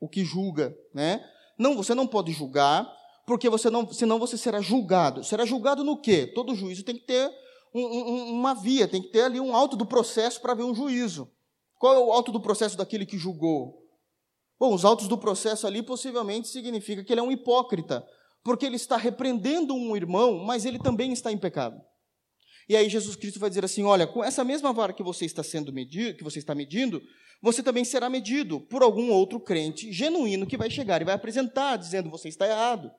o 0.00 0.08
que 0.08 0.24
julga, 0.24 0.76
né? 0.94 1.24
Não, 1.58 1.76
você 1.76 1.94
não 1.94 2.06
pode 2.06 2.32
julgar, 2.32 2.90
porque 3.26 3.48
você 3.48 3.68
não, 3.68 3.90
senão 3.92 4.18
você 4.18 4.38
será 4.38 4.60
julgado. 4.60 5.24
Será 5.24 5.44
julgado 5.44 5.82
no 5.82 6.00
quê? 6.00 6.26
Todo 6.26 6.54
juízo 6.54 6.84
tem 6.84 6.94
que 6.94 7.04
ter 7.04 7.30
um, 7.74 7.82
um, 7.82 8.32
uma 8.32 8.54
via, 8.54 8.88
tem 8.88 9.02
que 9.02 9.08
ter 9.08 9.22
ali 9.22 9.40
um 9.40 9.54
alto 9.54 9.76
do 9.76 9.84
processo 9.84 10.40
para 10.40 10.54
ver 10.54 10.62
um 10.62 10.74
juízo. 10.74 11.30
Qual 11.78 11.94
é 11.94 11.98
o 11.98 12.12
alto 12.12 12.32
do 12.32 12.40
processo 12.40 12.76
daquele 12.76 13.06
que 13.06 13.18
julgou? 13.18 13.84
Bom, 14.58 14.74
os 14.74 14.84
autos 14.84 15.06
do 15.06 15.16
processo 15.16 15.66
ali 15.66 15.82
possivelmente 15.82 16.48
significa 16.48 17.04
que 17.04 17.12
ele 17.12 17.20
é 17.20 17.22
um 17.22 17.30
hipócrita, 17.30 18.04
porque 18.48 18.64
ele 18.64 18.76
está 18.76 18.96
repreendendo 18.96 19.74
um 19.74 19.94
irmão, 19.94 20.42
mas 20.42 20.64
ele 20.64 20.78
também 20.78 21.12
está 21.12 21.30
em 21.30 21.36
pecado. 21.36 21.78
E 22.66 22.74
aí 22.74 22.88
Jesus 22.88 23.14
Cristo 23.14 23.38
vai 23.38 23.50
dizer 23.50 23.62
assim: 23.62 23.82
olha, 23.82 24.06
com 24.06 24.24
essa 24.24 24.42
mesma 24.42 24.72
vara 24.72 24.94
que 24.94 25.02
você 25.02 25.26
está 25.26 25.42
sendo 25.42 25.70
medido, 25.70 26.16
que 26.16 26.24
você 26.24 26.38
está 26.38 26.54
medindo, 26.54 27.02
você 27.42 27.62
também 27.62 27.84
será 27.84 28.08
medido 28.08 28.58
por 28.58 28.82
algum 28.82 29.10
outro 29.10 29.38
crente 29.38 29.92
genuíno 29.92 30.46
que 30.46 30.56
vai 30.56 30.70
chegar 30.70 31.02
e 31.02 31.04
vai 31.04 31.14
apresentar, 31.14 31.76
dizendo 31.76 32.08
você 32.08 32.30
está 32.30 32.48
errado. 32.48 32.90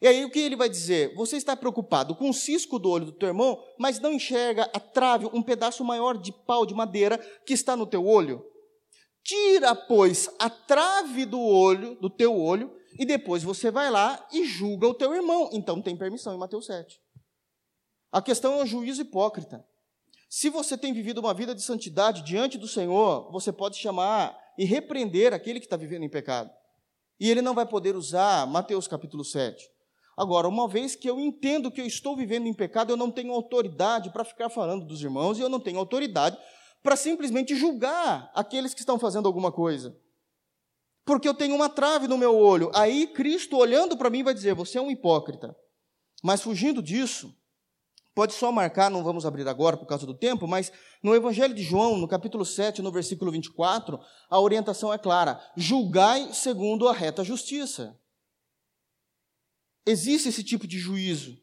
E 0.00 0.08
aí 0.08 0.24
o 0.24 0.30
que 0.32 0.40
ele 0.40 0.56
vai 0.56 0.68
dizer? 0.68 1.14
Você 1.14 1.36
está 1.36 1.54
preocupado 1.54 2.16
com 2.16 2.28
o 2.28 2.34
cisco 2.34 2.76
do 2.76 2.90
olho 2.90 3.04
do 3.04 3.12
teu 3.12 3.28
irmão, 3.28 3.62
mas 3.78 4.00
não 4.00 4.12
enxerga 4.12 4.68
a 4.74 4.80
trave, 4.80 5.26
um 5.32 5.42
pedaço 5.42 5.84
maior 5.84 6.18
de 6.18 6.32
pau 6.32 6.66
de 6.66 6.74
madeira 6.74 7.18
que 7.46 7.54
está 7.54 7.76
no 7.76 7.86
teu 7.86 8.04
olho? 8.04 8.44
Tira, 9.24 9.74
pois, 9.74 10.28
a 10.38 10.50
trave 10.50 11.24
do 11.24 11.40
olho, 11.40 11.94
do 12.00 12.10
teu 12.10 12.36
olho, 12.36 12.74
e 12.98 13.04
depois 13.04 13.42
você 13.42 13.70
vai 13.70 13.90
lá 13.90 14.26
e 14.32 14.44
julga 14.44 14.88
o 14.88 14.94
teu 14.94 15.14
irmão. 15.14 15.48
Então 15.52 15.80
tem 15.80 15.96
permissão 15.96 16.34
em 16.34 16.38
Mateus 16.38 16.66
7. 16.66 17.00
A 18.10 18.20
questão 18.20 18.58
é 18.58 18.62
o 18.62 18.66
juízo 18.66 19.02
hipócrita. 19.02 19.64
Se 20.28 20.48
você 20.48 20.76
tem 20.76 20.92
vivido 20.92 21.18
uma 21.18 21.32
vida 21.32 21.54
de 21.54 21.62
santidade 21.62 22.22
diante 22.22 22.58
do 22.58 22.66
Senhor, 22.66 23.30
você 23.30 23.52
pode 23.52 23.76
chamar 23.76 24.36
e 24.58 24.64
repreender 24.64 25.32
aquele 25.32 25.60
que 25.60 25.66
está 25.66 25.76
vivendo 25.76 26.04
em 26.04 26.10
pecado. 26.10 26.50
E 27.20 27.30
ele 27.30 27.40
não 27.40 27.54
vai 27.54 27.66
poder 27.66 27.94
usar 27.94 28.46
Mateus 28.46 28.88
capítulo 28.88 29.24
7. 29.24 29.62
Agora, 30.16 30.48
uma 30.48 30.68
vez 30.68 30.94
que 30.94 31.08
eu 31.08 31.18
entendo 31.18 31.70
que 31.70 31.80
eu 31.80 31.86
estou 31.86 32.16
vivendo 32.16 32.46
em 32.46 32.52
pecado, 32.52 32.92
eu 32.92 32.96
não 32.96 33.10
tenho 33.10 33.32
autoridade 33.32 34.10
para 34.10 34.24
ficar 34.24 34.50
falando 34.50 34.84
dos 34.84 35.02
irmãos 35.02 35.38
e 35.38 35.40
eu 35.40 35.48
não 35.48 35.60
tenho 35.60 35.78
autoridade 35.78 36.36
para 36.82 36.96
simplesmente 36.96 37.54
julgar 37.54 38.30
aqueles 38.34 38.74
que 38.74 38.80
estão 38.80 38.98
fazendo 38.98 39.26
alguma 39.26 39.52
coisa 39.52 39.96
porque 41.04 41.28
eu 41.28 41.34
tenho 41.34 41.54
uma 41.54 41.68
trave 41.68 42.06
no 42.06 42.18
meu 42.18 42.36
olho. 42.36 42.70
Aí 42.74 43.06
Cristo, 43.08 43.56
olhando 43.56 43.96
para 43.96 44.10
mim, 44.10 44.22
vai 44.22 44.34
dizer: 44.34 44.54
Você 44.54 44.78
é 44.78 44.82
um 44.82 44.90
hipócrita. 44.90 45.56
Mas 46.22 46.40
fugindo 46.40 46.82
disso, 46.82 47.36
pode 48.14 48.32
só 48.32 48.52
marcar, 48.52 48.90
não 48.90 49.02
vamos 49.02 49.26
abrir 49.26 49.48
agora 49.48 49.76
por 49.76 49.86
causa 49.86 50.06
do 50.06 50.14
tempo, 50.14 50.46
mas 50.46 50.70
no 51.02 51.14
Evangelho 51.14 51.52
de 51.52 51.62
João, 51.62 51.96
no 51.96 52.06
capítulo 52.06 52.44
7, 52.44 52.80
no 52.80 52.92
versículo 52.92 53.32
24, 53.32 53.98
a 54.30 54.40
orientação 54.40 54.92
é 54.92 54.98
clara: 54.98 55.40
julgai 55.56 56.32
segundo 56.32 56.88
a 56.88 56.92
reta 56.92 57.24
justiça. 57.24 57.98
Existe 59.84 60.28
esse 60.28 60.44
tipo 60.44 60.66
de 60.66 60.78
juízo. 60.78 61.36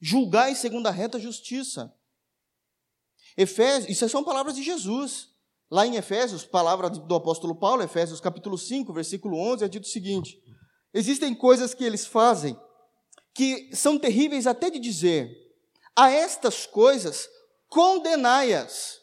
Julgai 0.00 0.54
segundo 0.54 0.86
a 0.86 0.90
reta 0.90 1.18
justiça. 1.18 1.94
Efésios, 3.36 3.90
isso 3.90 4.08
são 4.08 4.24
palavras 4.24 4.54
de 4.54 4.62
Jesus. 4.62 5.28
Lá 5.70 5.86
em 5.86 5.96
Efésios, 5.96 6.44
palavra 6.44 6.88
do 6.88 7.14
apóstolo 7.14 7.54
Paulo, 7.54 7.82
Efésios 7.82 8.20
capítulo 8.20 8.56
5, 8.56 8.92
versículo 8.92 9.36
11, 9.38 9.64
é 9.64 9.68
dito 9.68 9.84
o 9.84 9.88
seguinte: 9.88 10.38
Existem 10.92 11.34
coisas 11.34 11.74
que 11.74 11.84
eles 11.84 12.06
fazem 12.06 12.56
que 13.34 13.74
são 13.74 13.98
terríveis 13.98 14.46
até 14.46 14.70
de 14.70 14.78
dizer. 14.78 15.36
A 15.96 16.10
estas 16.10 16.66
coisas 16.66 17.28
condenai-as. 17.68 19.00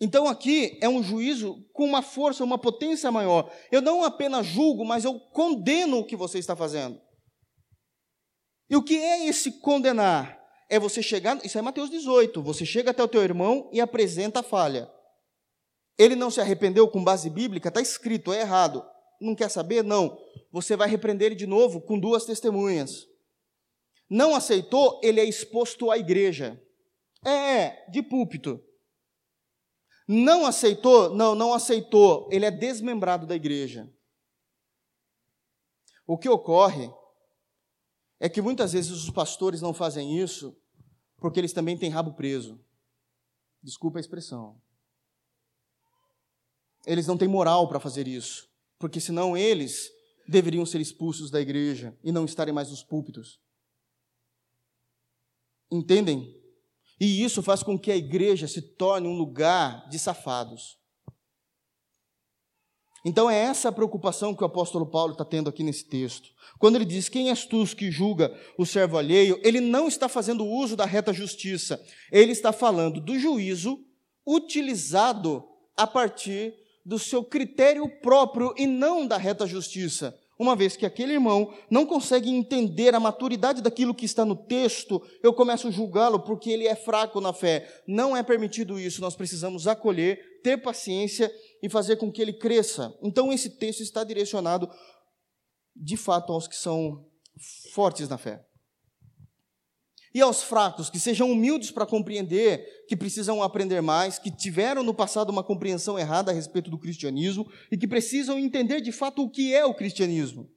Então 0.00 0.26
aqui 0.26 0.78
é 0.80 0.88
um 0.88 1.02
juízo 1.02 1.62
com 1.72 1.84
uma 1.84 2.02
força, 2.02 2.42
uma 2.42 2.58
potência 2.58 3.12
maior. 3.12 3.52
Eu 3.70 3.82
não 3.82 4.02
apenas 4.02 4.46
julgo, 4.46 4.84
mas 4.84 5.04
eu 5.04 5.20
condeno 5.20 5.98
o 5.98 6.06
que 6.06 6.16
você 6.16 6.38
está 6.38 6.56
fazendo. 6.56 7.00
E 8.68 8.76
o 8.76 8.82
que 8.82 8.96
é 8.96 9.26
esse 9.26 9.60
condenar? 9.60 10.41
É 10.72 10.78
você 10.78 11.02
chegar, 11.02 11.38
isso 11.44 11.58
é 11.58 11.60
Mateus 11.60 11.90
18, 11.90 12.42
você 12.42 12.64
chega 12.64 12.92
até 12.92 13.04
o 13.04 13.08
teu 13.08 13.22
irmão 13.22 13.68
e 13.74 13.78
apresenta 13.78 14.40
a 14.40 14.42
falha. 14.42 14.90
Ele 15.98 16.16
não 16.16 16.30
se 16.30 16.40
arrependeu 16.40 16.88
com 16.88 17.04
base 17.04 17.28
bíblica, 17.28 17.68
está 17.68 17.78
escrito, 17.78 18.32
é 18.32 18.40
errado. 18.40 18.82
Não 19.20 19.34
quer 19.34 19.50
saber? 19.50 19.84
Não. 19.84 20.18
Você 20.50 20.74
vai 20.74 20.88
repreender 20.88 21.26
ele 21.26 21.34
de 21.34 21.46
novo 21.46 21.78
com 21.78 22.00
duas 22.00 22.24
testemunhas. 22.24 23.06
Não 24.08 24.34
aceitou, 24.34 24.98
ele 25.04 25.20
é 25.20 25.26
exposto 25.26 25.90
à 25.90 25.98
igreja. 25.98 26.58
É, 27.22 27.84
de 27.90 28.02
púlpito. 28.02 28.58
Não 30.08 30.46
aceitou? 30.46 31.14
Não, 31.14 31.34
não 31.34 31.52
aceitou. 31.52 32.30
Ele 32.32 32.46
é 32.46 32.50
desmembrado 32.50 33.26
da 33.26 33.36
igreja. 33.36 33.92
O 36.06 36.16
que 36.16 36.30
ocorre 36.30 36.90
é 38.18 38.26
que 38.26 38.40
muitas 38.40 38.72
vezes 38.72 38.90
os 38.90 39.10
pastores 39.10 39.60
não 39.60 39.74
fazem 39.74 40.18
isso 40.18 40.56
porque 41.22 41.38
eles 41.38 41.52
também 41.52 41.78
têm 41.78 41.88
rabo 41.88 42.14
preso. 42.14 42.60
Desculpa 43.62 43.98
a 43.98 44.00
expressão. 44.00 44.60
Eles 46.84 47.06
não 47.06 47.16
têm 47.16 47.28
moral 47.28 47.68
para 47.68 47.78
fazer 47.78 48.08
isso, 48.08 48.50
porque 48.76 48.98
senão 48.98 49.36
eles 49.36 49.88
deveriam 50.26 50.66
ser 50.66 50.80
expulsos 50.80 51.30
da 51.30 51.40
igreja 51.40 51.96
e 52.02 52.10
não 52.10 52.24
estarem 52.24 52.52
mais 52.52 52.70
nos 52.70 52.82
púlpitos. 52.82 53.40
Entendem? 55.70 56.36
E 57.00 57.22
isso 57.22 57.40
faz 57.40 57.62
com 57.62 57.78
que 57.78 57.92
a 57.92 57.96
igreja 57.96 58.48
se 58.48 58.60
torne 58.60 59.06
um 59.06 59.16
lugar 59.16 59.88
de 59.88 60.00
safados. 60.00 60.76
Então 63.04 63.28
é 63.28 63.36
essa 63.36 63.68
a 63.68 63.72
preocupação 63.72 64.34
que 64.34 64.42
o 64.42 64.46
apóstolo 64.46 64.86
Paulo 64.86 65.12
está 65.12 65.24
tendo 65.24 65.48
aqui 65.48 65.62
nesse 65.62 65.84
texto. 65.84 66.30
Quando 66.58 66.76
ele 66.76 66.84
diz: 66.84 67.08
Quem 67.08 67.30
és 67.30 67.44
tu 67.44 67.64
que 67.76 67.90
julga 67.90 68.32
o 68.56 68.64
servo 68.64 68.96
alheio? 68.96 69.40
Ele 69.42 69.60
não 69.60 69.88
está 69.88 70.08
fazendo 70.08 70.46
uso 70.46 70.76
da 70.76 70.84
reta 70.84 71.12
justiça. 71.12 71.80
Ele 72.10 72.32
está 72.32 72.52
falando 72.52 73.00
do 73.00 73.18
juízo 73.18 73.80
utilizado 74.26 75.44
a 75.76 75.86
partir 75.86 76.54
do 76.84 76.98
seu 76.98 77.24
critério 77.24 77.88
próprio 78.00 78.54
e 78.56 78.66
não 78.66 79.06
da 79.06 79.16
reta 79.16 79.46
justiça 79.46 80.16
uma 80.42 80.56
vez 80.56 80.76
que 80.76 80.84
aquele 80.84 81.12
irmão 81.12 81.54
não 81.70 81.86
consegue 81.86 82.28
entender 82.28 82.94
a 82.94 83.00
maturidade 83.00 83.62
daquilo 83.62 83.94
que 83.94 84.04
está 84.04 84.24
no 84.24 84.34
texto, 84.34 85.00
eu 85.22 85.32
começo 85.32 85.68
a 85.68 85.70
julgá-lo 85.70 86.20
porque 86.20 86.50
ele 86.50 86.66
é 86.66 86.74
fraco 86.74 87.20
na 87.20 87.32
fé. 87.32 87.82
Não 87.86 88.16
é 88.16 88.22
permitido 88.22 88.78
isso, 88.78 89.00
nós 89.00 89.14
precisamos 89.14 89.66
acolher, 89.66 90.40
ter 90.42 90.58
paciência 90.58 91.32
e 91.62 91.68
fazer 91.68 91.96
com 91.96 92.10
que 92.10 92.20
ele 92.20 92.32
cresça. 92.32 92.92
Então, 93.00 93.32
esse 93.32 93.50
texto 93.50 93.80
está 93.80 94.02
direcionado, 94.02 94.68
de 95.74 95.96
fato, 95.96 96.32
aos 96.32 96.48
que 96.48 96.56
são 96.56 97.06
fortes 97.72 98.08
na 98.08 98.18
fé. 98.18 98.44
E 100.14 100.20
aos 100.20 100.42
fracos, 100.42 100.90
que 100.90 100.98
sejam 100.98 101.30
humildes 101.30 101.70
para 101.70 101.86
compreender, 101.86 102.84
que 102.86 102.96
precisam 102.96 103.42
aprender 103.42 103.80
mais, 103.80 104.18
que 104.18 104.30
tiveram 104.30 104.82
no 104.82 104.92
passado 104.92 105.30
uma 105.30 105.42
compreensão 105.42 105.98
errada 105.98 106.30
a 106.30 106.34
respeito 106.34 106.70
do 106.70 106.78
cristianismo 106.78 107.50
e 107.70 107.78
que 107.78 107.88
precisam 107.88 108.38
entender 108.38 108.82
de 108.82 108.92
fato 108.92 109.22
o 109.22 109.30
que 109.30 109.54
é 109.54 109.64
o 109.64 109.72
cristianismo. 109.72 110.50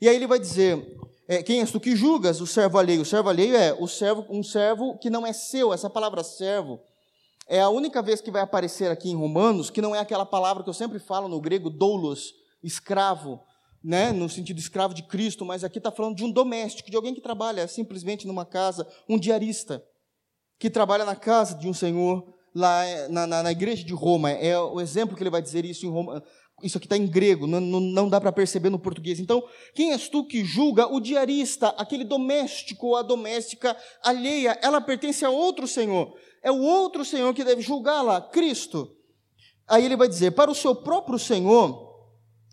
E 0.00 0.08
aí 0.08 0.14
ele 0.14 0.28
vai 0.28 0.38
dizer: 0.38 0.96
é, 1.26 1.42
quem 1.42 1.60
és 1.60 1.72
tu 1.72 1.80
que 1.80 1.96
julgas 1.96 2.40
o 2.40 2.46
servo 2.46 2.78
alheio? 2.78 3.02
O 3.02 3.04
servo 3.04 3.28
alheio 3.28 3.56
é 3.56 3.72
o 3.72 3.88
servo, 3.88 4.24
um 4.30 4.42
servo 4.42 4.96
que 4.98 5.10
não 5.10 5.26
é 5.26 5.32
seu. 5.32 5.72
Essa 5.72 5.90
palavra 5.90 6.22
servo 6.22 6.80
é 7.48 7.60
a 7.60 7.68
única 7.68 8.02
vez 8.02 8.20
que 8.20 8.30
vai 8.30 8.42
aparecer 8.42 8.90
aqui 8.90 9.10
em 9.10 9.16
Romanos, 9.16 9.70
que 9.70 9.82
não 9.82 9.94
é 9.94 9.98
aquela 9.98 10.26
palavra 10.26 10.62
que 10.62 10.68
eu 10.68 10.74
sempre 10.74 10.98
falo 10.98 11.28
no 11.28 11.40
grego, 11.40 11.70
doulos, 11.70 12.34
escravo 12.62 13.40
né, 13.86 14.10
no 14.10 14.28
sentido 14.28 14.58
escravo 14.58 14.92
de 14.92 15.04
Cristo, 15.04 15.44
mas 15.44 15.62
aqui 15.62 15.78
está 15.78 15.92
falando 15.92 16.16
de 16.16 16.24
um 16.24 16.30
doméstico, 16.30 16.90
de 16.90 16.96
alguém 16.96 17.14
que 17.14 17.20
trabalha 17.20 17.68
simplesmente 17.68 18.26
numa 18.26 18.44
casa, 18.44 18.84
um 19.08 19.16
diarista, 19.16 19.80
que 20.58 20.68
trabalha 20.68 21.04
na 21.04 21.14
casa 21.14 21.54
de 21.54 21.68
um 21.68 21.72
senhor, 21.72 22.26
lá 22.52 22.82
na, 23.08 23.26
na, 23.28 23.42
na 23.44 23.52
igreja 23.52 23.84
de 23.84 23.92
Roma. 23.92 24.30
É 24.32 24.58
o 24.58 24.80
exemplo 24.80 25.14
que 25.14 25.22
ele 25.22 25.30
vai 25.30 25.40
dizer 25.40 25.64
isso 25.64 25.86
em 25.86 25.90
Roma. 25.90 26.20
Isso 26.64 26.78
aqui 26.78 26.86
está 26.86 26.96
em 26.96 27.06
grego, 27.06 27.46
não, 27.46 27.60
não, 27.60 27.80
não 27.80 28.08
dá 28.08 28.20
para 28.20 28.32
perceber 28.32 28.70
no 28.70 28.78
português. 28.78 29.20
Então, 29.20 29.44
quem 29.72 29.92
és 29.92 30.08
tu 30.08 30.26
que 30.26 30.42
julga 30.42 30.86
o 30.86 30.98
diarista, 30.98 31.68
aquele 31.76 32.02
doméstico 32.02 32.88
ou 32.88 32.96
a 32.96 33.02
doméstica 33.02 33.76
alheia? 34.02 34.58
Ela 34.62 34.80
pertence 34.80 35.24
a 35.24 35.30
outro 35.30 35.68
senhor. 35.68 36.16
É 36.46 36.50
o 36.52 36.62
outro 36.62 37.04
senhor 37.04 37.34
que 37.34 37.42
deve 37.42 37.60
julgá-la, 37.60 38.20
Cristo. 38.20 38.96
Aí 39.66 39.84
ele 39.84 39.96
vai 39.96 40.06
dizer: 40.06 40.30
para 40.30 40.48
o 40.48 40.54
seu 40.54 40.76
próprio 40.76 41.18
senhor 41.18 42.06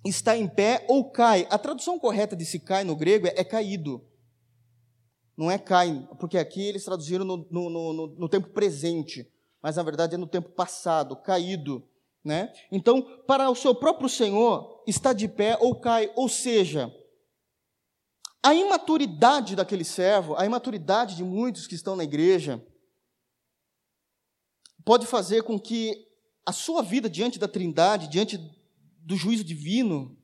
está 0.03 0.35
em 0.35 0.47
pé 0.47 0.83
ou 0.89 1.11
cai. 1.11 1.45
A 1.51 1.59
tradução 1.59 1.99
correta 1.99 2.35
de 2.35 2.43
se 2.43 2.59
cai 2.59 2.83
no 2.83 2.95
grego 2.95 3.27
é, 3.27 3.33
é 3.35 3.43
caído. 3.43 4.03
Não 5.37 5.51
é 5.51 5.59
cai, 5.59 6.07
porque 6.19 6.39
aqui 6.39 6.63
eles 6.63 6.83
traduziram 6.83 7.23
no, 7.23 7.47
no, 7.51 7.69
no, 7.69 8.07
no, 8.07 8.29
tempo 8.29 8.49
presente, 8.49 9.31
mas 9.61 9.75
na 9.75 9.83
verdade 9.83 10.15
é 10.15 10.17
no 10.17 10.25
tempo 10.25 10.49
passado, 10.49 11.15
caído. 11.15 11.87
Né? 12.25 12.51
Então, 12.71 12.99
para 13.27 13.47
o 13.47 13.55
seu 13.55 13.75
próprio 13.75 14.09
Senhor, 14.09 14.81
está 14.87 15.13
de 15.13 15.27
pé 15.27 15.55
ou 15.61 15.75
cai, 15.79 16.11
ou 16.15 16.27
seja, 16.27 16.91
a 18.41 18.55
imaturidade 18.55 19.55
daquele 19.55 19.83
servo, 19.83 20.35
a 20.35 20.45
imaturidade 20.47 21.15
de 21.15 21.23
muitos 21.23 21.67
que 21.67 21.75
estão 21.75 21.95
na 21.95 22.03
igreja, 22.03 22.63
pode 24.83 25.05
fazer 25.05 25.43
com 25.43 25.59
que 25.59 26.07
a 26.45 26.51
sua 26.51 26.81
vida 26.81 27.09
diante 27.09 27.39
da 27.39 27.47
Trindade, 27.47 28.09
diante 28.09 28.37
do 28.99 29.15
juízo 29.15 29.43
divino 29.43 30.17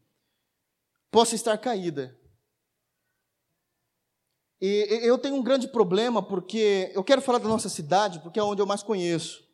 possa 1.12 1.36
estar 1.36 1.58
caída. 1.58 2.18
E 4.62 4.88
eu 5.04 5.18
tenho 5.18 5.36
um 5.36 5.44
grande 5.44 5.68
problema 5.68 6.22
porque 6.22 6.92
eu 6.94 7.04
quero 7.04 7.22
falar 7.22 7.40
da 7.40 7.48
nossa 7.48 7.70
cidade 7.70 8.20
porque 8.20 8.40
é 8.40 8.44
onde 8.44 8.62
eu 8.62 8.66
mais 8.66 8.84
conheço. 8.84 9.48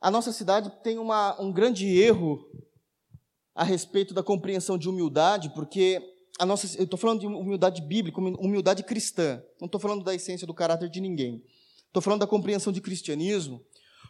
A 0.00 0.10
nossa 0.10 0.32
cidade 0.32 0.70
tem 0.82 0.98
uma, 0.98 1.40
um 1.40 1.52
grande 1.52 1.86
erro 1.86 2.44
a 3.54 3.62
respeito 3.62 4.14
da 4.14 4.22
compreensão 4.22 4.78
de 4.78 4.88
humildade, 4.88 5.50
porque 5.50 6.02
a 6.38 6.46
nossa, 6.46 6.78
eu 6.78 6.84
estou 6.84 6.98
falando 6.98 7.20
de 7.20 7.26
humildade 7.26 7.82
bíblica, 7.82 8.18
humildade 8.18 8.82
cristã. 8.82 9.42
Não 9.60 9.66
estou 9.66 9.80
falando 9.80 10.02
da 10.02 10.14
essência 10.14 10.46
do 10.46 10.54
caráter 10.54 10.88
de 10.88 11.00
ninguém. 11.00 11.44
Estou 11.86 12.00
falando 12.00 12.20
da 12.20 12.26
compreensão 12.26 12.72
de 12.72 12.80
cristianismo, 12.80 13.62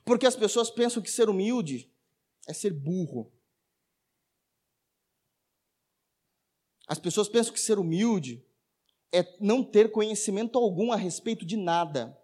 porque 0.04 0.26
as 0.26 0.36
pessoas 0.36 0.70
pensam 0.70 1.02
que 1.02 1.10
ser 1.10 1.28
humilde 1.28 1.90
é 2.46 2.52
ser 2.52 2.72
burro. 2.72 3.32
As 6.86 6.98
pessoas 6.98 7.28
pensam 7.28 7.52
que 7.52 7.60
ser 7.60 7.78
humilde 7.78 8.44
é 9.12 9.36
não 9.40 9.62
ter 9.62 9.92
conhecimento 9.92 10.58
algum 10.58 10.92
a 10.92 10.96
respeito 10.96 11.44
de 11.44 11.56
nada. 11.56 12.16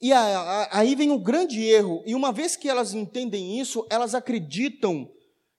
E 0.00 0.12
aí 0.12 0.94
vem 0.94 1.10
o 1.10 1.18
grande 1.18 1.62
erro, 1.62 2.02
e 2.06 2.14
uma 2.14 2.32
vez 2.32 2.56
que 2.56 2.68
elas 2.68 2.94
entendem 2.94 3.58
isso, 3.58 3.86
elas 3.90 4.14
acreditam 4.14 5.10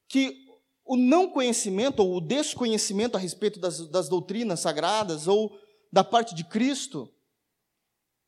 que 0.07 0.45
o 0.85 0.95
não 0.95 1.29
conhecimento 1.29 1.99
ou 1.99 2.15
o 2.15 2.21
desconhecimento 2.21 3.17
a 3.17 3.19
respeito 3.19 3.59
das, 3.59 3.87
das 3.89 4.07
doutrinas 4.07 4.59
sagradas 4.59 5.27
ou 5.27 5.59
da 5.91 6.03
parte 6.03 6.33
de 6.33 6.43
Cristo 6.43 7.11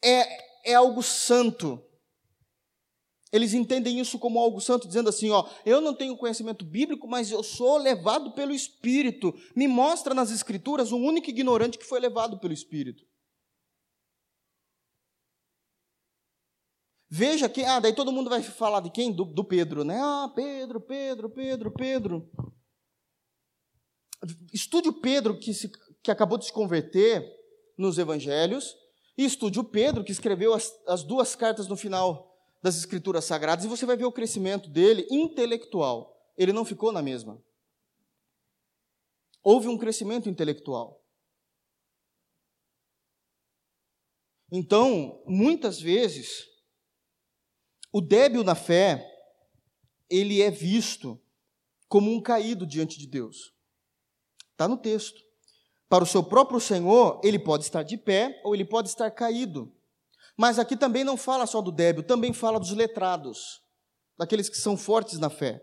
é, 0.04 0.72
é 0.72 0.74
algo 0.74 1.02
santo, 1.02 1.84
eles 3.32 3.54
entendem 3.54 4.00
isso 4.00 4.18
como 4.18 4.40
algo 4.40 4.60
santo, 4.60 4.88
dizendo 4.88 5.10
assim: 5.10 5.30
ó, 5.30 5.48
eu 5.66 5.80
não 5.80 5.94
tenho 5.94 6.18
conhecimento 6.18 6.66
bíblico, 6.66 7.08
mas 7.08 7.32
eu 7.32 7.44
sou 7.44 7.78
levado 7.78 8.32
pelo 8.34 8.54
Espírito. 8.54 9.34
Me 9.56 9.68
mostra 9.68 10.14
nas 10.14 10.32
Escrituras 10.32 10.92
o 10.92 10.98
único 10.98 11.30
ignorante 11.30 11.78
que 11.78 11.86
foi 11.86 12.00
levado 12.00 12.40
pelo 12.40 12.54
Espírito. 12.54 13.08
Veja 17.12 17.50
que, 17.50 17.64
ah, 17.64 17.80
daí 17.80 17.94
todo 17.94 18.12
mundo 18.12 18.30
vai 18.30 18.42
falar 18.42 18.82
de 18.82 18.92
quem? 18.92 19.12
Do, 19.12 19.26
do 19.26 19.44
Pedro, 19.44 19.84
né? 19.84 20.00
Ah, 20.00 20.32
Pedro, 20.36 20.80
Pedro, 20.80 21.30
Pedro, 21.30 21.72
Pedro. 21.72 22.32
Estude 24.54 24.90
o 24.90 24.94
Pedro 24.94 25.40
que, 25.40 25.54
se, 25.54 25.72
que 26.04 26.12
acabou 26.12 26.38
de 26.38 26.46
se 26.46 26.54
converter 26.54 27.24
nos 27.78 27.98
Evangelhos, 27.98 28.76
e 29.18 29.24
estude 29.24 29.60
o 29.60 29.64
Pedro 29.64 30.04
que 30.04 30.12
escreveu 30.12 30.54
as, 30.54 30.72
as 30.86 31.02
duas 31.02 31.36
cartas 31.36 31.68
no 31.68 31.78
final 31.78 32.29
das 32.62 32.78
Escrituras 32.78 33.26
Sagradas 33.26 33.66
e 33.66 33.68
você 33.68 33.86
vai 33.86 33.96
ver 33.96 34.06
o 34.06 34.12
crescimento 34.12 34.70
dele 34.70 35.08
intelectual. 35.10 36.16
Ele 36.38 36.54
não 36.54 36.66
ficou 36.66 36.92
na 36.92 37.02
mesma. 37.02 37.42
Houve 39.44 39.68
um 39.68 39.78
crescimento 39.78 40.30
intelectual. 40.30 41.02
Então, 44.52 45.24
muitas 45.28 45.80
vezes, 45.80 46.50
O 47.92 48.02
débil 48.02 48.44
na 48.44 48.54
fé, 48.54 49.04
ele 50.10 50.42
é 50.42 50.52
visto 50.52 51.20
como 51.88 52.12
um 52.12 52.22
caído 52.22 52.66
diante 52.66 53.00
de 53.00 53.08
Deus. 53.08 53.52
Está 54.52 54.68
no 54.68 54.78
texto. 54.78 55.20
Para 55.88 56.04
o 56.04 56.08
seu 56.08 56.24
próprio 56.24 56.60
Senhor, 56.60 57.20
ele 57.24 57.40
pode 57.40 57.64
estar 57.64 57.82
de 57.82 57.98
pé 57.98 58.40
ou 58.44 58.54
ele 58.54 58.64
pode 58.64 58.90
estar 58.90 59.10
caído. 59.10 59.74
Mas 60.40 60.58
aqui 60.58 60.78
também 60.78 61.04
não 61.04 61.18
fala 61.18 61.46
só 61.46 61.60
do 61.60 61.70
débil, 61.70 62.02
também 62.02 62.32
fala 62.32 62.62
dos 62.62 62.72
letrados, 62.72 63.62
daqueles 64.18 64.48
que 64.48 64.56
são 64.56 64.78
fortes 64.78 65.20
na 65.20 65.30
fé. 65.30 65.62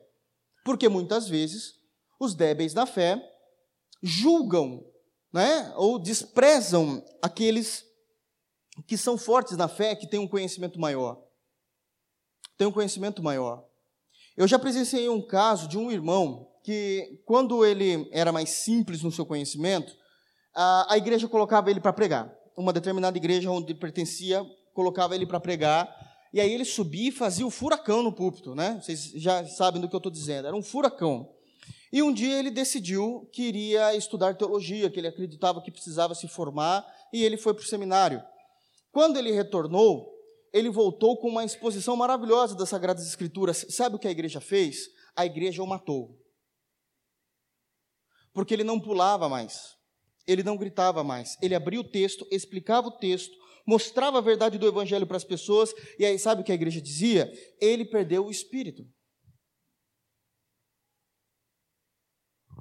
Porque 0.66 0.87
muitas 0.87 1.27
vezes 1.27 1.77
os 2.20 2.35
débeis 2.35 2.74
na 2.74 2.85
fé 2.85 3.18
julgam, 4.03 4.85
né, 5.33 5.72
ou 5.77 5.99
desprezam 5.99 7.03
aqueles 7.22 7.87
que 8.87 8.99
são 8.99 9.16
fortes 9.16 9.57
na 9.57 9.66
fé, 9.66 9.97
que 9.97 10.07
têm 10.07 10.20
um 10.20 10.29
conhecimento 10.29 10.79
maior. 10.79 11.24
Tem 12.59 12.66
um 12.66 12.72
conhecimento 12.72 13.22
maior. 13.22 13.64
Eu 14.37 14.47
já 14.47 14.59
presenciei 14.59 15.09
um 15.09 15.27
caso 15.27 15.68
de 15.68 15.79
um 15.79 15.91
irmão 15.91 16.53
que, 16.62 17.22
quando 17.24 17.64
ele 17.64 18.11
era 18.12 18.31
mais 18.31 18.51
simples 18.51 19.03
no 19.03 19.11
seu 19.11 19.24
conhecimento, 19.24 19.97
a, 20.55 20.93
a 20.93 20.99
igreja 20.99 21.27
colocava 21.27 21.70
ele 21.70 21.81
para 21.81 21.95
pregar. 21.95 22.31
Uma 22.55 22.74
determinada 22.74 23.16
igreja 23.16 23.51
onde 23.51 23.74
pertencia 23.74 24.45
colocava 24.77 25.14
ele 25.14 25.24
para 25.24 25.41
pregar, 25.41 25.89
e 26.33 26.41
aí 26.41 26.53
ele 26.53 26.66
subia 26.66 27.09
e 27.09 27.12
fazia 27.12 27.47
o 27.47 27.51
furacão 27.51 28.03
no 28.03 28.12
púlpito, 28.12 28.55
né? 28.55 28.79
Vocês 28.83 29.11
já 29.14 29.43
sabem 29.47 29.81
do 29.81 29.89
que 29.89 29.95
eu 29.95 29.99
estou 29.99 30.12
dizendo, 30.12 30.47
era 30.47 30.55
um 30.55 30.62
furacão. 30.62 31.33
E 31.91 32.03
um 32.03 32.12
dia 32.12 32.39
ele 32.39 32.51
decidiu 32.51 33.27
que 33.33 33.43
iria 33.45 33.95
estudar 33.95 34.37
teologia, 34.37 34.91
que 34.91 35.01
ele 35.01 35.09
acreditava 35.09 35.62
que 35.62 35.70
precisava 35.70 36.14
se 36.14 36.29
formar, 36.29 36.87
e 37.11 37.24
ele 37.24 37.39
foi 37.39 37.55
para 37.55 37.62
o 37.62 37.66
seminário. 37.66 38.22
Quando 38.93 39.16
ele 39.16 39.33
retornou, 39.33 40.12
ele 40.53 40.68
voltou 40.68 41.16
com 41.16 41.29
uma 41.29 41.45
exposição 41.45 41.97
maravilhosa 41.97 42.55
das 42.55 42.68
Sagradas 42.68 43.07
Escrituras. 43.07 43.64
Sabe 43.70 43.97
o 43.97 43.99
que 43.99 44.09
a 44.09 44.11
igreja 44.11 44.41
fez? 44.41 44.89
A 45.16 45.24
igreja 45.24 45.62
o 45.62 45.66
matou. 45.66 46.18
Porque 48.35 48.53
ele 48.53 48.64
não 48.64 48.79
pulava 48.79 49.27
mais, 49.27 49.74
ele 50.27 50.43
não 50.43 50.59
gritava 50.59 51.03
mais, 51.03 51.39
ele 51.41 51.55
abria 51.55 51.81
o 51.81 51.85
texto, 51.85 52.27
explicava 52.31 52.89
o 52.89 52.99
texto, 52.99 53.35
mostrava 53.67 54.19
a 54.19 54.23
verdade 54.23 54.59
do 54.59 54.67
evangelho 54.67 55.07
para 55.07 55.17
as 55.17 55.25
pessoas, 55.25 55.75
e 55.99 56.07
aí 56.07 56.19
sabe 56.19 56.43
o 56.43 56.45
que 56.45 56.53
a 56.53 56.55
igreja 56.55 56.81
dizia? 56.81 57.31
Ele 57.61 57.85
perdeu 57.85 58.27
o 58.27 58.31
espírito. 58.31 58.87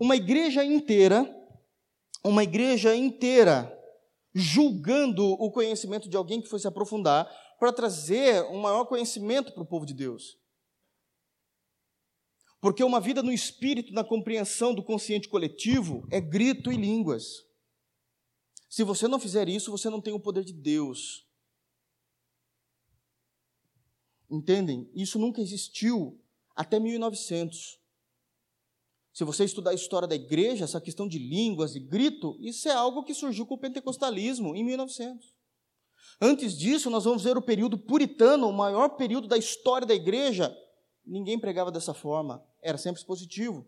Uma 0.01 0.15
igreja 0.15 0.63
inteira, 0.63 1.25
uma 2.23 2.43
igreja 2.43 2.95
inteira 2.95 3.71
julgando 4.33 5.23
o 5.23 5.49
conhecimento 5.49 6.09
de 6.09 6.17
alguém 6.17 6.41
que 6.41 6.49
foi 6.49 6.59
se 6.59 6.67
aprofundar 6.67 7.25
para 7.57 7.71
trazer 7.71 8.43
um 8.47 8.59
maior 8.59 8.83
conhecimento 8.85 9.53
para 9.53 9.63
o 9.63 9.67
povo 9.67 9.85
de 9.85 9.93
Deus. 9.93 10.37
Porque 12.59 12.83
uma 12.83 12.99
vida 12.99 13.23
no 13.23 13.31
espírito, 13.31 13.93
na 13.93 14.03
compreensão 14.03 14.73
do 14.73 14.83
consciente 14.83 15.29
coletivo, 15.29 16.05
é 16.11 16.19
grito 16.19 16.71
e 16.71 16.75
línguas. 16.75 17.45
Se 18.69 18.83
você 18.83 19.07
não 19.07 19.19
fizer 19.19 19.47
isso, 19.47 19.71
você 19.71 19.89
não 19.89 20.01
tem 20.01 20.13
o 20.13 20.19
poder 20.19 20.43
de 20.43 20.53
Deus. 20.53 21.25
Entendem? 24.29 24.89
Isso 24.93 25.19
nunca 25.19 25.41
existiu 25.41 26.19
até 26.55 26.79
1900. 26.79 27.79
Se 29.13 29.23
você 29.23 29.45
estudar 29.45 29.71
a 29.71 29.75
história 29.75 30.07
da 30.07 30.15
igreja, 30.15 30.65
essa 30.65 30.81
questão 30.81 31.07
de 31.07 31.17
línguas 31.17 31.75
e 31.75 31.79
grito, 31.79 32.35
isso 32.39 32.67
é 32.67 32.73
algo 32.73 33.03
que 33.03 33.13
surgiu 33.13 33.45
com 33.45 33.53
o 33.55 33.57
pentecostalismo 33.57 34.55
em 34.55 34.63
1900. 34.63 35.33
Antes 36.19 36.57
disso, 36.57 36.89
nós 36.89 37.05
vamos 37.05 37.23
ver 37.23 37.37
o 37.37 37.41
período 37.41 37.77
puritano, 37.77 38.47
o 38.47 38.53
maior 38.53 38.89
período 38.89 39.27
da 39.27 39.37
história 39.37 39.87
da 39.87 39.93
igreja. 39.93 40.55
Ninguém 41.05 41.39
pregava 41.39 41.71
dessa 41.71 41.93
forma, 41.93 42.43
era 42.61 42.77
sempre 42.77 43.03
positivo. 43.05 43.67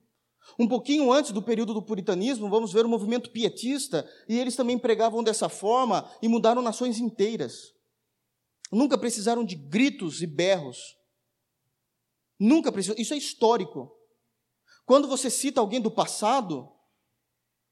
Um 0.57 0.67
pouquinho 0.67 1.11
antes 1.11 1.31
do 1.31 1.41
período 1.41 1.73
do 1.73 1.81
puritanismo, 1.81 2.49
vamos 2.49 2.71
ver 2.71 2.85
o 2.85 2.89
movimento 2.89 3.31
pietista, 3.31 4.09
e 4.27 4.39
eles 4.39 4.55
também 4.55 4.77
pregavam 4.77 5.23
dessa 5.23 5.49
forma 5.49 6.09
e 6.21 6.27
mudaram 6.27 6.61
nações 6.61 6.99
inteiras. 6.99 7.73
Nunca 8.71 8.97
precisaram 8.97 9.43
de 9.43 9.55
gritos 9.55 10.21
e 10.21 10.27
berros. 10.27 10.97
Nunca 12.39 12.71
precisaram. 12.71 13.01
Isso 13.01 13.13
é 13.13 13.17
histórico. 13.17 13.91
Quando 14.85 15.07
você 15.07 15.29
cita 15.29 15.59
alguém 15.59 15.81
do 15.81 15.91
passado, 15.91 16.71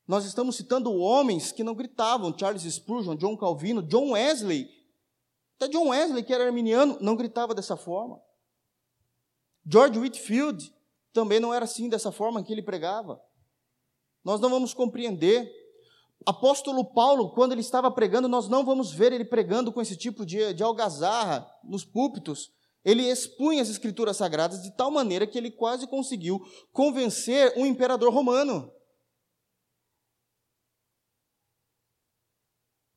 nós 0.08 0.26
estamos 0.26 0.56
citando 0.56 0.94
homens 0.94 1.52
que 1.52 1.64
não 1.64 1.74
gritavam, 1.74 2.38
Charles 2.38 2.64
Spurgeon, 2.64 3.16
John 3.16 3.38
Calvino, 3.38 3.82
John 3.82 4.12
Wesley. 4.12 4.70
Até 5.56 5.70
John 5.70 5.90
Wesley, 5.90 6.24
que 6.24 6.34
era 6.34 6.46
arminiano, 6.46 6.98
não 7.02 7.16
gritava 7.16 7.56
dessa 7.56 7.76
forma. 7.76 8.22
George 9.66 9.98
Whitfield 9.98 10.75
também 11.16 11.40
não 11.40 11.54
era 11.54 11.64
assim, 11.64 11.88
dessa 11.88 12.12
forma 12.12 12.44
que 12.44 12.52
ele 12.52 12.62
pregava. 12.62 13.20
Nós 14.22 14.42
não 14.42 14.50
vamos 14.50 14.74
compreender. 14.74 15.50
Apóstolo 16.26 16.94
Paulo, 16.94 17.34
quando 17.34 17.54
ele 17.54 17.62
estava 17.62 17.90
pregando, 17.90 18.28
nós 18.28 18.50
não 18.50 18.66
vamos 18.66 18.92
ver 18.92 19.14
ele 19.14 19.24
pregando 19.24 19.72
com 19.72 19.82
esse 19.82 19.96
tipo 19.96 20.26
de, 20.26 20.54
de 20.54 20.62
algazarra 20.62 21.50
nos 21.64 21.86
púlpitos, 21.86 22.52
ele 22.84 23.04
expunha 23.04 23.62
as 23.62 23.70
escrituras 23.70 24.18
sagradas 24.18 24.62
de 24.62 24.76
tal 24.76 24.92
maneira 24.92 25.26
que 25.26 25.38
ele 25.38 25.50
quase 25.50 25.88
conseguiu 25.88 26.40
convencer 26.74 27.58
um 27.58 27.66
imperador 27.66 28.14
romano. 28.14 28.70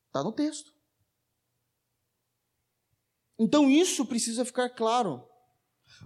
Está 0.09 0.25
no 0.25 0.33
texto. 0.33 0.73
Então 3.39 3.71
isso 3.71 4.05
precisa 4.05 4.45
ficar 4.45 4.71
claro. 4.71 5.28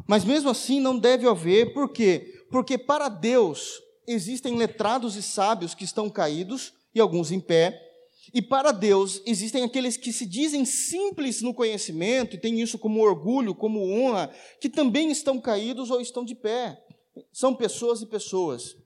Mas 0.07 0.25
mesmo 0.25 0.51
assim 0.51 0.81
não 0.81 0.99
deve 0.99 1.29
haver, 1.29 1.73
por 1.73 1.91
quê? 1.91 2.45
Porque 2.51 2.77
para 2.77 3.09
Deus 3.09 3.81
existem 4.07 4.57
letrados 4.57 5.17
e 5.17 5.23
sábios 5.23 5.75
que 5.75 5.85
estão 5.85 6.11
caídos 6.11 6.73
e 6.95 7.01
alguns 7.01 7.31
em 7.31 7.41
pé, 7.41 7.93
e 8.33 8.41
para 8.41 8.71
Deus, 8.73 9.21
existem 9.27 9.65
aqueles 9.65 9.97
que 9.97 10.13
se 10.13 10.25
dizem 10.25 10.65
simples 10.65 11.43
no 11.43 11.53
conhecimento 11.53 12.37
e 12.37 12.39
têm 12.39 12.61
isso 12.61 12.79
como 12.79 13.01
orgulho, 13.01 13.55
como 13.55 13.83
honra, 13.83 14.31
que 14.61 14.69
também 14.69 15.11
estão 15.11 15.41
caídos 15.41 15.91
ou 15.91 16.01
estão 16.01 16.25
de 16.25 16.35
pé. 16.35 16.83
São 17.33 17.55
pessoas 17.55 18.01
e 18.01 18.07
pessoas. 18.07 18.77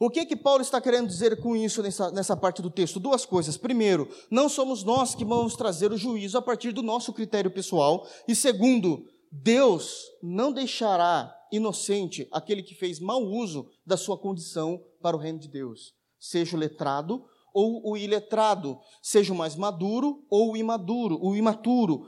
O 0.00 0.08
que 0.08 0.24
que 0.24 0.36
Paulo 0.36 0.62
está 0.62 0.80
querendo 0.80 1.08
dizer 1.08 1.40
com 1.40 1.56
isso 1.56 1.82
nessa, 1.82 2.10
nessa 2.10 2.36
parte 2.36 2.62
do 2.62 2.70
texto? 2.70 3.00
Duas 3.00 3.24
coisas. 3.24 3.56
Primeiro, 3.56 4.08
não 4.30 4.48
somos 4.48 4.84
nós 4.84 5.14
que 5.14 5.24
vamos 5.24 5.56
trazer 5.56 5.92
o 5.92 5.96
juízo 5.96 6.38
a 6.38 6.42
partir 6.42 6.72
do 6.72 6.82
nosso 6.82 7.12
critério 7.12 7.50
pessoal. 7.50 8.06
E 8.26 8.34
segundo, 8.34 9.04
Deus 9.30 10.04
não 10.22 10.52
deixará 10.52 11.34
inocente 11.52 12.28
aquele 12.32 12.62
que 12.62 12.74
fez 12.74 12.98
mau 13.00 13.22
uso 13.22 13.70
da 13.84 13.96
sua 13.96 14.18
condição 14.18 14.82
para 15.00 15.16
o 15.16 15.20
reino 15.20 15.38
de 15.38 15.48
Deus, 15.48 15.94
seja 16.18 16.56
o 16.56 16.60
letrado 16.60 17.24
ou 17.52 17.90
o 17.90 17.96
iletrado, 17.96 18.78
seja 19.02 19.32
o 19.32 19.36
mais 19.36 19.56
maduro 19.56 20.24
ou 20.30 20.52
o 20.52 20.56
imaduro, 20.56 21.18
o 21.22 21.34
imaturo. 21.34 22.06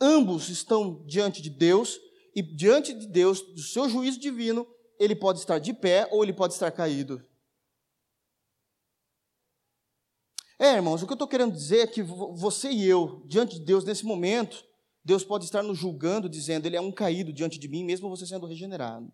Ambos 0.00 0.48
estão 0.48 1.04
diante 1.06 1.40
de 1.40 1.50
Deus 1.50 1.98
e 2.34 2.42
diante 2.42 2.92
de 2.92 3.06
Deus, 3.06 3.40
do 3.40 3.60
seu 3.60 3.88
juízo 3.88 4.18
divino, 4.18 4.66
ele 4.98 5.14
pode 5.14 5.38
estar 5.38 5.58
de 5.58 5.72
pé 5.72 6.08
ou 6.10 6.22
ele 6.22 6.32
pode 6.32 6.54
estar 6.54 6.70
caído. 6.70 7.22
É, 10.58 10.74
irmãos, 10.74 11.02
o 11.02 11.06
que 11.06 11.12
eu 11.12 11.16
estou 11.16 11.26
querendo 11.26 11.52
dizer 11.52 11.80
é 11.80 11.86
que 11.86 12.02
você 12.02 12.70
e 12.70 12.86
eu, 12.86 13.22
diante 13.26 13.58
de 13.58 13.64
Deus 13.64 13.84
nesse 13.84 14.06
momento, 14.06 14.64
Deus 15.04 15.24
pode 15.24 15.44
estar 15.44 15.62
nos 15.62 15.78
julgando, 15.78 16.28
dizendo, 16.28 16.66
ele 16.66 16.76
é 16.76 16.80
um 16.80 16.92
caído 16.92 17.32
diante 17.32 17.58
de 17.58 17.68
mim, 17.68 17.84
mesmo 17.84 18.08
você 18.08 18.26
sendo 18.26 18.46
regenerado. 18.46 19.12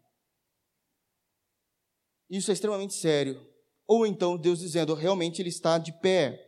Isso 2.29 2.51
é 2.51 2.55
extremamente 2.55 2.95
sério 2.95 3.49
ou 3.89 4.07
então 4.07 4.37
Deus 4.37 4.59
dizendo, 4.59 4.93
realmente 4.93 5.41
ele 5.41 5.49
está 5.49 5.79
de 5.79 5.93
pé. 5.99 6.45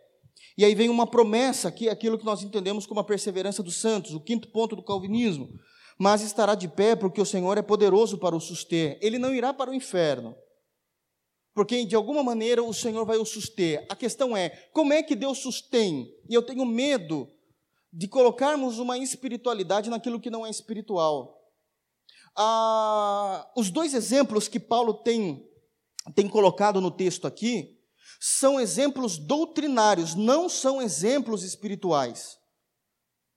E 0.59 0.65
aí 0.65 0.75
vem 0.75 0.91
uma 0.91 1.07
promessa, 1.07 1.73
que 1.73 1.89
é 1.89 1.91
aquilo 1.91 2.19
que 2.19 2.25
nós 2.25 2.43
entendemos 2.43 2.87
como 2.87 3.01
a 3.01 3.05
perseverança 3.05 3.63
dos 3.63 3.81
santos, 3.81 4.13
o 4.13 4.21
quinto 4.21 4.53
ponto 4.53 4.77
do 4.77 4.85
calvinismo. 4.85 5.49
Mas 5.99 6.21
estará 6.21 6.55
de 6.55 6.69
pé 6.69 6.95
porque 6.95 7.21
o 7.21 7.27
Senhor 7.27 7.57
é 7.57 7.63
poderoso 7.63 8.19
para 8.19 8.37
o 8.37 8.41
suster. 8.41 8.99
Ele 9.01 9.19
não 9.19 9.35
irá 9.35 9.55
para 9.55 9.71
o 9.71 9.75
inferno. 9.75 10.37
Porque 11.55 11.85
de 11.85 11.97
alguma 11.97 12.23
maneira 12.23 12.63
o 12.63 12.75
Senhor 12.75 13.07
vai 13.07 13.17
o 13.17 13.25
suster. 13.25 13.87
A 13.89 13.97
questão 13.97 14.37
é, 14.37 14.51
como 14.73 14.93
é 14.93 15.03
que 15.03 15.17
Deus 15.17 15.39
sustém? 15.39 16.15
E 16.29 16.35
eu 16.35 16.43
tenho 16.43 16.65
medo 16.67 17.27
de 17.93 18.09
colocarmos 18.09 18.79
uma 18.79 18.99
espiritualidade 18.99 19.91
naquilo 19.91 20.21
que 20.21 20.31
não 20.31 20.47
é 20.47 20.51
espiritual. 20.51 21.37
Ah, 22.37 23.51
os 23.57 23.71
dois 23.71 23.95
exemplos 23.95 24.49
que 24.49 24.61
Paulo 24.61 24.95
tem 24.95 25.47
tem 26.15 26.29
colocado 26.29 26.81
no 26.81 26.91
texto 26.91 27.27
aqui 27.27 27.79
são 28.19 28.61
exemplos 28.61 29.19
doutrinários, 29.19 30.15
não 30.15 30.49
são 30.49 30.81
exemplos 30.81 31.43
espirituais. 31.43 32.39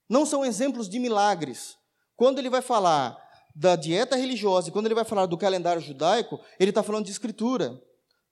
Não 0.09 0.25
são 0.25 0.43
exemplos 0.43 0.89
de 0.89 0.99
milagres. 0.99 1.77
Quando 2.15 2.39
ele 2.39 2.49
vai 2.49 2.61
falar 2.61 3.17
da 3.55 3.75
dieta 3.75 4.15
religiosa 4.15 4.69
e 4.69 4.71
quando 4.71 4.87
ele 4.87 4.95
vai 4.95 5.05
falar 5.05 5.25
do 5.25 5.37
calendário 5.37 5.81
judaico, 5.81 6.39
ele 6.59 6.69
está 6.71 6.83
falando 6.83 7.05
de 7.05 7.11
escritura. 7.11 7.81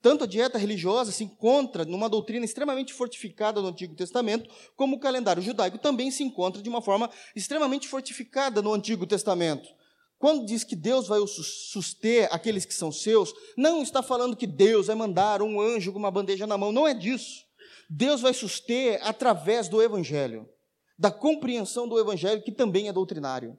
Tanto 0.02 0.24
a 0.24 0.28
dieta 0.28 0.58
religiosa 0.58 1.12
se 1.12 1.24
encontra 1.24 1.86
numa 1.86 2.10
doutrina 2.10 2.44
extremamente 2.44 2.92
fortificada 2.92 3.62
no 3.62 3.68
Antigo 3.68 3.96
Testamento, 3.96 4.50
como 4.76 4.96
o 4.96 5.00
calendário 5.00 5.44
judaico 5.44 5.78
também 5.78 6.10
se 6.10 6.24
encontra 6.24 6.62
de 6.62 6.70
uma 6.70 6.82
forma 6.82 7.10
extremamente 7.36 7.88
fortificada 7.88 8.62
no 8.64 8.74
Antigo 8.74 9.06
Testamento. 9.06 9.70
Quando 10.18 10.46
diz 10.46 10.64
que 10.64 10.76
Deus 10.76 11.08
vai 11.08 11.20
suster 11.28 12.28
aqueles 12.32 12.66
que 12.66 12.74
são 12.74 12.92
seus, 12.92 13.34
não 13.56 13.84
está 13.84 14.02
falando 14.02 14.36
que 14.36 14.48
Deus 14.48 14.88
vai 14.88 14.96
mandar 14.96 15.42
um 15.42 15.62
anjo 15.62 15.92
com 15.92 16.00
uma 16.00 16.12
bandeja 16.12 16.48
na 16.48 16.58
mão, 16.58 16.72
não 16.72 16.88
é 16.88 16.94
disso. 16.94 17.44
Deus 17.88 18.22
vai 18.22 18.34
suster 18.34 19.00
através 19.04 19.68
do 19.68 19.82
Evangelho, 19.82 20.50
da 20.98 21.12
compreensão 21.12 21.88
do 21.88 22.00
Evangelho, 22.00 22.42
que 22.44 22.52
também 22.52 22.88
é 22.88 22.94
doutrinário. 22.94 23.58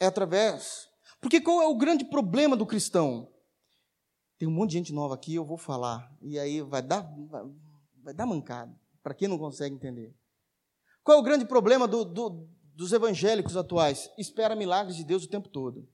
É 0.00 0.06
através 0.06 0.88
porque 1.20 1.40
qual 1.40 1.62
é 1.62 1.66
o 1.66 1.76
grande 1.76 2.04
problema 2.04 2.56
do 2.56 2.66
cristão? 2.66 3.32
Tem 4.38 4.46
um 4.46 4.52
monte 4.52 4.70
de 4.70 4.78
gente 4.78 4.92
nova 4.92 5.14
aqui, 5.14 5.34
eu 5.34 5.44
vou 5.44 5.56
falar, 5.56 6.14
e 6.20 6.38
aí 6.38 6.60
vai 6.60 6.82
dar, 6.82 7.02
vai, 7.28 7.42
vai 8.02 8.14
dar 8.14 8.26
mancada, 8.26 8.78
para 9.02 9.14
quem 9.14 9.28
não 9.28 9.38
consegue 9.38 9.74
entender. 9.74 10.14
Qual 11.02 11.16
é 11.16 11.20
o 11.20 11.24
grande 11.24 11.46
problema 11.46 11.86
do, 11.86 12.04
do, 12.04 12.48
dos 12.74 12.92
evangélicos 12.92 13.56
atuais? 13.56 14.10
Espera 14.18 14.56
milagres 14.56 14.96
de 14.96 15.04
Deus 15.04 15.24
o 15.24 15.28
tempo 15.28 15.48
todo. 15.48 15.88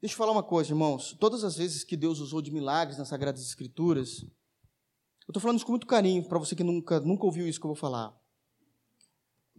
Deixa 0.00 0.14
eu 0.14 0.18
falar 0.18 0.32
uma 0.32 0.42
coisa, 0.42 0.70
irmãos. 0.70 1.16
Todas 1.18 1.42
as 1.42 1.56
vezes 1.56 1.82
que 1.82 1.96
Deus 1.96 2.20
usou 2.20 2.40
de 2.40 2.52
milagres 2.52 2.96
nas 2.96 3.08
Sagradas 3.08 3.42
Escrituras, 3.42 4.22
eu 4.22 5.32
estou 5.32 5.40
falando 5.40 5.56
isso 5.56 5.66
com 5.66 5.72
muito 5.72 5.86
carinho 5.86 6.22
para 6.28 6.38
você 6.38 6.54
que 6.54 6.62
nunca, 6.62 7.00
nunca 7.00 7.24
ouviu 7.24 7.48
isso 7.48 7.58
que 7.58 7.66
eu 7.66 7.70
vou 7.70 7.76
falar. 7.76 8.16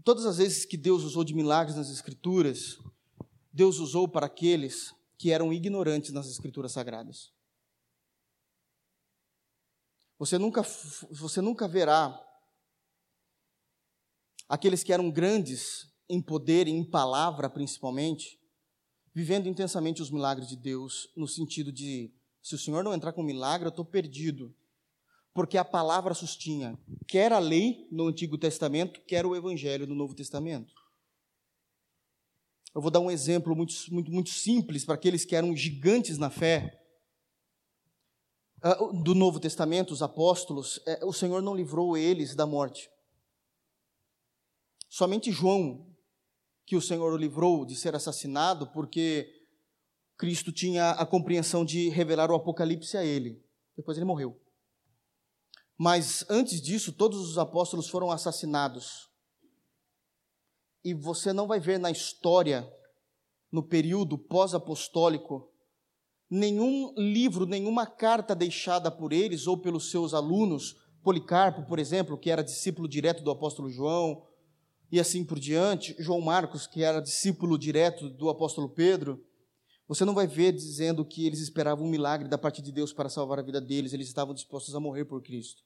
Todas 0.03 0.25
as 0.25 0.37
vezes 0.37 0.63
que 0.63 0.77
Deus 0.77 1.03
usou 1.03 1.23
de 1.23 1.33
milagres 1.33 1.75
nas 1.75 1.89
Escrituras, 1.89 2.77
Deus 3.57 3.79
usou 3.79 4.07
para 4.07 4.27
aqueles 4.27 4.93
que 5.17 5.31
eram 5.31 5.51
ignorantes 5.51 6.13
nas 6.13 6.29
Escrituras 6.29 6.73
Sagradas. 6.73 7.33
Você 10.19 10.37
nunca, 10.37 10.61
você 11.09 11.41
nunca 11.41 11.67
verá 11.67 12.23
aqueles 14.47 14.83
que 14.83 14.93
eram 14.93 15.09
grandes 15.09 15.91
em 16.07 16.21
poder 16.21 16.67
e 16.67 16.71
em 16.71 16.83
palavra, 16.83 17.49
principalmente, 17.49 18.39
vivendo 19.11 19.49
intensamente 19.49 20.03
os 20.03 20.11
milagres 20.11 20.49
de 20.49 20.55
Deus, 20.55 21.11
no 21.17 21.27
sentido 21.27 21.71
de: 21.71 22.13
se 22.43 22.53
o 22.53 22.59
Senhor 22.59 22.83
não 22.83 22.93
entrar 22.93 23.11
com 23.11 23.23
milagre, 23.23 23.65
eu 23.65 23.71
estou 23.71 23.83
perdido. 23.83 24.55
Porque 25.33 25.57
a 25.57 25.65
palavra 25.65 26.13
sustinha, 26.13 26.77
quer 27.07 27.33
a 27.33 27.39
lei 27.39 27.87
no 27.91 28.07
Antigo 28.07 28.37
Testamento, 28.37 29.01
quer 29.07 29.25
o 29.25 29.35
Evangelho 29.35 29.87
no 29.87 29.95
Novo 29.95 30.13
Testamento. 30.13 30.86
Eu 32.73 32.81
vou 32.81 32.91
dar 32.91 32.99
um 32.99 33.09
exemplo 33.09 33.55
muito, 33.55 33.73
muito, 33.89 34.11
muito 34.11 34.29
simples 34.29 34.85
para 34.85 34.95
aqueles 34.95 35.25
que 35.25 35.35
eram 35.35 35.55
gigantes 35.55 36.17
na 36.17 36.29
fé. 36.29 36.83
Uh, 38.63 39.03
do 39.03 39.13
Novo 39.13 39.39
Testamento, 39.39 39.93
os 39.93 40.01
apóstolos, 40.01 40.79
é, 40.87 41.05
o 41.05 41.13
Senhor 41.13 41.41
não 41.41 41.55
livrou 41.55 41.95
eles 41.95 42.35
da 42.35 42.45
morte. 42.45 42.89
Somente 44.89 45.31
João, 45.31 45.87
que 46.65 46.75
o 46.75 46.81
Senhor 46.81 47.13
o 47.13 47.17
livrou 47.17 47.65
de 47.65 47.75
ser 47.75 47.95
assassinado, 47.95 48.71
porque 48.71 49.31
Cristo 50.17 50.51
tinha 50.51 50.91
a 50.91 51.05
compreensão 51.05 51.63
de 51.63 51.89
revelar 51.89 52.31
o 52.31 52.35
Apocalipse 52.35 52.97
a 52.97 53.05
ele. 53.05 53.43
Depois 53.75 53.97
ele 53.97 54.05
morreu. 54.05 54.41
Mas 55.77 56.25
antes 56.29 56.59
disso, 56.59 56.91
todos 56.91 57.19
os 57.19 57.37
apóstolos 57.37 57.87
foram 57.87 58.11
assassinados 58.11 59.07
e 60.87 60.93
você 60.93 61.33
não 61.33 61.47
vai 61.47 61.59
ver 61.59 61.77
na 61.77 61.91
história, 61.91 62.65
no 63.51 63.61
período 63.61 64.17
pós-apostólico, 64.17 65.51
nenhum 66.29 66.93
livro, 66.95 67.45
nenhuma 67.45 67.85
carta 67.85 68.33
deixada 68.33 68.89
por 68.89 69.11
eles 69.11 69.47
ou 69.47 69.57
pelos 69.57 69.91
seus 69.91 70.13
alunos, 70.13 70.77
Policarpo, 71.03 71.67
por 71.67 71.77
exemplo, 71.77 72.17
que 72.17 72.31
era 72.31 72.41
discípulo 72.41 72.87
direto 72.87 73.21
do 73.21 73.29
apóstolo 73.29 73.69
João, 73.69 74.25
e 74.89 74.97
assim 74.97 75.25
por 75.25 75.37
diante, 75.37 75.93
João 75.99 76.21
Marcos, 76.21 76.65
que 76.65 76.81
era 76.81 77.01
discípulo 77.01 77.57
direto 77.57 78.09
do 78.09 78.29
apóstolo 78.29 78.69
Pedro, 78.69 79.21
você 79.89 80.05
não 80.05 80.13
vai 80.13 80.25
ver 80.25 80.53
dizendo 80.53 81.03
que 81.03 81.27
eles 81.27 81.41
esperavam 81.41 81.85
um 81.85 81.89
milagre 81.89 82.29
da 82.29 82.37
parte 82.37 82.61
de 82.61 82.71
Deus 82.71 82.93
para 82.93 83.09
salvar 83.09 83.39
a 83.39 83.43
vida 83.43 83.59
deles, 83.59 83.91
eles 83.91 84.07
estavam 84.07 84.33
dispostos 84.33 84.73
a 84.73 84.79
morrer 84.79 85.03
por 85.03 85.21
Cristo. 85.21 85.61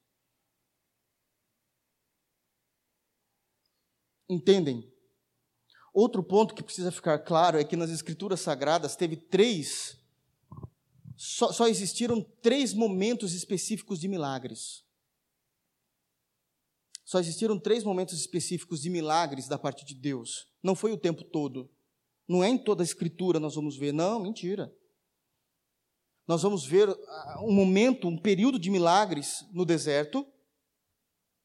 Entendem? 4.27 4.91
Outro 5.93 6.23
ponto 6.23 6.55
que 6.55 6.63
precisa 6.63 6.91
ficar 6.91 7.19
claro 7.19 7.59
é 7.59 7.63
que 7.63 7.75
nas 7.75 7.89
Escrituras 7.89 8.39
Sagradas 8.39 8.95
teve 8.95 9.17
três, 9.17 9.97
só, 11.17 11.51
só 11.51 11.67
existiram 11.67 12.21
três 12.41 12.73
momentos 12.73 13.33
específicos 13.33 13.99
de 13.99 14.07
milagres. 14.07 14.83
Só 17.03 17.19
existiram 17.19 17.59
três 17.59 17.83
momentos 17.83 18.17
específicos 18.17 18.81
de 18.81 18.89
milagres 18.89 19.47
da 19.47 19.59
parte 19.59 19.83
de 19.83 19.93
Deus. 19.93 20.47
Não 20.63 20.75
foi 20.75 20.93
o 20.93 20.97
tempo 20.97 21.25
todo. 21.25 21.69
Não 22.25 22.41
é 22.41 22.47
em 22.47 22.57
toda 22.57 22.81
a 22.81 22.85
Escritura 22.85 23.37
nós 23.37 23.55
vamos 23.55 23.75
ver. 23.75 23.91
Não, 23.91 24.21
mentira. 24.21 24.73
Nós 26.25 26.41
vamos 26.41 26.65
ver 26.65 26.87
ah, 26.89 27.43
um 27.43 27.51
momento, 27.51 28.07
um 28.07 28.17
período 28.17 28.57
de 28.57 28.69
milagres 28.69 29.45
no 29.51 29.65
deserto. 29.65 30.25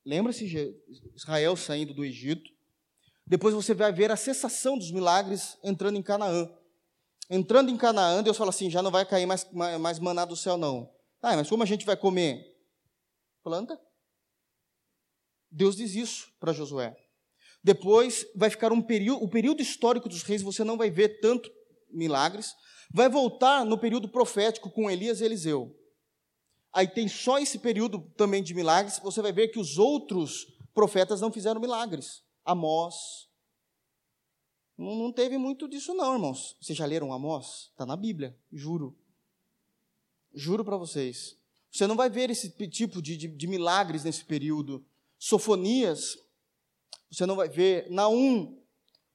Lembra-se 0.04 0.78
Israel 1.16 1.56
saindo 1.56 1.92
do 1.92 2.04
Egito. 2.04 2.55
Depois 3.26 3.54
você 3.54 3.74
vai 3.74 3.92
ver 3.92 4.12
a 4.12 4.16
cessação 4.16 4.78
dos 4.78 4.90
milagres 4.90 5.58
entrando 5.62 5.98
em 5.98 6.02
Canaã. 6.02 6.48
Entrando 7.28 7.70
em 7.70 7.76
Canaã, 7.76 8.22
Deus 8.22 8.36
fala 8.36 8.50
assim: 8.50 8.70
já 8.70 8.82
não 8.82 8.90
vai 8.90 9.04
cair 9.04 9.26
mais, 9.26 9.46
mais 9.80 9.98
maná 9.98 10.24
do 10.24 10.36
céu, 10.36 10.56
não. 10.56 10.88
Ah, 11.20 11.34
mas 11.34 11.48
como 11.48 11.62
a 11.62 11.66
gente 11.66 11.84
vai 11.84 11.96
comer? 11.96 12.56
Planta. 13.42 13.80
Deus 15.50 15.76
diz 15.76 15.94
isso 15.94 16.28
para 16.38 16.52
Josué. 16.52 16.96
Depois 17.64 18.24
vai 18.36 18.48
ficar 18.48 18.70
um 18.70 18.80
período, 18.80 19.24
o 19.24 19.28
período 19.28 19.60
histórico 19.60 20.08
dos 20.08 20.22
reis, 20.22 20.40
você 20.40 20.62
não 20.62 20.76
vai 20.76 20.88
ver 20.88 21.20
tanto 21.20 21.50
milagres. 21.90 22.54
Vai 22.94 23.08
voltar 23.08 23.64
no 23.64 23.76
período 23.76 24.08
profético 24.08 24.70
com 24.70 24.88
Elias 24.88 25.20
e 25.20 25.24
Eliseu. 25.24 25.74
Aí 26.72 26.86
tem 26.86 27.08
só 27.08 27.38
esse 27.38 27.58
período 27.58 27.98
também 28.16 28.40
de 28.40 28.54
milagres. 28.54 29.00
Você 29.00 29.20
vai 29.20 29.32
ver 29.32 29.48
que 29.48 29.58
os 29.58 29.78
outros 29.78 30.46
profetas 30.72 31.20
não 31.20 31.32
fizeram 31.32 31.60
milagres. 31.60 32.22
Amós. 32.46 33.28
Não, 34.78 34.94
não 34.94 35.12
teve 35.12 35.36
muito 35.36 35.68
disso, 35.68 35.92
não, 35.92 36.14
irmãos. 36.14 36.56
Vocês 36.60 36.78
já 36.78 36.86
leram 36.86 37.12
Amós? 37.12 37.68
Está 37.72 37.84
na 37.84 37.96
Bíblia, 37.96 38.34
juro. 38.52 38.96
Juro 40.32 40.64
para 40.64 40.76
vocês. 40.76 41.36
Você 41.70 41.86
não 41.86 41.96
vai 41.96 42.08
ver 42.08 42.30
esse 42.30 42.48
tipo 42.68 43.02
de, 43.02 43.16
de, 43.16 43.28
de 43.28 43.46
milagres 43.46 44.04
nesse 44.04 44.24
período. 44.24 44.84
Sofonias, 45.18 46.18
você 47.10 47.26
não 47.26 47.36
vai 47.36 47.48
ver. 47.48 47.90
Naum, 47.90 48.58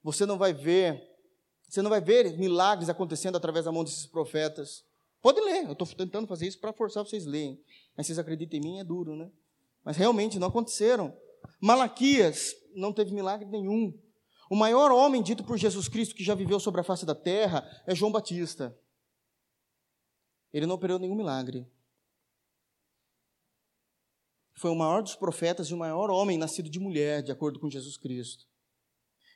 você 0.03 0.25
não 0.25 0.37
vai 0.37 0.53
ver. 0.53 1.09
Você 1.67 1.81
não 1.81 1.89
vai 1.89 2.01
ver 2.01 2.37
milagres 2.37 2.89
acontecendo 2.89 3.37
através 3.37 3.65
da 3.65 3.71
mão 3.71 3.83
desses 3.83 4.05
profetas. 4.05 4.83
Pode 5.21 5.39
ler, 5.39 5.65
eu 5.65 5.73
estou 5.73 5.87
tentando 5.87 6.27
fazer 6.27 6.47
isso 6.47 6.59
para 6.59 6.73
forçar 6.73 7.05
vocês 7.05 7.25
a 7.25 7.29
lerem. 7.29 7.59
Mas 7.95 8.07
vocês 8.07 8.19
acreditam 8.19 8.59
em 8.59 8.61
mim, 8.61 8.79
é 8.79 8.83
duro, 8.83 9.15
né? 9.15 9.31
Mas 9.83 9.95
realmente 9.95 10.37
não 10.39 10.47
aconteceram. 10.47 11.15
Malaquias 11.61 12.55
não 12.75 12.93
teve 12.93 13.13
milagre 13.13 13.47
nenhum. 13.47 13.93
O 14.49 14.55
maior 14.55 14.91
homem 14.91 15.23
dito 15.23 15.43
por 15.43 15.57
Jesus 15.57 15.87
Cristo 15.87 16.15
que 16.15 16.23
já 16.23 16.35
viveu 16.35 16.59
sobre 16.59 16.81
a 16.81 16.83
face 16.83 17.05
da 17.05 17.15
terra 17.15 17.63
é 17.87 17.95
João 17.95 18.11
Batista. 18.11 18.77
Ele 20.51 20.65
não 20.65 20.75
operou 20.75 20.99
nenhum 20.99 21.15
milagre. 21.15 21.65
Foi 24.53 24.69
o 24.69 24.75
maior 24.75 25.01
dos 25.01 25.15
profetas 25.15 25.67
e 25.67 25.73
o 25.73 25.77
maior 25.77 26.09
homem 26.09 26.37
nascido 26.37 26.69
de 26.69 26.79
mulher, 26.79 27.23
de 27.23 27.31
acordo 27.31 27.59
com 27.59 27.69
Jesus 27.69 27.97
Cristo. 27.97 28.45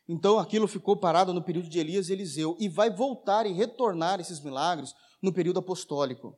Então 0.07 0.37
aquilo 0.37 0.67
ficou 0.67 0.97
parado 0.97 1.33
no 1.33 1.43
período 1.43 1.69
de 1.69 1.79
Elias 1.79 2.09
e 2.09 2.13
Eliseu 2.13 2.55
e 2.59 2.69
vai 2.69 2.89
voltar 2.89 3.45
e 3.45 3.53
retornar 3.53 4.19
esses 4.19 4.39
milagres 4.39 4.93
no 5.21 5.33
período 5.33 5.59
apostólico 5.59 6.37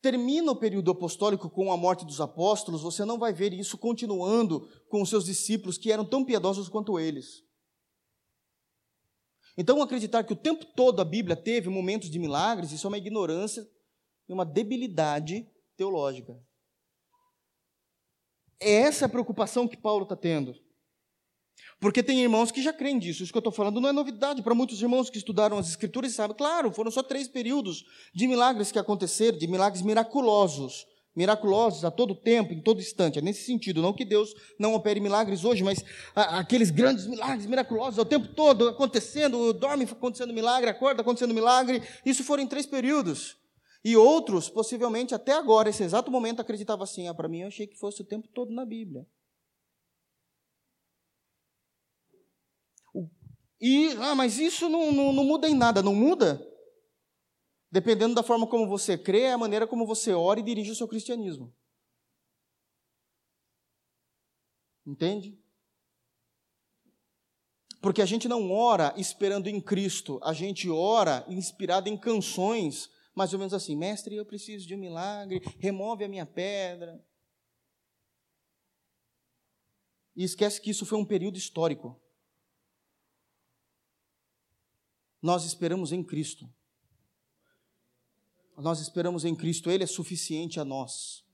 termina 0.00 0.50
o 0.50 0.56
período 0.56 0.90
apostólico 0.90 1.50
com 1.50 1.72
a 1.72 1.76
morte 1.76 2.04
dos 2.04 2.20
apóstolos, 2.20 2.82
você 2.82 3.04
não 3.04 3.18
vai 3.18 3.32
ver 3.32 3.52
isso 3.52 3.76
continuando 3.76 4.68
com 4.88 5.02
os 5.02 5.10
seus 5.10 5.24
discípulos 5.24 5.76
que 5.76 5.92
eram 5.92 6.04
tão 6.04 6.24
piedosos 6.24 6.68
quanto 6.68 6.98
eles. 6.98 7.44
Então, 9.58 9.82
acreditar 9.82 10.24
que 10.24 10.32
o 10.32 10.36
tempo 10.36 10.64
todo 10.64 11.00
a 11.00 11.04
Bíblia 11.04 11.36
teve 11.36 11.68
momentos 11.68 12.10
de 12.10 12.18
milagres, 12.18 12.72
isso 12.72 12.86
é 12.86 12.88
uma 12.88 12.98
ignorância 12.98 13.68
e 14.28 14.32
uma 14.32 14.44
debilidade 14.44 15.46
teológica. 15.76 16.40
É 18.58 18.72
essa 18.72 19.06
a 19.06 19.08
preocupação 19.08 19.68
que 19.68 19.76
Paulo 19.76 20.04
está 20.04 20.16
tendo. 20.16 20.54
Porque 21.80 22.02
tem 22.02 22.20
irmãos 22.20 22.52
que 22.52 22.62
já 22.62 22.74
creem 22.74 22.98
disso. 22.98 23.22
Isso 23.22 23.32
que 23.32 23.38
eu 23.38 23.40
estou 23.40 23.52
falando 23.52 23.80
não 23.80 23.88
é 23.88 23.92
novidade. 23.92 24.42
Para 24.42 24.54
muitos 24.54 24.82
irmãos 24.82 25.08
que 25.08 25.16
estudaram 25.16 25.56
as 25.56 25.70
Escrituras 25.70 26.12
sabem, 26.12 26.36
claro, 26.36 26.70
foram 26.70 26.90
só 26.90 27.02
três 27.02 27.26
períodos 27.26 27.84
de 28.14 28.28
milagres 28.28 28.70
que 28.70 28.78
aconteceram, 28.78 29.38
de 29.38 29.46
milagres 29.46 29.82
miraculosos. 29.82 30.86
miraculosos 31.16 31.84
a 31.84 31.90
todo 31.90 32.14
tempo, 32.14 32.52
em 32.52 32.60
todo 32.60 32.80
instante. 32.80 33.18
É 33.18 33.22
nesse 33.22 33.44
sentido, 33.44 33.80
não 33.80 33.94
que 33.94 34.04
Deus 34.04 34.34
não 34.58 34.74
opere 34.74 35.00
milagres 35.00 35.42
hoje, 35.42 35.64
mas 35.64 35.82
aqueles 36.14 36.70
grandes 36.70 37.06
milagres 37.06 37.46
miraculosos 37.46 37.98
o 37.98 38.04
tempo 38.04 38.28
todo 38.28 38.68
acontecendo, 38.68 39.52
dorme 39.54 39.84
acontecendo 39.84 40.34
milagre, 40.34 40.68
acorda 40.68 41.00
acontecendo 41.00 41.32
milagre. 41.32 41.82
Isso 42.04 42.22
foram 42.22 42.42
em 42.42 42.46
três 42.46 42.66
períodos. 42.66 43.38
E 43.82 43.96
outros, 43.96 44.50
possivelmente 44.50 45.14
até 45.14 45.32
agora, 45.32 45.70
esse 45.70 45.82
exato 45.82 46.10
momento, 46.10 46.40
acreditavam 46.40 46.84
assim: 46.84 47.08
ah, 47.08 47.14
para 47.14 47.28
mim 47.28 47.40
eu 47.40 47.48
achei 47.48 47.66
que 47.66 47.78
fosse 47.78 48.02
o 48.02 48.04
tempo 48.04 48.28
todo 48.28 48.52
na 48.52 48.66
Bíblia. 48.66 49.06
E, 53.60 53.92
ah, 53.98 54.14
mas 54.14 54.38
isso 54.38 54.68
não, 54.68 54.90
não, 54.90 55.12
não 55.12 55.24
muda 55.24 55.48
em 55.48 55.54
nada, 55.54 55.82
não 55.82 55.94
muda? 55.94 56.46
Dependendo 57.70 58.14
da 58.14 58.22
forma 58.22 58.46
como 58.46 58.66
você 58.66 58.96
crê, 58.96 59.22
é 59.22 59.32
a 59.32 59.38
maneira 59.38 59.66
como 59.66 59.86
você 59.86 60.12
ora 60.12 60.40
e 60.40 60.42
dirige 60.42 60.70
o 60.70 60.74
seu 60.74 60.88
cristianismo. 60.88 61.54
Entende? 64.86 65.38
Porque 67.80 68.02
a 68.02 68.06
gente 68.06 68.28
não 68.28 68.50
ora 68.50 68.92
esperando 68.96 69.46
em 69.48 69.60
Cristo, 69.60 70.18
a 70.22 70.32
gente 70.32 70.68
ora 70.68 71.24
inspirado 71.28 71.88
em 71.88 71.96
canções, 71.96 72.90
mais 73.14 73.32
ou 73.32 73.38
menos 73.38 73.54
assim: 73.54 73.76
Mestre, 73.76 74.16
eu 74.16 74.26
preciso 74.26 74.66
de 74.66 74.74
um 74.74 74.78
milagre, 74.78 75.40
remove 75.58 76.04
a 76.04 76.08
minha 76.08 76.26
pedra. 76.26 77.02
E 80.16 80.24
esquece 80.24 80.60
que 80.60 80.70
isso 80.70 80.84
foi 80.84 80.98
um 80.98 81.04
período 81.04 81.38
histórico. 81.38 81.98
Nós 85.22 85.44
esperamos 85.44 85.92
em 85.92 86.02
Cristo 86.02 86.48
nós 88.60 88.80
esperamos 88.80 89.24
em 89.24 89.34
Cristo, 89.34 89.70
Ele 89.70 89.84
é 89.84 89.86
suficiente 89.86 90.60
a 90.60 90.64
nós. 90.64 91.24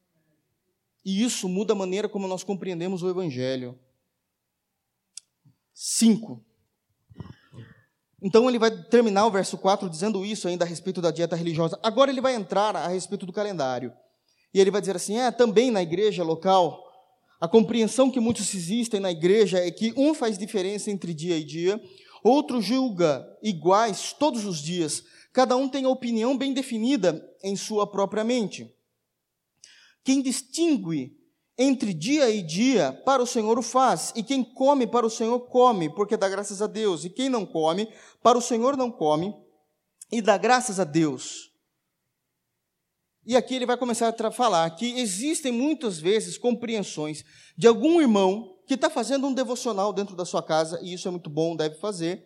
E 1.04 1.22
isso 1.22 1.48
muda 1.48 1.72
a 1.72 1.76
maneira 1.76 2.08
como 2.08 2.26
nós 2.26 2.42
compreendemos 2.42 3.02
o 3.02 3.08
Evangelho. 3.08 3.78
Cinco. 5.72 6.44
Então 8.20 8.48
ele 8.48 8.58
vai 8.58 8.70
terminar 8.84 9.26
o 9.26 9.30
verso 9.30 9.58
4 9.58 9.90
dizendo 9.90 10.24
isso 10.24 10.48
ainda 10.48 10.64
a 10.64 10.68
respeito 10.68 11.00
da 11.00 11.10
dieta 11.10 11.36
religiosa. 11.36 11.78
Agora 11.82 12.10
ele 12.10 12.20
vai 12.20 12.34
entrar 12.34 12.74
a 12.74 12.88
respeito 12.88 13.26
do 13.26 13.32
calendário. 13.32 13.92
E 14.52 14.60
ele 14.60 14.70
vai 14.70 14.80
dizer 14.80 14.96
assim: 14.96 15.18
é, 15.18 15.30
também 15.30 15.70
na 15.70 15.82
igreja 15.82 16.24
local, 16.24 16.82
a 17.38 17.46
compreensão 17.46 18.10
que 18.10 18.18
muitos 18.18 18.52
existem 18.54 18.98
na 18.98 19.12
igreja 19.12 19.58
é 19.58 19.70
que 19.70 19.92
um 19.96 20.14
faz 20.14 20.38
diferença 20.38 20.90
entre 20.90 21.12
dia 21.12 21.36
e 21.36 21.44
dia, 21.44 21.80
outro 22.22 22.60
julga 22.60 23.26
iguais 23.42 24.12
todos 24.12 24.44
os 24.44 24.58
dias, 24.58 25.02
Cada 25.36 25.54
um 25.54 25.68
tem 25.68 25.84
a 25.84 25.90
opinião 25.90 26.34
bem 26.34 26.54
definida 26.54 27.22
em 27.42 27.54
sua 27.56 27.86
própria 27.86 28.24
mente. 28.24 28.74
Quem 30.02 30.22
distingue 30.22 31.14
entre 31.58 31.92
dia 31.92 32.30
e 32.30 32.40
dia, 32.40 32.90
para 33.04 33.22
o 33.22 33.26
Senhor 33.26 33.58
o 33.58 33.62
faz, 33.62 34.14
e 34.16 34.22
quem 34.22 34.42
come 34.42 34.86
para 34.86 35.04
o 35.04 35.10
Senhor 35.10 35.38
come, 35.40 35.94
porque 35.94 36.16
dá 36.16 36.26
graças 36.26 36.62
a 36.62 36.66
Deus, 36.66 37.04
e 37.04 37.10
quem 37.10 37.28
não 37.28 37.44
come, 37.44 37.86
para 38.22 38.38
o 38.38 38.40
Senhor 38.40 38.78
não 38.78 38.90
come, 38.90 39.36
e 40.10 40.22
dá 40.22 40.38
graças 40.38 40.80
a 40.80 40.84
Deus. 40.84 41.52
E 43.26 43.36
aqui 43.36 43.56
ele 43.56 43.66
vai 43.66 43.76
começar 43.76 44.16
a 44.18 44.32
falar 44.32 44.70
que 44.70 44.98
existem 44.98 45.52
muitas 45.52 45.98
vezes 45.98 46.38
compreensões 46.38 47.22
de 47.58 47.66
algum 47.66 48.00
irmão 48.00 48.55
que 48.66 48.74
está 48.74 48.90
fazendo 48.90 49.26
um 49.26 49.32
devocional 49.32 49.92
dentro 49.92 50.16
da 50.16 50.24
sua 50.24 50.42
casa, 50.42 50.78
e 50.82 50.92
isso 50.92 51.06
é 51.06 51.10
muito 51.10 51.30
bom, 51.30 51.56
deve 51.56 51.76
fazer, 51.76 52.24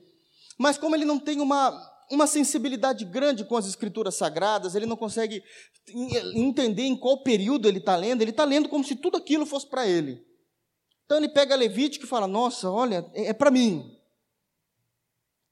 mas 0.59 0.78
como 0.78 0.95
ele 0.95 1.05
não 1.05 1.18
tem 1.18 1.41
uma 1.41 1.88
uma 2.11 2.26
sensibilidade 2.26 3.05
grande 3.05 3.45
com 3.45 3.57
as 3.57 3.66
escrituras 3.66 4.16
sagradas, 4.16 4.74
ele 4.74 4.84
não 4.84 4.97
consegue 4.97 5.45
entender 6.34 6.82
em 6.82 6.97
qual 6.97 7.22
período 7.22 7.68
ele 7.68 7.78
está 7.78 7.95
lendo, 7.95 8.20
ele 8.20 8.32
está 8.32 8.45
lendo 8.45 8.68
como 8.68 8.82
se 8.82 8.97
tudo 8.97 9.16
aquilo 9.16 9.47
fosse 9.47 9.68
para 9.68 9.86
ele. 9.86 10.20
Então 11.05 11.18
ele 11.18 11.28
pega 11.28 11.55
Levítico 11.55 12.05
e 12.05 12.09
fala: 12.09 12.26
Nossa, 12.26 12.68
olha, 12.68 13.09
é, 13.14 13.26
é 13.26 13.32
para 13.32 13.51
mim. 13.51 13.97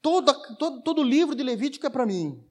Todo, 0.02 0.32
todo, 0.56 0.82
todo 0.82 1.02
livro 1.02 1.34
de 1.34 1.42
Levítico 1.42 1.86
é 1.86 1.90
para 1.90 2.06
mim. 2.06 2.44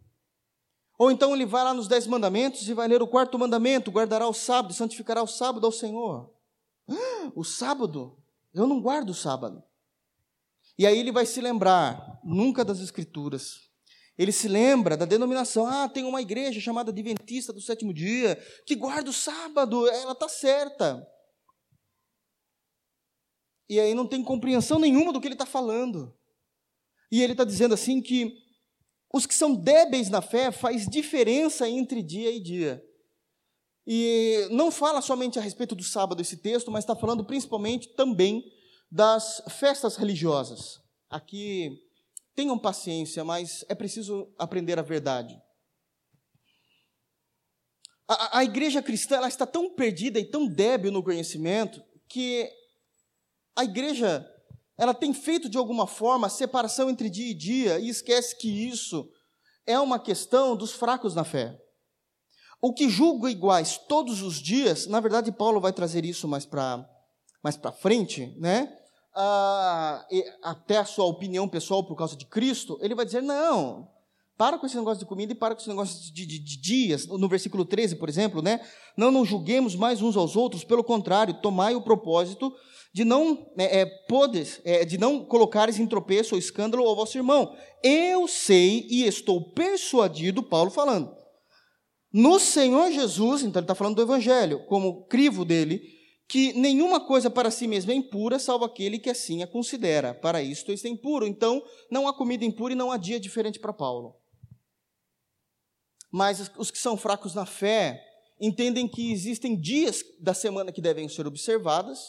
Ou 0.98 1.12
então 1.12 1.36
ele 1.36 1.46
vai 1.46 1.64
lá 1.64 1.74
nos 1.74 1.88
Dez 1.88 2.08
Mandamentos 2.08 2.68
e 2.68 2.74
vai 2.74 2.88
ler 2.88 3.02
o 3.02 3.08
quarto 3.08 3.38
mandamento: 3.38 3.92
guardará 3.92 4.28
o 4.28 4.34
sábado, 4.34 4.74
santificará 4.74 5.22
o 5.22 5.28
sábado 5.28 5.66
ao 5.66 5.72
Senhor. 5.72 6.34
O 7.36 7.44
sábado? 7.44 8.18
Eu 8.58 8.68
não 8.68 8.82
guardo 8.82 9.12
o 9.12 9.14
sábado. 9.14 9.64
E 10.78 10.86
aí 10.86 10.98
ele 10.98 11.12
vai 11.12 11.26
se 11.26 11.40
lembrar 11.42 12.20
nunca 12.24 12.64
das 12.64 12.80
Escrituras, 12.80 13.68
ele 14.18 14.32
se 14.32 14.48
lembra 14.48 14.98
da 14.98 15.06
denominação. 15.06 15.68
Ah, 15.68 15.88
tem 15.88 16.04
uma 16.04 16.22
igreja 16.22 16.60
chamada 16.60 16.92
Adventista 16.92 17.54
do 17.54 17.62
sétimo 17.62 17.94
dia, 17.94 18.36
que 18.66 18.76
guarda 18.76 19.10
o 19.10 19.14
sábado, 19.14 19.88
ela 19.88 20.14
está 20.14 20.28
certa. 20.28 21.08
E 23.70 23.80
aí 23.80 23.94
não 23.94 24.08
tem 24.08 24.24
compreensão 24.24 24.80
nenhuma 24.80 25.14
do 25.14 25.22
que 25.22 25.28
ele 25.28 25.36
está 25.36 25.46
falando. 25.46 26.18
E 27.12 27.22
ele 27.22 27.34
está 27.34 27.44
dizendo 27.44 27.74
assim 27.74 28.02
que 28.02 28.34
os 29.14 29.26
que 29.26 29.36
são 29.36 29.54
débeis 29.54 30.10
na 30.10 30.22
fé 30.22 30.52
faz 30.52 30.88
diferença 30.88 31.70
entre 31.70 32.02
dia 32.02 32.32
e 32.32 32.42
dia. 32.42 32.84
E 33.88 34.48
não 34.52 34.70
fala 34.70 35.02
somente 35.02 35.40
a 35.40 35.42
respeito 35.42 35.74
do 35.74 35.84
sábado 35.84 36.22
esse 36.22 36.38
texto, 36.38 36.70
mas 36.70 36.84
está 36.84 36.96
falando 36.96 37.24
principalmente 37.24 37.88
também 37.96 38.44
das 38.92 39.42
festas 39.50 39.96
religiosas. 39.96 40.82
Aqui 41.10 41.88
Tenham 42.38 42.60
paciência, 42.60 43.24
mas 43.24 43.66
é 43.68 43.74
preciso 43.74 44.32
aprender 44.38 44.78
a 44.78 44.84
verdade. 44.84 45.42
A, 48.08 48.38
a, 48.38 48.44
igreja 48.44 48.80
cristã 48.80 49.28
está 49.28 49.44
tão 49.44 49.74
perdida 49.74 50.20
e 50.20 50.30
tão 50.30 50.46
débil 50.46 50.92
no 50.92 51.02
conhecimento 51.02 51.84
que 52.08 52.48
a 53.56 53.64
igreja 53.64 54.24
ela 54.78 54.94
tem 54.94 55.16
feito 55.16 55.50
de 55.50 55.58
alguma 55.58 55.88
forma 55.88 56.28
a 56.28 56.30
separação 56.30 56.92
entre 56.92 57.10
dia 57.10 57.32
e 57.32 57.34
dia 57.34 57.80
e 57.80 57.90
esquece 57.90 58.38
que 58.38 58.70
isso 58.70 59.12
é 59.66 59.80
uma 59.80 60.00
questão 60.00 60.56
dos 60.56 60.74
fracos 60.74 61.16
na 61.16 61.24
fé. 61.24 61.60
O 62.62 62.74
que 62.74 62.90
julga 62.90 63.30
iguais 63.30 63.78
todos 63.88 64.22
os 64.22 64.42
dias, 64.42 64.88
na 64.88 65.00
verdade 65.00 65.32
Paulo 65.32 65.62
vai 65.62 65.72
trazer 65.72 66.06
isso 66.06 66.28
mais 66.28 66.46
para 66.46 66.88
mais 67.44 67.60
frente, 67.80 68.36
né? 68.40 68.78
ah, 69.18 70.06
até 70.44 70.78
a 70.78 70.86
sua 70.86 71.06
opinião 71.06 71.50
pessoal 71.50 71.84
por 71.84 71.96
causa 71.96 72.16
de 72.16 72.26
Cristo, 72.26 72.78
ele 72.82 72.94
vai 72.94 73.04
dizer: 73.04 73.24
não, 73.24 73.88
para 74.38 74.60
com 74.60 74.68
esse 74.68 74.78
negócio 74.78 75.00
de 75.00 75.08
comida 75.08 75.32
e 75.32 75.36
para 75.36 75.56
com 75.56 75.62
esse 75.62 75.70
negócio 75.70 76.14
de, 76.14 76.26
de, 76.26 76.40
de, 76.40 76.62
dias. 76.62 77.08
No 77.08 77.28
versículo 77.28 77.66
13, 77.66 77.96
por 77.96 78.08
exemplo, 78.08 78.44
né? 78.44 78.62
Não 78.96 79.10
nos 79.10 79.28
julguemos 79.28 79.76
mais 79.76 80.04
uns 80.04 80.16
aos 80.16 80.36
outros, 80.36 80.64
pelo 80.64 80.84
contrário, 80.84 81.42
tomai 81.42 81.74
o 81.74 81.82
propósito 81.82 82.54
de 82.94 83.04
não 83.04 83.48
é, 83.58 83.82
é, 83.82 83.86
podes, 84.08 84.62
é, 84.64 84.86
de 84.86 85.00
não 85.00 85.26
colocares 85.26 85.80
em 85.80 85.88
tropeço 85.88 86.36
ou 86.36 86.40
escândalo 86.40 86.88
ao 86.88 86.96
vosso 86.96 87.18
irmão. 87.18 87.56
Eu 87.84 88.28
sei 88.28 88.86
e 88.88 89.04
estou 89.04 89.52
persuadido, 89.52 90.44
Paulo 90.44 90.70
falando, 90.70 91.17
no 92.12 92.40
Senhor 92.40 92.92
Jesus, 92.92 93.42
então 93.42 93.60
ele 93.60 93.66
está 93.66 93.76
falando 93.76 93.96
do 93.96 94.02
Evangelho, 94.02 94.66
como 94.68 95.06
crivo 95.08 95.44
dele, 95.44 95.82
que 96.28 96.54
nenhuma 96.54 97.00
coisa 97.00 97.30
para 97.30 97.50
si 97.50 97.68
mesma 97.68 97.94
é 97.94 97.96
impura, 97.96 98.38
salvo 98.38 98.66
aquele 98.66 99.00
que 99.00 99.10
assim 99.10 99.44
a 99.44 99.48
considera. 99.48 100.14
Para 100.14 100.42
isto 100.42 100.72
este 100.72 100.88
é 100.88 100.90
impuro. 100.90 101.26
Então, 101.26 101.64
não 101.90 102.08
há 102.08 102.14
comida 102.14 102.44
impura 102.44 102.74
e 102.74 102.76
não 102.76 102.92
há 102.92 102.98
dia 102.98 103.20
diferente 103.20 103.60
para 103.60 103.72
Paulo. 103.72 104.16
Mas 106.12 106.52
os 106.58 106.72
que 106.72 106.78
são 106.78 106.98
fracos 106.98 107.34
na 107.34 107.46
fé 107.46 108.02
entendem 108.40 108.88
que 108.88 109.12
existem 109.12 109.60
dias 109.60 110.04
da 110.20 110.34
semana 110.34 110.72
que 110.72 110.82
devem 110.82 111.08
ser 111.08 111.28
observadas 111.28 112.00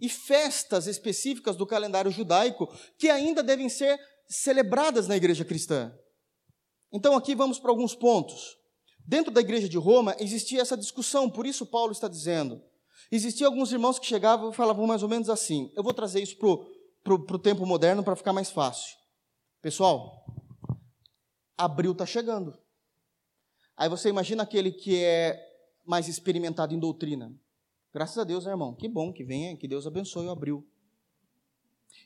e 0.00 0.08
festas 0.08 0.86
específicas 0.86 1.56
do 1.56 1.66
calendário 1.66 2.10
judaico 2.10 2.68
que 2.96 3.08
ainda 3.08 3.42
devem 3.42 3.68
ser 3.68 3.98
celebradas 4.28 5.08
na 5.08 5.16
igreja 5.16 5.44
cristã. 5.44 5.92
Então, 6.92 7.16
aqui 7.16 7.34
vamos 7.34 7.58
para 7.58 7.70
alguns 7.70 7.94
pontos. 7.94 8.57
Dentro 9.08 9.32
da 9.32 9.40
igreja 9.40 9.66
de 9.66 9.78
Roma 9.78 10.14
existia 10.20 10.60
essa 10.60 10.76
discussão, 10.76 11.30
por 11.30 11.46
isso 11.46 11.64
Paulo 11.64 11.92
está 11.92 12.06
dizendo 12.08 12.62
Existiam 13.10 13.48
alguns 13.48 13.72
irmãos 13.72 13.98
que 13.98 14.04
chegavam 14.04 14.50
e 14.50 14.54
falavam 14.54 14.86
mais 14.86 15.02
ou 15.02 15.08
menos 15.08 15.30
assim. 15.30 15.72
Eu 15.74 15.82
vou 15.82 15.94
trazer 15.94 16.20
isso 16.22 16.36
para 16.36 17.14
o 17.14 17.38
tempo 17.38 17.64
moderno 17.64 18.04
para 18.04 18.14
ficar 18.14 18.34
mais 18.34 18.50
fácil. 18.50 18.98
Pessoal, 19.62 20.26
abril 21.56 21.92
está 21.92 22.04
chegando. 22.04 22.58
Aí 23.74 23.88
você 23.88 24.10
imagina 24.10 24.42
aquele 24.42 24.70
que 24.70 25.02
é 25.02 25.42
mais 25.86 26.06
experimentado 26.06 26.74
em 26.74 26.78
doutrina. 26.78 27.34
Graças 27.94 28.18
a 28.18 28.24
Deus, 28.24 28.44
né, 28.44 28.50
irmão? 28.50 28.74
Que 28.74 28.88
bom 28.88 29.10
que 29.10 29.24
venha, 29.24 29.56
que 29.56 29.66
Deus 29.66 29.86
abençoe 29.86 30.26
o 30.26 30.30
abril. 30.30 30.68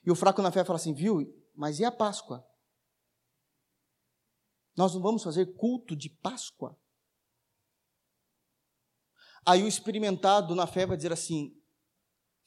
E 0.07 0.11
o 0.13 0.15
fraco 0.15 0.41
na 0.41 0.53
fé 0.53 0.65
fala 0.65 0.77
assim, 0.77 0.95
viu? 0.95 1.19
Mas 1.53 1.81
e 1.81 1.85
a 1.85 1.91
Páscoa? 1.91 2.47
Nós 4.77 4.95
não 4.95 5.03
vamos 5.03 5.25
fazer 5.25 5.47
culto 5.57 5.97
de 5.97 6.09
Páscoa? 6.09 6.79
Aí 9.45 9.63
o 9.63 9.69
experimentado 9.69 10.55
na 10.55 10.67
fé 10.67 10.87
vai 10.87 10.97
dizer 10.97 11.13
assim: 11.13 11.57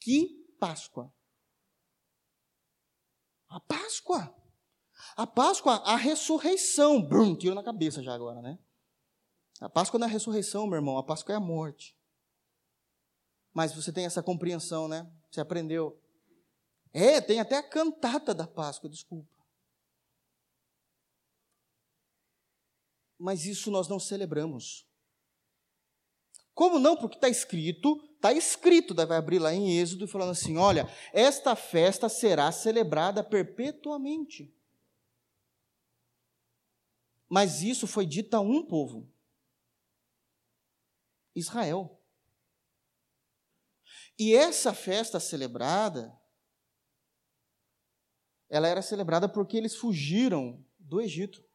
que 0.00 0.46
Páscoa? 0.58 1.12
A 3.48 3.60
Páscoa. 3.60 4.34
A 5.16 5.26
Páscoa, 5.26 5.76
a 5.76 5.96
ressurreição. 5.96 7.02
Brum, 7.02 7.36
tiro 7.36 7.54
na 7.54 7.62
cabeça 7.62 8.02
já 8.02 8.14
agora, 8.14 8.40
né? 8.42 8.58
A 9.60 9.68
Páscoa 9.68 9.98
não 9.98 10.06
é 10.06 10.10
a 10.10 10.12
ressurreição, 10.12 10.66
meu 10.66 10.76
irmão. 10.76 10.98
A 10.98 11.02
Páscoa 11.02 11.32
é 11.32 11.36
a 11.36 11.40
morte. 11.40 11.96
Mas 13.52 13.74
você 13.74 13.92
tem 13.92 14.04
essa 14.04 14.22
compreensão, 14.22 14.86
né? 14.88 15.10
Você 15.30 15.40
aprendeu. 15.40 15.98
É, 16.92 17.20
tem 17.20 17.40
até 17.40 17.56
a 17.56 17.62
cantata 17.62 18.34
da 18.34 18.46
Páscoa, 18.46 18.88
desculpa. 18.88 19.34
Mas 23.18 23.46
isso 23.46 23.70
nós 23.70 23.88
não 23.88 23.98
celebramos. 23.98 24.85
Como 26.56 26.78
não? 26.78 26.96
Porque 26.96 27.16
está 27.16 27.28
escrito, 27.28 28.02
está 28.14 28.32
escrito, 28.32 28.94
vai 28.94 29.18
abrir 29.18 29.38
lá 29.38 29.52
em 29.52 29.78
Êxodo, 29.78 30.08
falando 30.08 30.30
assim: 30.30 30.56
olha, 30.56 30.88
esta 31.12 31.54
festa 31.54 32.08
será 32.08 32.50
celebrada 32.50 33.22
perpetuamente. 33.22 34.50
Mas 37.28 37.60
isso 37.60 37.86
foi 37.86 38.06
dito 38.06 38.32
a 38.32 38.40
um 38.40 38.64
povo: 38.64 39.06
Israel. 41.34 42.00
E 44.18 44.34
essa 44.34 44.72
festa 44.72 45.20
celebrada, 45.20 46.18
ela 48.48 48.66
era 48.66 48.80
celebrada 48.80 49.28
porque 49.28 49.58
eles 49.58 49.76
fugiram 49.76 50.64
do 50.78 51.02
Egito. 51.02 51.45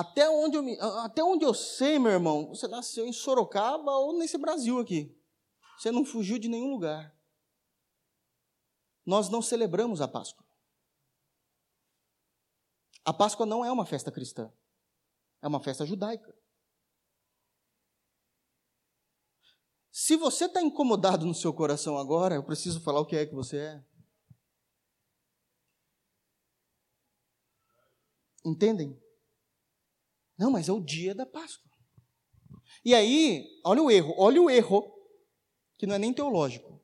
Até 0.00 0.30
onde, 0.30 0.56
eu 0.56 0.62
me, 0.62 0.78
até 0.80 1.22
onde 1.22 1.44
eu 1.44 1.52
sei, 1.52 1.98
meu 1.98 2.10
irmão, 2.10 2.48
você 2.48 2.66
nasceu 2.66 3.06
em 3.06 3.12
Sorocaba 3.12 3.92
ou 3.98 4.16
nesse 4.16 4.38
Brasil 4.38 4.78
aqui. 4.78 5.14
Você 5.76 5.90
não 5.90 6.06
fugiu 6.06 6.38
de 6.38 6.48
nenhum 6.48 6.70
lugar. 6.70 7.14
Nós 9.04 9.28
não 9.28 9.42
celebramos 9.42 10.00
a 10.00 10.08
Páscoa. 10.08 10.42
A 13.04 13.12
Páscoa 13.12 13.44
não 13.44 13.62
é 13.62 13.70
uma 13.70 13.84
festa 13.84 14.10
cristã. 14.10 14.50
É 15.42 15.46
uma 15.46 15.62
festa 15.62 15.84
judaica. 15.84 16.34
Se 19.92 20.16
você 20.16 20.46
está 20.46 20.62
incomodado 20.62 21.26
no 21.26 21.34
seu 21.34 21.52
coração 21.52 21.98
agora, 21.98 22.36
eu 22.36 22.42
preciso 22.42 22.80
falar 22.80 23.00
o 23.00 23.06
que 23.06 23.16
é 23.16 23.26
que 23.26 23.34
você 23.34 23.58
é. 23.58 23.84
Entendem? 28.42 28.98
Não, 30.40 30.50
mas 30.50 30.70
é 30.70 30.72
o 30.72 30.80
dia 30.80 31.14
da 31.14 31.26
Páscoa. 31.26 31.70
E 32.82 32.94
aí, 32.94 33.60
olha 33.62 33.82
o 33.82 33.90
erro, 33.90 34.14
olha 34.16 34.40
o 34.40 34.48
erro, 34.48 34.90
que 35.76 35.86
não 35.86 35.94
é 35.94 35.98
nem 35.98 36.14
teológico. 36.14 36.80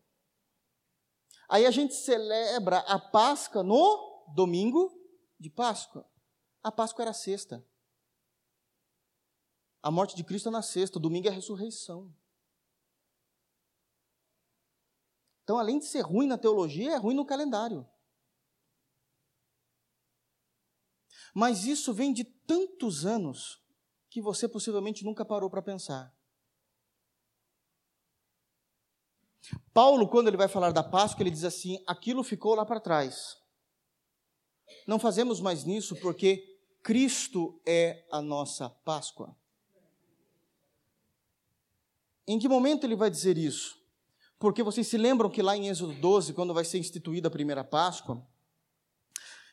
Aí 1.48 1.64
a 1.64 1.70
gente 1.70 1.94
celebra 1.94 2.80
a 2.80 2.98
Páscoa 2.98 3.62
no 3.62 4.26
domingo 4.34 4.92
de 5.40 5.48
Páscoa. 5.48 6.06
A 6.62 6.70
Páscoa 6.70 7.04
era 7.04 7.14
sexta. 7.14 7.66
A 9.82 9.90
morte 9.90 10.14
de 10.14 10.22
Cristo 10.22 10.50
é 10.50 10.52
na 10.52 10.60
sexta, 10.60 10.98
o 10.98 11.00
domingo 11.00 11.26
é 11.26 11.30
a 11.30 11.34
ressurreição. 11.34 12.14
Então, 15.44 15.56
além 15.56 15.78
de 15.78 15.86
ser 15.86 16.02
ruim 16.02 16.26
na 16.26 16.36
teologia, 16.36 16.92
é 16.92 16.96
ruim 16.96 17.14
no 17.14 17.24
calendário. 17.24 17.88
Mas 21.34 21.64
isso 21.64 21.94
vem 21.94 22.12
de 22.12 22.35
tantos 22.46 23.04
anos 23.04 23.60
que 24.08 24.20
você 24.20 24.48
possivelmente 24.48 25.04
nunca 25.04 25.24
parou 25.24 25.50
para 25.50 25.60
pensar. 25.60 26.14
Paulo, 29.72 30.08
quando 30.08 30.28
ele 30.28 30.36
vai 30.36 30.48
falar 30.48 30.72
da 30.72 30.82
Páscoa, 30.82 31.22
ele 31.22 31.30
diz 31.30 31.44
assim: 31.44 31.82
aquilo 31.86 32.22
ficou 32.22 32.54
lá 32.54 32.64
para 32.64 32.80
trás. 32.80 33.36
Não 34.86 34.98
fazemos 34.98 35.40
mais 35.40 35.64
nisso 35.64 35.94
porque 35.96 36.58
Cristo 36.82 37.60
é 37.66 38.04
a 38.10 38.22
nossa 38.22 38.70
Páscoa. 38.70 39.36
Em 42.26 42.38
que 42.38 42.48
momento 42.48 42.84
ele 42.84 42.96
vai 42.96 43.08
dizer 43.10 43.38
isso? 43.38 43.80
Porque 44.38 44.62
vocês 44.62 44.86
se 44.86 44.98
lembram 44.98 45.30
que 45.30 45.42
lá 45.42 45.56
em 45.56 45.68
Êxodo 45.68 45.94
12, 45.94 46.32
quando 46.32 46.52
vai 46.52 46.64
ser 46.64 46.78
instituída 46.78 47.28
a 47.28 47.30
primeira 47.30 47.62
Páscoa, 47.62 48.26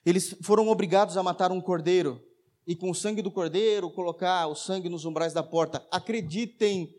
eles 0.05 0.35
foram 0.41 0.67
obrigados 0.67 1.15
a 1.15 1.23
matar 1.23 1.51
um 1.51 1.61
cordeiro 1.61 2.21
e 2.65 2.75
com 2.75 2.89
o 2.89 2.95
sangue 2.95 3.21
do 3.21 3.31
cordeiro 3.31 3.91
colocar 3.91 4.47
o 4.47 4.55
sangue 4.55 4.89
nos 4.89 5.05
umbrais 5.05 5.33
da 5.33 5.43
porta. 5.43 5.85
Acreditem, 5.91 6.97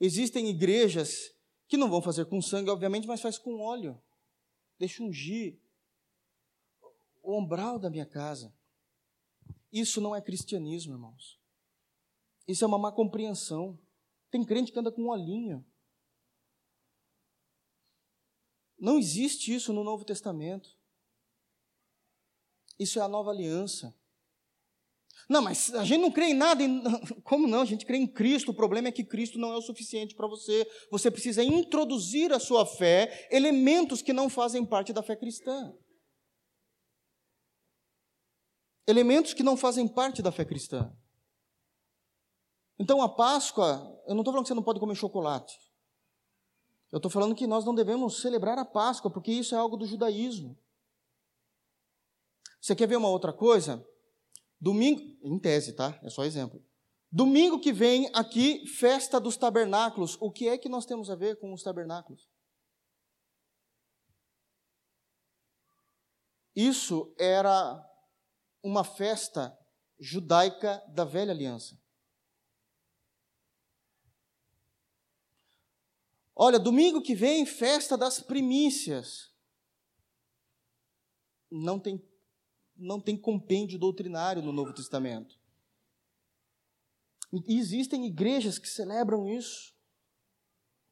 existem 0.00 0.48
igrejas 0.48 1.34
que 1.68 1.76
não 1.76 1.90
vão 1.90 2.02
fazer 2.02 2.26
com 2.26 2.40
sangue, 2.40 2.70
obviamente, 2.70 3.06
mas 3.06 3.20
faz 3.20 3.38
com 3.38 3.60
óleo. 3.60 4.00
Deixa 4.78 5.02
ungir 5.02 5.60
o 7.22 7.38
umbral 7.38 7.78
da 7.78 7.90
minha 7.90 8.06
casa. 8.06 8.54
Isso 9.72 10.00
não 10.00 10.14
é 10.14 10.20
cristianismo, 10.20 10.94
irmãos. 10.94 11.40
Isso 12.46 12.64
é 12.64 12.66
uma 12.66 12.78
má 12.78 12.92
compreensão. 12.92 13.78
Tem 14.30 14.44
crente 14.44 14.70
que 14.70 14.78
anda 14.78 14.92
com 14.92 15.08
olhinho. 15.08 15.64
Não 18.78 18.98
existe 18.98 19.54
isso 19.54 19.72
no 19.72 19.82
Novo 19.82 20.04
Testamento. 20.04 20.76
Isso 22.78 22.98
é 22.98 23.02
a 23.02 23.08
nova 23.08 23.30
aliança. 23.30 23.94
Não, 25.28 25.40
mas 25.40 25.72
a 25.74 25.84
gente 25.84 26.00
não 26.00 26.10
crê 26.10 26.26
em 26.26 26.34
nada. 26.34 26.62
Em... 26.62 26.82
Como 27.22 27.46
não? 27.46 27.62
A 27.62 27.64
gente 27.64 27.86
crê 27.86 27.96
em 27.96 28.06
Cristo. 28.06 28.50
O 28.50 28.54
problema 28.54 28.88
é 28.88 28.92
que 28.92 29.04
Cristo 29.04 29.38
não 29.38 29.52
é 29.52 29.56
o 29.56 29.62
suficiente 29.62 30.14
para 30.14 30.26
você. 30.26 30.68
Você 30.90 31.10
precisa 31.10 31.42
introduzir 31.42 32.32
a 32.32 32.38
sua 32.38 32.66
fé 32.66 33.28
elementos 33.30 34.02
que 34.02 34.12
não 34.12 34.28
fazem 34.28 34.64
parte 34.64 34.92
da 34.92 35.02
fé 35.02 35.16
cristã. 35.16 35.74
Elementos 38.86 39.32
que 39.32 39.42
não 39.42 39.56
fazem 39.56 39.88
parte 39.88 40.20
da 40.20 40.30
fé 40.30 40.44
cristã. 40.44 40.92
Então 42.78 43.00
a 43.00 43.08
Páscoa, 43.08 44.02
eu 44.06 44.14
não 44.14 44.20
estou 44.20 44.32
falando 44.32 44.44
que 44.44 44.48
você 44.48 44.54
não 44.54 44.62
pode 44.62 44.80
comer 44.80 44.94
chocolate. 44.94 45.56
Eu 46.92 46.98
estou 46.98 47.10
falando 47.10 47.34
que 47.34 47.46
nós 47.46 47.64
não 47.64 47.74
devemos 47.74 48.20
celebrar 48.20 48.58
a 48.58 48.64
Páscoa, 48.64 49.10
porque 49.10 49.32
isso 49.32 49.54
é 49.54 49.58
algo 49.58 49.76
do 49.76 49.86
judaísmo. 49.86 50.58
Você 52.60 52.74
quer 52.76 52.86
ver 52.86 52.96
uma 52.96 53.08
outra 53.08 53.32
coisa? 53.32 53.84
Domingo, 54.64 55.02
em 55.22 55.38
tese, 55.38 55.74
tá? 55.74 56.00
É 56.02 56.08
só 56.08 56.24
exemplo. 56.24 56.64
Domingo 57.12 57.60
que 57.60 57.70
vem 57.70 58.10
aqui, 58.14 58.66
festa 58.66 59.20
dos 59.20 59.36
tabernáculos. 59.36 60.16
O 60.22 60.32
que 60.32 60.48
é 60.48 60.56
que 60.56 60.70
nós 60.70 60.86
temos 60.86 61.10
a 61.10 61.14
ver 61.14 61.38
com 61.38 61.52
os 61.52 61.62
tabernáculos? 61.62 62.30
Isso 66.56 67.14
era 67.18 67.78
uma 68.62 68.84
festa 68.84 69.54
judaica 70.00 70.82
da 70.94 71.04
velha 71.04 71.32
aliança. 71.32 71.78
Olha, 76.34 76.58
domingo 76.58 77.02
que 77.02 77.14
vem, 77.14 77.44
festa 77.44 77.98
das 77.98 78.18
primícias. 78.18 79.30
Não 81.50 81.78
tem 81.78 81.98
não 82.76 83.00
tem 83.00 83.16
compêndio 83.16 83.78
doutrinário 83.78 84.42
no 84.42 84.52
Novo 84.52 84.72
Testamento. 84.72 85.38
E 87.46 87.58
existem 87.58 88.06
igrejas 88.06 88.58
que 88.58 88.68
celebram 88.68 89.28
isso. 89.28 89.74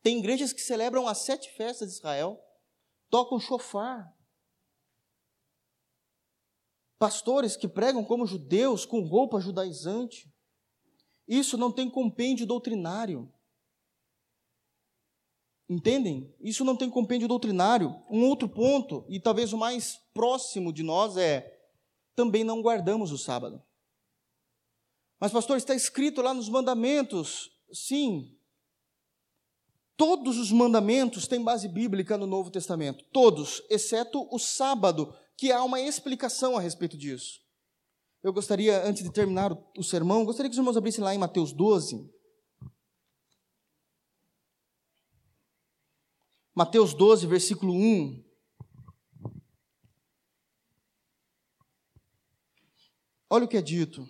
Tem 0.02 0.18
igrejas 0.18 0.52
que 0.52 0.60
celebram 0.60 1.06
as 1.06 1.18
sete 1.18 1.50
festas 1.52 1.88
de 1.90 1.94
Israel, 1.94 2.42
tocam 3.08 3.38
chofar. 3.38 4.12
Pastores 6.98 7.56
que 7.56 7.68
pregam 7.68 8.04
como 8.04 8.26
judeus 8.26 8.84
com 8.84 9.00
roupa 9.00 9.40
judaizante. 9.40 10.32
Isso 11.26 11.56
não 11.56 11.70
tem 11.70 11.88
compêndio 11.88 12.46
doutrinário. 12.46 13.32
Entendem? 15.68 16.34
Isso 16.40 16.64
não 16.64 16.76
tem 16.76 16.90
compêndio 16.90 17.28
doutrinário. 17.28 18.02
Um 18.10 18.28
outro 18.28 18.48
ponto, 18.48 19.04
e 19.08 19.20
talvez 19.20 19.52
o 19.52 19.58
mais 19.58 19.96
próximo 20.12 20.72
de 20.72 20.82
nós, 20.82 21.16
é 21.16 21.61
também 22.14 22.44
não 22.44 22.62
guardamos 22.62 23.10
o 23.12 23.18
sábado. 23.18 23.62
Mas, 25.18 25.32
pastor, 25.32 25.56
está 25.56 25.74
escrito 25.74 26.20
lá 26.20 26.34
nos 26.34 26.48
mandamentos. 26.48 27.50
Sim. 27.72 28.36
Todos 29.96 30.36
os 30.36 30.50
mandamentos 30.50 31.28
têm 31.28 31.42
base 31.42 31.68
bíblica 31.68 32.18
no 32.18 32.26
Novo 32.26 32.50
Testamento. 32.50 33.04
Todos, 33.12 33.62
exceto 33.70 34.26
o 34.34 34.38
sábado, 34.38 35.14
que 35.36 35.52
há 35.52 35.62
uma 35.62 35.80
explicação 35.80 36.56
a 36.56 36.60
respeito 36.60 36.96
disso. 36.96 37.40
Eu 38.22 38.32
gostaria, 38.32 38.84
antes 38.84 39.02
de 39.02 39.12
terminar 39.12 39.52
o 39.76 39.82
sermão, 39.82 40.24
gostaria 40.24 40.48
que 40.48 40.54
os 40.54 40.58
irmãos 40.58 40.76
abrissem 40.76 41.02
lá 41.02 41.14
em 41.14 41.18
Mateus 41.18 41.52
12. 41.52 42.08
Mateus 46.54 46.94
12, 46.94 47.26
versículo 47.26 47.72
1. 47.72 48.24
Olha 53.34 53.46
o 53.46 53.48
que 53.48 53.56
é 53.56 53.62
dito. 53.62 54.06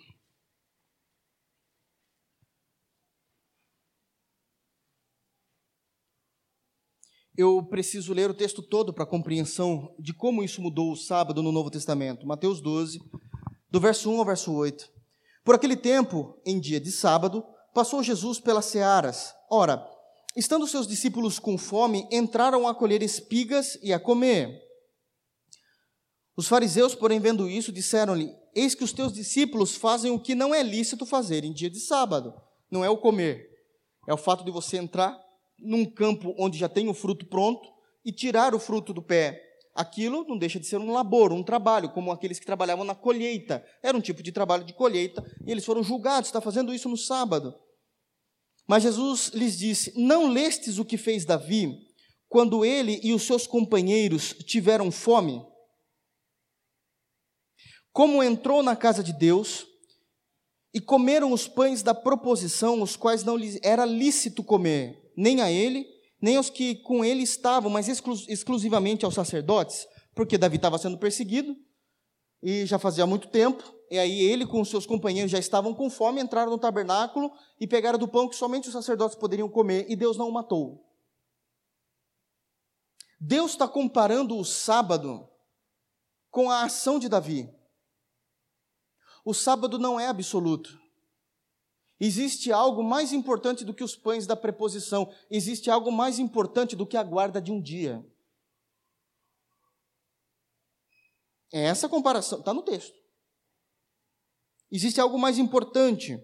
Eu 7.33 7.65
preciso 7.69 8.11
ler 8.11 8.29
o 8.29 8.33
texto 8.33 8.61
todo 8.61 8.93
para 8.93 9.05
compreensão 9.05 9.95
de 9.97 10.13
como 10.13 10.43
isso 10.43 10.61
mudou 10.61 10.91
o 10.91 10.97
sábado 10.97 11.41
no 11.41 11.53
Novo 11.53 11.71
Testamento. 11.71 12.27
Mateus 12.27 12.59
12, 12.59 12.99
do 13.71 13.79
verso 13.79 14.11
1 14.11 14.19
ao 14.19 14.25
verso 14.25 14.53
8. 14.53 14.91
Por 15.45 15.55
aquele 15.55 15.77
tempo, 15.77 16.37
em 16.45 16.59
dia 16.59 16.81
de 16.81 16.91
sábado, 16.91 17.45
passou 17.73 18.03
Jesus 18.03 18.41
pelas 18.41 18.65
searas. 18.65 19.33
Ora, 19.49 19.89
Estando 20.35 20.65
seus 20.65 20.87
discípulos 20.87 21.37
com 21.37 21.59
fome, 21.59 22.07
entraram 22.11 22.67
a 22.67 22.73
colher 22.73 23.03
espigas 23.03 23.77
e 23.83 23.93
a 23.93 23.99
comer. 23.99 24.62
Os 26.35 26.47
fariseus, 26.47 26.95
porém, 26.95 27.19
vendo 27.19 27.49
isso, 27.49 27.71
disseram-lhe: 27.71 28.33
Eis 28.55 28.73
que 28.73 28.83
os 28.83 28.91
teus 28.91 29.13
discípulos 29.13 29.75
fazem 29.75 30.11
o 30.11 30.19
que 30.19 30.33
não 30.33 30.53
é 30.53 30.63
lícito 30.63 31.05
fazer 31.05 31.43
em 31.43 31.53
dia 31.53 31.69
de 31.69 31.79
sábado. 31.79 32.33
Não 32.71 32.83
é 32.83 32.89
o 32.89 32.97
comer, 32.97 33.47
é 34.07 34.13
o 34.13 34.17
fato 34.17 34.43
de 34.43 34.51
você 34.51 34.77
entrar 34.77 35.15
num 35.59 35.85
campo 35.85 36.33
onde 36.37 36.57
já 36.57 36.67
tem 36.67 36.89
o 36.89 36.93
fruto 36.93 37.25
pronto 37.27 37.69
e 38.03 38.11
tirar 38.11 38.55
o 38.55 38.59
fruto 38.59 38.93
do 38.93 39.01
pé. 39.01 39.41
Aquilo 39.75 40.25
não 40.27 40.37
deixa 40.37 40.59
de 40.59 40.67
ser 40.67 40.77
um 40.77 40.91
labor, 40.91 41.31
um 41.31 41.43
trabalho, 41.43 41.89
como 41.89 42.11
aqueles 42.11 42.39
que 42.39 42.45
trabalhavam 42.45 42.85
na 42.85 42.93
colheita. 42.93 43.65
Era 43.81 43.97
um 43.97 44.01
tipo 44.01 44.21
de 44.21 44.31
trabalho 44.31 44.63
de 44.63 44.73
colheita 44.73 45.23
e 45.45 45.51
eles 45.51 45.65
foram 45.65 45.83
julgados, 45.83 46.29
está 46.29 46.41
fazendo 46.41 46.73
isso 46.73 46.89
no 46.89 46.97
sábado. 46.97 47.55
Mas 48.67 48.83
Jesus 48.83 49.29
lhes 49.33 49.57
disse: 49.57 49.93
Não 49.95 50.29
lestes 50.29 50.77
o 50.77 50.85
que 50.85 50.97
fez 50.97 51.25
Davi 51.25 51.77
quando 52.27 52.65
ele 52.65 52.99
e 53.03 53.13
os 53.13 53.23
seus 53.23 53.45
companheiros 53.45 54.33
tiveram 54.45 54.91
fome? 54.91 55.41
Como 57.93 58.23
entrou 58.23 58.63
na 58.63 58.75
casa 58.75 59.03
de 59.03 59.13
Deus 59.13 59.67
e 60.73 60.81
comeram 60.81 61.31
os 61.31 61.47
pães 61.47 61.83
da 61.83 61.93
proposição, 61.93 62.81
os 62.81 62.95
quais 62.95 63.23
não 63.23 63.37
lhes 63.37 63.59
era 63.61 63.85
lícito 63.85 64.43
comer, 64.43 65.13
nem 65.15 65.41
a 65.41 65.51
ele, 65.51 65.85
nem 66.19 66.35
aos 66.35 66.49
que 66.49 66.77
com 66.77 67.05
ele 67.05 67.21
estavam, 67.21 67.69
mas 67.69 67.87
exclu 67.87 68.15
exclusivamente 68.27 69.05
aos 69.05 69.13
sacerdotes, 69.13 69.87
porque 70.15 70.39
Davi 70.39 70.55
estava 70.55 70.79
sendo 70.79 70.97
perseguido 70.97 71.55
e 72.41 72.65
já 72.65 72.79
fazia 72.79 73.05
muito 73.05 73.27
tempo, 73.27 73.63
e 73.91 73.99
aí 73.99 74.21
ele 74.21 74.47
com 74.47 74.59
os 74.59 74.69
seus 74.69 74.87
companheiros 74.87 75.31
já 75.31 75.37
estavam 75.37 75.71
com 75.71 75.87
fome, 75.87 76.19
entraram 76.19 76.49
no 76.49 76.57
tabernáculo 76.57 77.31
e 77.59 77.67
pegaram 77.67 77.99
do 77.99 78.07
pão 78.07 78.27
que 78.27 78.35
somente 78.35 78.67
os 78.67 78.73
sacerdotes 78.73 79.15
poderiam 79.15 79.47
comer, 79.47 79.85
e 79.87 79.95
Deus 79.95 80.17
não 80.17 80.29
o 80.29 80.33
matou. 80.33 80.83
Deus 83.19 83.51
está 83.51 83.67
comparando 83.67 84.35
o 84.35 84.43
sábado 84.43 85.29
com 86.31 86.49
a 86.49 86.63
ação 86.63 86.97
de 86.97 87.07
Davi. 87.07 87.52
O 89.23 89.33
sábado 89.33 89.79
não 89.79 89.99
é 89.99 90.07
absoluto. 90.07 90.79
Existe 91.99 92.51
algo 92.51 92.83
mais 92.83 93.13
importante 93.13 93.63
do 93.63 93.73
que 93.73 93.83
os 93.83 93.95
pães 93.95 94.27
da 94.27 94.35
preposição, 94.35 95.09
existe 95.31 95.69
algo 95.69 95.91
mais 95.91 96.19
importante 96.19 96.75
do 96.75 96.85
que 96.85 96.97
a 96.97 97.03
guarda 97.03 97.41
de 97.41 97.51
um 97.51 97.61
dia. 97.61 98.05
É 101.53 101.65
essa 101.65 101.87
comparação, 101.87 102.39
está 102.39 102.53
no 102.53 102.63
texto. 102.63 102.97
Existe 104.71 104.99
algo 104.99 105.19
mais 105.19 105.37
importante. 105.37 106.19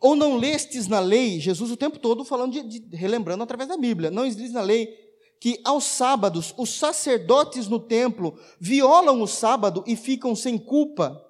Ou 0.00 0.14
não 0.14 0.36
lestes 0.36 0.86
na 0.86 1.00
lei, 1.00 1.40
Jesus 1.40 1.70
o 1.70 1.76
tempo 1.76 1.98
todo 1.98 2.24
falando, 2.24 2.52
de, 2.52 2.62
de, 2.62 2.96
relembrando 2.96 3.42
através 3.42 3.68
da 3.68 3.76
Bíblia, 3.76 4.10
não 4.10 4.26
existe 4.26 4.52
na 4.52 4.60
lei 4.60 4.94
que 5.40 5.58
aos 5.64 5.84
sábados 5.84 6.54
os 6.58 6.74
sacerdotes 6.78 7.66
no 7.66 7.80
templo 7.80 8.38
violam 8.60 9.22
o 9.22 9.26
sábado 9.26 9.82
e 9.86 9.96
ficam 9.96 10.36
sem 10.36 10.58
culpa. 10.58 11.26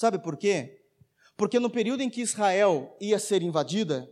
Sabe 0.00 0.18
por 0.18 0.38
quê? 0.38 0.82
Porque 1.36 1.60
no 1.60 1.68
período 1.68 2.02
em 2.02 2.08
que 2.08 2.22
Israel 2.22 2.96
ia 2.98 3.18
ser 3.18 3.42
invadida, 3.42 4.10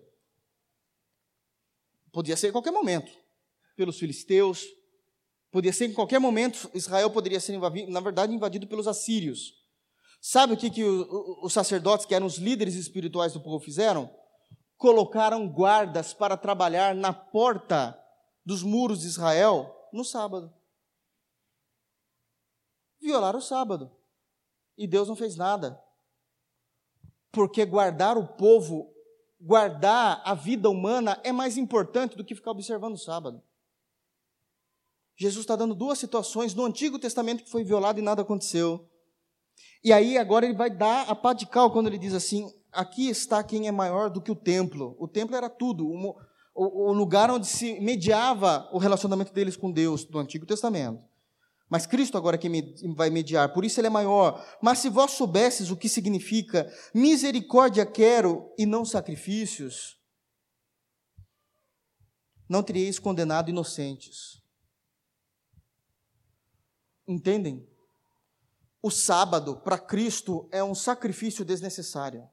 podia 2.13 2.37
ser 2.37 2.49
em 2.49 2.53
qualquer 2.53 2.73
momento, 2.73 3.11
pelos 3.75 3.99
filisteus, 3.99 4.67
podia 5.51 5.73
ser 5.73 5.87
em 5.87 5.95
qualquer 5.95 6.19
momento, 6.19 6.71
Israel 6.75 7.11
poderia 7.11 7.41
ser, 7.41 7.55
invadido, 7.55 7.91
na 7.91 8.01
verdade, 8.01 8.35
invadido 8.35 8.67
pelos 8.67 8.87
assírios. 8.87 9.55
Sabe 10.21 10.53
o 10.53 10.59
que, 10.59 10.69
que 10.69 10.85
os 10.85 11.55
sacerdotes, 11.55 12.05
que 12.05 12.15
eram 12.15 12.27
os 12.27 12.37
líderes 12.37 12.75
espirituais 12.75 13.33
do 13.33 13.41
povo, 13.41 13.59
fizeram? 13.59 14.15
Colocaram 14.77 15.49
guardas 15.49 16.13
para 16.13 16.37
trabalhar 16.37 16.95
na 16.95 17.15
porta 17.15 17.99
dos 18.45 18.63
muros 18.63 19.01
de 19.01 19.07
Israel 19.07 19.75
no 19.91 20.05
sábado. 20.05 20.53
Violaram 23.01 23.39
o 23.39 23.43
sábado. 23.43 23.98
E 24.79 24.87
Deus 24.87 25.09
não 25.09 25.17
fez 25.17 25.37
nada. 25.37 25.79
Porque 27.33 27.67
guardar 27.67 28.17
o 28.17 28.27
povo, 28.27 28.91
guardar 29.41 30.23
a 30.25 30.35
vida 30.35 30.71
humana 30.71 31.21
é 31.25 31.33
mais 31.33 31.59
importante 31.59 32.17
do 32.17 32.25
que 32.25 32.35
ficar 32.35 32.53
observando 32.53 32.95
o 32.95 32.99
sábado. 32.99 33.43
Jesus 35.17 35.43
está 35.43 35.57
dando 35.57 35.75
duas 35.75 35.99
situações 35.99 36.55
no 36.55 36.65
Antigo 36.65 36.99
Testamento 36.99 37.43
que 37.43 37.51
foi 37.51 37.65
violado 37.65 37.99
e 37.99 38.03
nada 38.03 38.23
aconteceu. 38.23 38.89
E 39.83 39.93
aí 39.93 40.17
agora 40.17 40.47
ele 40.47 40.55
vai 40.55 40.71
dar 40.71 41.11
a 41.11 41.15
pá 41.15 41.33
de 41.33 41.45
cal 41.45 41.73
quando 41.73 41.89
ele 41.89 41.99
diz 41.99 42.15
assim: 42.15 42.49
aqui 42.73 43.09
está 43.09 43.43
quem 43.43 43.67
é 43.67 43.73
maior 43.73 44.09
do 44.11 44.21
que 44.21 44.31
o 44.31 44.37
templo. 44.37 44.97
O 44.99 45.09
templo 45.09 45.35
era 45.35 45.51
tudo, 45.51 45.89
o, 45.89 46.15
o, 46.55 46.93
lugar 46.93 47.31
onde 47.31 47.47
se 47.47 47.81
mediava 47.81 48.69
o 48.73 48.79
relacionamento 48.79 49.33
deles 49.33 49.57
com 49.57 49.71
Deus 49.71 50.05
do 50.05 50.19
Antigo 50.19 50.47
Testamento. 50.47 51.05
Mas 51.69 51.87
Cristo 51.87 52.17
agora 52.17 52.37
é 52.37 52.39
quem 52.39 52.75
vai 52.95 53.11
mediar, 53.11 53.53
por 53.53 53.65
isso 53.65 53.79
ele 53.79 53.89
é 53.89 53.91
maior. 53.91 54.45
Mas 54.63 54.79
se 54.79 54.89
vós 54.89 55.13
soubesses 55.13 55.71
o 55.71 55.77
que 55.77 55.89
significa 55.89 56.73
misericórdia 56.95 57.85
quero 57.85 58.51
e 58.57 58.65
não 58.65 58.85
sacrifícios, 58.85 59.99
não 62.49 62.63
teríeis 62.63 62.99
condenado 62.99 63.51
inocentes. 63.51 64.43
Entendem? 67.07 67.69
O 68.83 68.91
sábado, 68.91 69.61
para 69.61 69.79
Cristo, 69.79 70.49
é 70.51 70.65
um 70.65 70.75
sacrifício 70.75 71.45
desnecessário. 71.45 72.29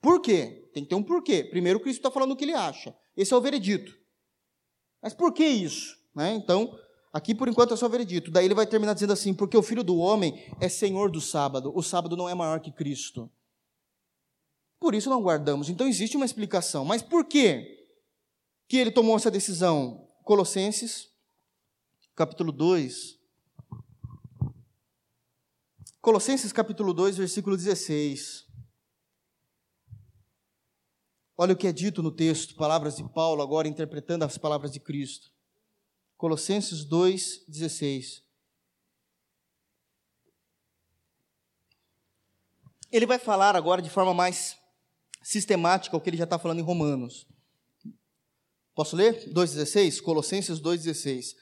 Por 0.00 0.20
quê? 0.20 0.68
Tem 0.72 0.82
que 0.82 0.88
ter 0.88 0.94
um 0.94 1.02
porquê. 1.02 1.44
Primeiro, 1.44 1.80
Cristo 1.80 1.98
está 1.98 2.10
falando 2.10 2.32
o 2.32 2.36
que 2.36 2.44
ele 2.44 2.54
acha. 2.54 2.96
Esse 3.16 3.32
é 3.32 3.36
o 3.36 3.40
veredito. 3.40 3.96
Mas 5.02 5.14
por 5.14 5.32
que 5.32 5.44
isso? 5.44 5.96
Né? 6.14 6.32
Então, 6.32 6.76
Aqui, 7.16 7.34
por 7.34 7.48
enquanto, 7.48 7.72
é 7.72 7.76
só 7.78 7.88
veredito. 7.88 8.30
Daí 8.30 8.44
ele 8.44 8.54
vai 8.54 8.66
terminar 8.66 8.92
dizendo 8.92 9.14
assim: 9.14 9.32
porque 9.32 9.56
o 9.56 9.62
filho 9.62 9.82
do 9.82 9.96
homem 9.96 10.52
é 10.60 10.68
senhor 10.68 11.10
do 11.10 11.18
sábado. 11.18 11.72
O 11.74 11.82
sábado 11.82 12.14
não 12.14 12.28
é 12.28 12.34
maior 12.34 12.60
que 12.60 12.70
Cristo. 12.70 13.32
Por 14.78 14.94
isso 14.94 15.08
não 15.08 15.22
guardamos. 15.22 15.70
Então 15.70 15.88
existe 15.88 16.14
uma 16.14 16.26
explicação. 16.26 16.84
Mas 16.84 17.00
por 17.00 17.24
que 17.24 17.88
que 18.68 18.76
ele 18.76 18.90
tomou 18.90 19.16
essa 19.16 19.30
decisão? 19.30 20.06
Colossenses, 20.22 21.08
capítulo 22.14 22.52
2. 22.52 23.18
Colossenses, 26.02 26.52
capítulo 26.52 26.92
2, 26.92 27.16
versículo 27.16 27.56
16. 27.56 28.44
Olha 31.38 31.54
o 31.54 31.56
que 31.56 31.66
é 31.66 31.72
dito 31.72 32.02
no 32.02 32.10
texto, 32.10 32.54
palavras 32.56 32.96
de 32.96 33.08
Paulo, 33.08 33.40
agora 33.40 33.66
interpretando 33.66 34.22
as 34.22 34.36
palavras 34.36 34.70
de 34.70 34.80
Cristo. 34.80 35.34
Colossenses 36.16 36.86
2,16. 36.86 38.22
Ele 42.90 43.06
vai 43.06 43.18
falar 43.18 43.54
agora 43.54 43.82
de 43.82 43.90
forma 43.90 44.14
mais 44.14 44.56
sistemática 45.22 45.96
o 45.96 46.00
que 46.00 46.08
ele 46.08 46.16
já 46.16 46.24
está 46.24 46.38
falando 46.38 46.60
em 46.60 46.62
Romanos. 46.62 47.26
Posso 48.74 48.94
ler? 48.94 49.32
2,16? 49.32 50.00
Colossenses 50.00 50.60
2,16. 50.60 51.34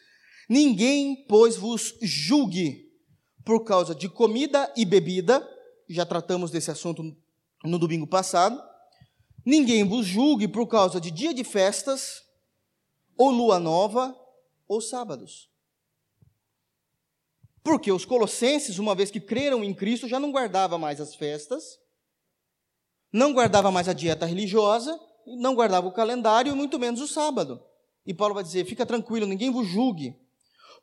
Ninguém, 0.48 1.26
pois, 1.26 1.56
vos 1.56 1.94
julgue 2.02 2.84
por 3.44 3.64
causa 3.64 3.94
de 3.94 4.08
comida 4.08 4.72
e 4.76 4.84
bebida, 4.84 5.46
já 5.88 6.06
tratamos 6.06 6.50
desse 6.50 6.70
assunto 6.70 7.02
no 7.62 7.78
domingo 7.78 8.06
passado. 8.06 8.60
Ninguém 9.44 9.84
vos 9.84 10.06
julgue 10.06 10.48
por 10.48 10.66
causa 10.66 11.00
de 11.00 11.10
dia 11.10 11.34
de 11.34 11.44
festas, 11.44 12.22
ou 13.16 13.30
lua 13.30 13.60
nova, 13.60 14.16
ou 14.68 14.80
sábados. 14.80 15.50
Porque 17.62 17.90
os 17.90 18.04
colossenses, 18.04 18.78
uma 18.78 18.94
vez 18.94 19.10
que 19.10 19.20
creram 19.20 19.64
em 19.64 19.72
Cristo, 19.72 20.06
já 20.06 20.20
não 20.20 20.30
guardava 20.30 20.76
mais 20.76 21.00
as 21.00 21.14
festas, 21.14 21.80
não 23.12 23.32
guardava 23.32 23.70
mais 23.70 23.88
a 23.88 23.92
dieta 23.92 24.26
religiosa, 24.26 25.00
não 25.26 25.54
guardava 25.54 25.86
o 25.86 25.92
calendário, 25.92 26.54
muito 26.54 26.78
menos 26.78 27.00
o 27.00 27.08
sábado. 27.08 27.62
E 28.06 28.12
Paulo 28.12 28.34
vai 28.34 28.44
dizer: 28.44 28.66
fica 28.66 28.84
tranquilo, 28.84 29.26
ninguém 29.26 29.50
vos 29.50 29.66
julgue, 29.66 30.14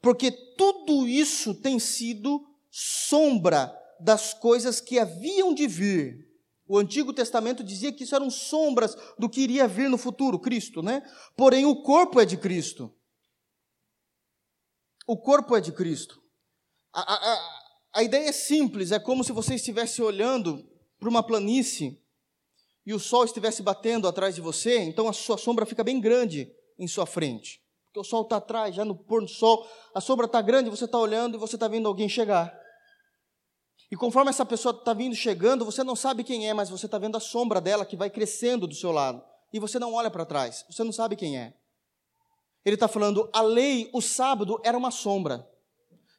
porque 0.02 0.32
tudo 0.32 1.08
isso 1.08 1.54
tem 1.54 1.78
sido 1.78 2.44
sombra 2.72 3.78
das 4.00 4.34
coisas 4.34 4.82
que 4.82 4.98
haviam 4.98 5.54
de 5.54 5.68
vir. 5.68 6.28
O 6.68 6.78
Antigo 6.78 7.14
Testamento 7.14 7.64
dizia 7.64 7.92
que 7.92 8.06
isso 8.06 8.16
eram 8.16 8.30
sombras 8.30 8.98
do 9.20 9.30
que 9.30 9.42
iria 9.42 9.68
vir 9.68 9.90
no 9.90 9.98
futuro, 9.98 10.40
Cristo, 10.40 10.82
né? 10.82 11.04
Porém, 11.36 11.66
o 11.66 11.84
corpo 11.84 12.20
é 12.20 12.26
de 12.26 12.38
Cristo. 12.38 12.92
O 15.12 15.18
corpo 15.18 15.58
é 15.58 15.60
de 15.60 15.74
Cristo. 15.74 16.24
A, 16.94 17.02
a, 17.02 17.40
a 17.96 18.02
ideia 18.02 18.30
é 18.30 18.32
simples, 18.32 18.94
é 18.94 18.98
como 18.98 19.26
se 19.26 19.34
você 19.34 19.56
estivesse 19.56 20.02
olhando 20.02 20.66
para 20.98 21.10
uma 21.10 21.22
planície 21.22 22.02
e 22.86 22.94
o 22.94 23.00
sol 23.00 23.26
estivesse 23.26 23.62
batendo 23.62 24.08
atrás 24.08 24.36
de 24.36 24.40
você, 24.40 24.80
então 24.80 25.10
a 25.10 25.12
sua 25.12 25.38
sombra 25.38 25.66
fica 25.66 25.84
bem 25.84 26.00
grande 26.00 26.50
em 26.80 26.88
sua 26.88 27.06
frente. 27.06 27.62
Porque 27.88 28.00
o 28.00 28.06
sol 28.06 28.22
está 28.22 28.38
atrás, 28.38 28.74
já 28.74 28.86
no 28.86 28.96
pôr 28.96 29.20
do 29.20 29.28
sol, 29.28 29.70
a 29.94 30.00
sombra 30.00 30.28
está 30.28 30.42
grande, 30.42 30.70
você 30.70 30.86
está 30.86 30.98
olhando 30.98 31.36
e 31.36 31.38
você 31.38 31.58
está 31.58 31.68
vendo 31.68 31.90
alguém 31.90 32.08
chegar. 32.08 32.58
E 33.92 33.98
conforme 33.98 34.30
essa 34.30 34.46
pessoa 34.46 34.74
está 34.74 34.94
vindo 34.94 35.14
chegando, 35.14 35.66
você 35.66 35.84
não 35.84 35.98
sabe 35.98 36.24
quem 36.24 36.48
é, 36.48 36.54
mas 36.54 36.70
você 36.70 36.86
está 36.86 36.98
vendo 36.98 37.18
a 37.18 37.20
sombra 37.20 37.60
dela 37.60 37.86
que 37.86 37.98
vai 37.98 38.10
crescendo 38.10 38.66
do 38.66 38.76
seu 38.76 38.94
lado. 38.94 39.22
e 39.52 39.60
você 39.60 39.78
não 39.78 39.94
olha 39.94 40.10
para 40.10 40.26
trás, 40.26 40.64
você 40.70 40.86
não 40.86 40.94
sabe 40.94 41.18
quem 41.18 41.38
é. 41.38 41.54
Ele 42.64 42.76
está 42.76 42.88
falando, 42.88 43.30
a 43.34 43.42
lei, 43.42 43.90
o 43.94 44.02
sábado, 44.02 44.60
era 44.64 44.78
uma 44.78 44.92
sombra, 44.92 45.48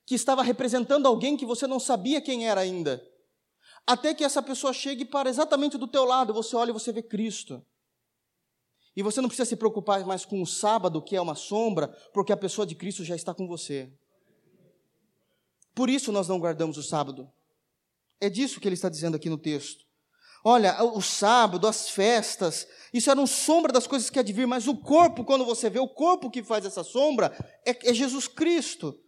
que 0.04 0.14
estava 0.14 0.42
representando 0.42 1.06
alguém 1.06 1.36
que 1.36 1.46
você 1.46 1.66
não 1.66 1.78
sabia 1.78 2.20
quem 2.20 2.48
era 2.48 2.60
ainda. 2.60 3.02
Até 3.86 4.14
que 4.14 4.24
essa 4.24 4.42
pessoa 4.42 4.72
chegue 4.72 5.04
para 5.04 5.28
exatamente 5.28 5.78
do 5.78 5.88
teu 5.88 6.04
lado, 6.04 6.32
você 6.32 6.54
olha 6.56 6.70
e 6.70 6.72
você 6.72 6.92
vê 6.92 7.02
Cristo. 7.02 7.64
E 8.94 9.02
você 9.02 9.20
não 9.20 9.28
precisa 9.28 9.48
se 9.48 9.56
preocupar 9.56 10.04
mais 10.04 10.24
com 10.24 10.42
o 10.42 10.46
sábado, 10.46 11.02
que 11.02 11.16
é 11.16 11.20
uma 11.20 11.34
sombra, 11.34 11.88
porque 12.12 12.32
a 12.32 12.36
pessoa 12.36 12.66
de 12.66 12.74
Cristo 12.74 13.04
já 13.04 13.16
está 13.16 13.32
com 13.34 13.46
você. 13.46 13.92
Por 15.74 15.88
isso 15.88 16.12
nós 16.12 16.28
não 16.28 16.38
guardamos 16.38 16.76
o 16.76 16.82
sábado. 16.82 17.30
É 18.20 18.28
disso 18.28 18.60
que 18.60 18.68
ele 18.68 18.74
está 18.74 18.88
dizendo 18.88 19.16
aqui 19.16 19.30
no 19.30 19.38
texto. 19.38 19.84
Olha, 20.44 20.82
o 20.82 21.00
sábado, 21.00 21.68
as 21.68 21.88
festas, 21.88 22.66
isso 22.92 23.08
eram 23.08 23.26
sombra 23.28 23.72
das 23.72 23.86
coisas 23.86 24.10
que 24.10 24.18
há 24.18 24.22
de 24.22 24.32
vir, 24.32 24.46
mas 24.46 24.66
o 24.66 24.76
corpo, 24.76 25.24
quando 25.24 25.44
você 25.44 25.70
vê 25.70 25.78
o 25.78 25.88
corpo 25.88 26.30
que 26.30 26.42
faz 26.42 26.64
essa 26.64 26.82
sombra, 26.82 27.32
é, 27.64 27.90
é 27.90 27.94
Jesus 27.94 28.26
Cristo. 28.26 28.98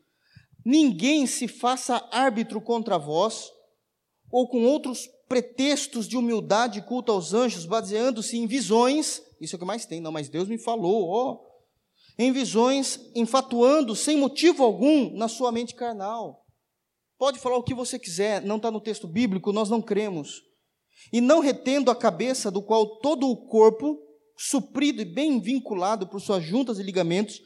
Ninguém 0.64 1.26
se 1.26 1.49
faça 1.49 2.09
árbitro 2.12 2.61
contra 2.61 2.99
vós, 2.99 3.51
ou 4.30 4.49
com 4.49 4.64
outros 4.64 5.09
pretextos 5.28 6.07
de 6.07 6.16
humildade 6.16 6.78
e 6.78 6.82
culto 6.82 7.11
aos 7.11 7.35
anjos, 7.35 7.66
baseando-se 7.66 8.39
em 8.39 8.47
visões, 8.47 9.20
isso 9.41 9.55
é 9.55 9.57
o 9.57 9.59
que 9.59 9.64
mais 9.64 9.85
tem, 9.85 10.01
não, 10.01 10.12
mas 10.12 10.28
Deus 10.28 10.49
me 10.49 10.59
falou, 10.59 11.09
ó, 11.09 11.41
em 12.16 12.30
visões, 12.30 13.11
enfatuando 13.12 13.97
sem 13.97 14.16
motivo 14.16 14.62
algum 14.62 15.12
na 15.16 15.26
sua 15.26 15.51
mente 15.51 15.74
carnal. 15.74 16.45
Pode 17.18 17.41
falar 17.41 17.57
o 17.57 17.62
que 17.62 17.74
você 17.74 17.99
quiser, 17.99 18.41
não 18.43 18.57
está 18.57 18.70
no 18.70 18.80
texto 18.80 19.09
bíblico, 19.09 19.53
nós 19.53 19.68
não 19.68 19.82
cremos 19.82 20.43
e 21.13 21.21
não 21.21 21.41
retendo 21.41 21.91
a 21.91 21.97
cabeça, 21.97 22.51
do 22.51 22.63
qual 22.63 22.99
todo 22.99 23.29
o 23.29 23.47
corpo, 23.47 24.01
suprido 24.37 25.03
e 25.03 25.05
bem 25.05 25.41
vinculado 25.41 26.07
por 26.07 26.21
suas 26.21 26.43
juntas 26.43 26.79
e 26.79 26.83
ligamentos, 26.83 27.41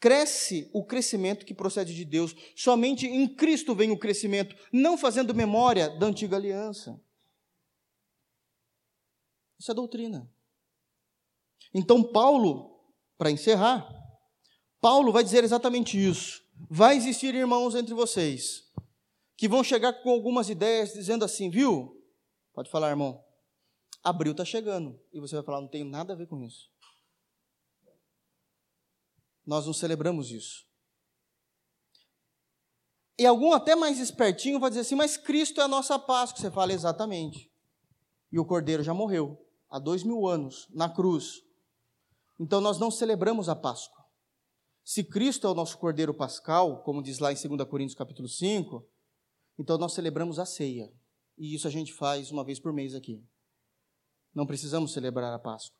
cresce 0.00 0.68
o 0.72 0.84
crescimento 0.84 1.46
que 1.46 1.54
procede 1.54 1.94
de 1.94 2.04
Deus. 2.04 2.34
Somente 2.56 3.06
em 3.06 3.26
Cristo 3.26 3.74
vem 3.74 3.90
o 3.90 3.98
crescimento, 3.98 4.54
não 4.72 4.98
fazendo 4.98 5.34
memória 5.34 5.88
da 5.88 6.06
antiga 6.06 6.36
aliança. 6.36 7.00
Isso 9.58 9.70
é 9.70 9.74
doutrina. 9.74 10.30
Então, 11.72 12.02
Paulo, 12.02 12.78
para 13.16 13.30
encerrar, 13.30 13.88
Paulo 14.80 15.10
vai 15.10 15.24
dizer 15.24 15.42
exatamente 15.42 15.96
isso. 15.96 16.42
Vai 16.68 16.96
existir 16.96 17.34
irmãos 17.34 17.74
entre 17.74 17.94
vocês 17.94 18.64
que 19.36 19.48
vão 19.48 19.64
chegar 19.64 19.92
com 20.02 20.10
algumas 20.10 20.48
ideias 20.48 20.92
dizendo 20.92 21.24
assim, 21.24 21.50
viu? 21.50 21.93
Pode 22.54 22.70
falar, 22.70 22.90
irmão. 22.90 23.22
Abril 24.02 24.32
está 24.32 24.44
chegando. 24.44 24.98
E 25.12 25.20
você 25.20 25.34
vai 25.34 25.44
falar, 25.44 25.60
não 25.60 25.68
tenho 25.68 25.84
nada 25.84 26.12
a 26.12 26.16
ver 26.16 26.26
com 26.26 26.40
isso. 26.42 26.70
Nós 29.44 29.66
não 29.66 29.74
celebramos 29.74 30.30
isso. 30.30 30.66
E 33.18 33.26
algum 33.26 33.52
até 33.52 33.76
mais 33.76 33.98
espertinho 33.98 34.58
vai 34.58 34.70
dizer 34.70 34.82
assim, 34.82 34.94
mas 34.94 35.16
Cristo 35.16 35.60
é 35.60 35.64
a 35.64 35.68
nossa 35.68 35.98
Páscoa. 35.98 36.40
Você 36.40 36.50
fala 36.50 36.72
exatamente. 36.72 37.52
E 38.32 38.38
o 38.38 38.44
Cordeiro 38.44 38.82
já 38.82 38.94
morreu 38.94 39.40
há 39.70 39.78
dois 39.78 40.02
mil 40.02 40.26
anos 40.26 40.68
na 40.70 40.88
cruz. 40.88 41.42
Então 42.38 42.60
nós 42.60 42.78
não 42.78 42.90
celebramos 42.90 43.48
a 43.48 43.54
Páscoa. 43.54 44.04
Se 44.84 45.02
Cristo 45.02 45.46
é 45.46 45.50
o 45.50 45.54
nosso 45.54 45.78
Cordeiro 45.78 46.12
Pascal, 46.12 46.82
como 46.82 47.02
diz 47.02 47.18
lá 47.18 47.32
em 47.32 47.36
2 47.36 47.68
Coríntios 47.68 47.96
capítulo 47.96 48.28
5, 48.28 48.86
então 49.58 49.78
nós 49.78 49.94
celebramos 49.94 50.38
a 50.38 50.44
ceia. 50.44 50.92
E 51.36 51.54
isso 51.54 51.66
a 51.66 51.70
gente 51.70 51.92
faz 51.92 52.30
uma 52.30 52.44
vez 52.44 52.60
por 52.60 52.72
mês 52.72 52.94
aqui. 52.94 53.22
Não 54.34 54.46
precisamos 54.46 54.92
celebrar 54.92 55.32
a 55.32 55.38
Páscoa. 55.38 55.76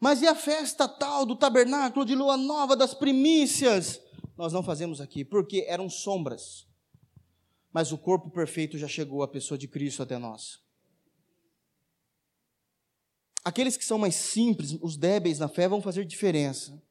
Mas 0.00 0.22
e 0.22 0.26
a 0.26 0.34
festa 0.34 0.88
tal 0.88 1.24
do 1.24 1.36
tabernáculo 1.36 2.04
de 2.04 2.14
lua 2.14 2.36
nova, 2.36 2.76
das 2.76 2.94
primícias? 2.94 4.00
Nós 4.36 4.52
não 4.52 4.62
fazemos 4.62 5.00
aqui, 5.00 5.24
porque 5.24 5.64
eram 5.68 5.88
sombras. 5.88 6.66
Mas 7.72 7.92
o 7.92 7.98
corpo 7.98 8.30
perfeito 8.30 8.78
já 8.78 8.88
chegou, 8.88 9.22
a 9.22 9.28
pessoa 9.28 9.56
de 9.56 9.68
Cristo 9.68 10.02
até 10.02 10.18
nós. 10.18 10.62
Aqueles 13.44 13.76
que 13.76 13.84
são 13.84 13.98
mais 13.98 14.14
simples, 14.14 14.76
os 14.80 14.96
débeis 14.96 15.38
na 15.38 15.48
fé, 15.48 15.68
vão 15.68 15.82
fazer 15.82 16.04
diferença. 16.04 16.82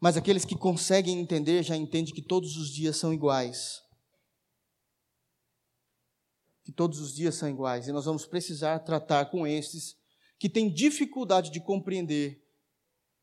Mas 0.00 0.16
aqueles 0.16 0.44
que 0.44 0.56
conseguem 0.56 1.18
entender 1.18 1.62
já 1.62 1.76
entendem 1.76 2.14
que 2.14 2.22
todos 2.22 2.56
os 2.56 2.70
dias 2.70 2.96
são 2.96 3.12
iguais 3.12 3.82
que 6.64 6.72
todos 6.72 7.00
os 7.00 7.14
dias 7.14 7.34
são 7.34 7.48
iguais, 7.48 7.88
e 7.88 7.92
nós 7.92 8.04
vamos 8.04 8.24
precisar 8.24 8.78
tratar 8.80 9.26
com 9.26 9.46
estes 9.46 9.96
que 10.38 10.48
têm 10.48 10.72
dificuldade 10.72 11.50
de 11.50 11.60
compreender 11.60 12.42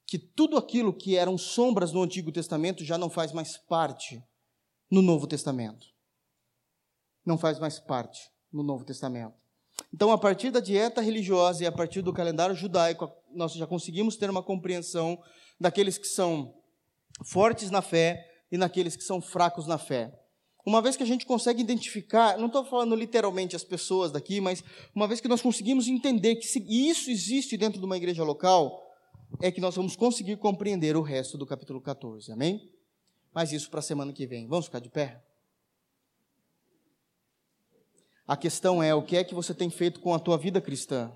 que 0.05 0.17
tudo 0.17 0.57
aquilo 0.57 0.93
que 0.93 1.15
eram 1.15 1.37
sombras 1.37 1.91
no 1.91 2.01
Antigo 2.01 2.31
Testamento 2.31 2.83
já 2.83 2.97
não 2.97 3.09
faz 3.09 3.31
mais 3.31 3.57
parte 3.57 4.23
no 4.89 5.01
Novo 5.01 5.27
Testamento. 5.27 5.87
Não 7.25 7.37
faz 7.37 7.59
mais 7.59 7.79
parte 7.79 8.19
no 8.51 8.63
Novo 8.63 8.83
Testamento. 8.83 9.35
Então, 9.93 10.11
a 10.11 10.17
partir 10.17 10.51
da 10.51 10.59
dieta 10.59 11.01
religiosa 11.01 11.63
e 11.63 11.67
a 11.67 11.71
partir 11.71 12.01
do 12.01 12.11
calendário 12.11 12.55
judaico, 12.55 13.11
nós 13.33 13.53
já 13.53 13.67
conseguimos 13.67 14.15
ter 14.15 14.29
uma 14.29 14.43
compreensão 14.43 15.21
daqueles 15.59 15.97
que 15.97 16.07
são 16.07 16.55
fortes 17.23 17.69
na 17.69 17.81
fé 17.81 18.25
e 18.51 18.57
naqueles 18.57 18.95
que 18.95 19.03
são 19.03 19.21
fracos 19.21 19.67
na 19.67 19.77
fé. 19.77 20.11
Uma 20.69 20.83
vez 20.83 20.95
que 20.95 21.01
a 21.01 21.05
gente 21.05 21.25
consegue 21.25 21.63
identificar, 21.63 22.37
não 22.37 22.45
estou 22.45 22.63
falando 22.63 22.93
literalmente 22.93 23.55
as 23.55 23.63
pessoas 23.63 24.11
daqui, 24.11 24.39
mas 24.39 24.63
uma 24.93 25.07
vez 25.07 25.19
que 25.19 25.27
nós 25.27 25.41
conseguimos 25.41 25.87
entender 25.87 26.35
que 26.35 26.45
isso 26.45 27.09
existe 27.09 27.57
dentro 27.57 27.79
de 27.79 27.85
uma 27.87 27.97
igreja 27.97 28.23
local, 28.23 28.79
é 29.41 29.51
que 29.51 29.59
nós 29.59 29.75
vamos 29.75 29.95
conseguir 29.95 30.37
compreender 30.37 30.95
o 30.95 31.01
resto 31.01 31.39
do 31.39 31.45
capítulo 31.47 31.81
14, 31.81 32.31
amém? 32.31 32.71
Mas 33.33 33.51
isso 33.51 33.67
para 33.71 33.79
a 33.79 33.81
semana 33.81 34.13
que 34.13 34.27
vem. 34.27 34.47
Vamos 34.47 34.65
ficar 34.65 34.77
de 34.77 34.89
pé? 34.89 35.23
A 38.27 38.37
questão 38.37 38.83
é: 38.83 38.93
o 38.93 39.01
que 39.01 39.17
é 39.17 39.23
que 39.23 39.33
você 39.33 39.55
tem 39.55 39.71
feito 39.71 39.99
com 39.99 40.13
a 40.13 40.19
tua 40.19 40.37
vida 40.37 40.61
cristã? 40.61 41.11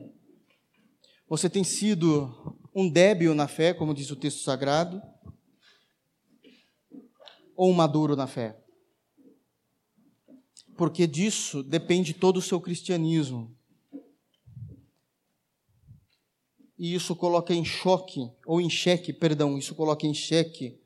Você 1.29 1.47
tem 1.47 1.63
sido 1.63 2.57
um 2.73 2.89
débil 2.89 3.35
na 3.35 3.47
fé, 3.47 3.71
como 3.71 3.93
diz 3.93 4.09
o 4.09 4.15
texto 4.15 4.41
sagrado, 4.41 4.99
ou 7.55 7.69
um 7.69 7.73
maduro 7.73 8.15
na 8.15 8.25
fé? 8.25 8.62
Porque 10.77 11.07
disso 11.07 11.63
depende 11.63 12.13
todo 12.13 12.37
o 12.37 12.41
seu 12.41 12.59
cristianismo. 12.59 13.55
E 16.77 16.93
isso 16.93 17.15
coloca 17.15 17.53
em 17.53 17.63
choque, 17.63 18.29
ou 18.45 18.59
em 18.59 18.69
xeque, 18.69 19.13
perdão, 19.13 19.57
isso 19.57 19.75
coloca 19.75 20.05
em 20.05 20.13
xeque 20.13 20.79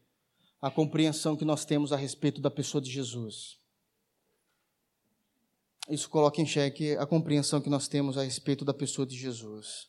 a 0.61 0.69
compreensão 0.69 1.35
que 1.35 1.45
nós 1.45 1.65
temos 1.65 1.91
a 1.91 1.95
respeito 1.95 2.41
da 2.41 2.51
pessoa 2.51 2.81
de 2.81 2.91
Jesus. 2.91 3.57
Isso 5.89 6.09
coloca 6.09 6.41
em 6.41 6.45
xeque 6.45 6.97
a 6.97 7.05
compreensão 7.05 7.61
que 7.61 7.69
nós 7.69 7.87
temos 7.87 8.17
a 8.17 8.23
respeito 8.23 8.65
da 8.65 8.73
pessoa 8.73 9.07
de 9.07 9.15
Jesus. 9.15 9.87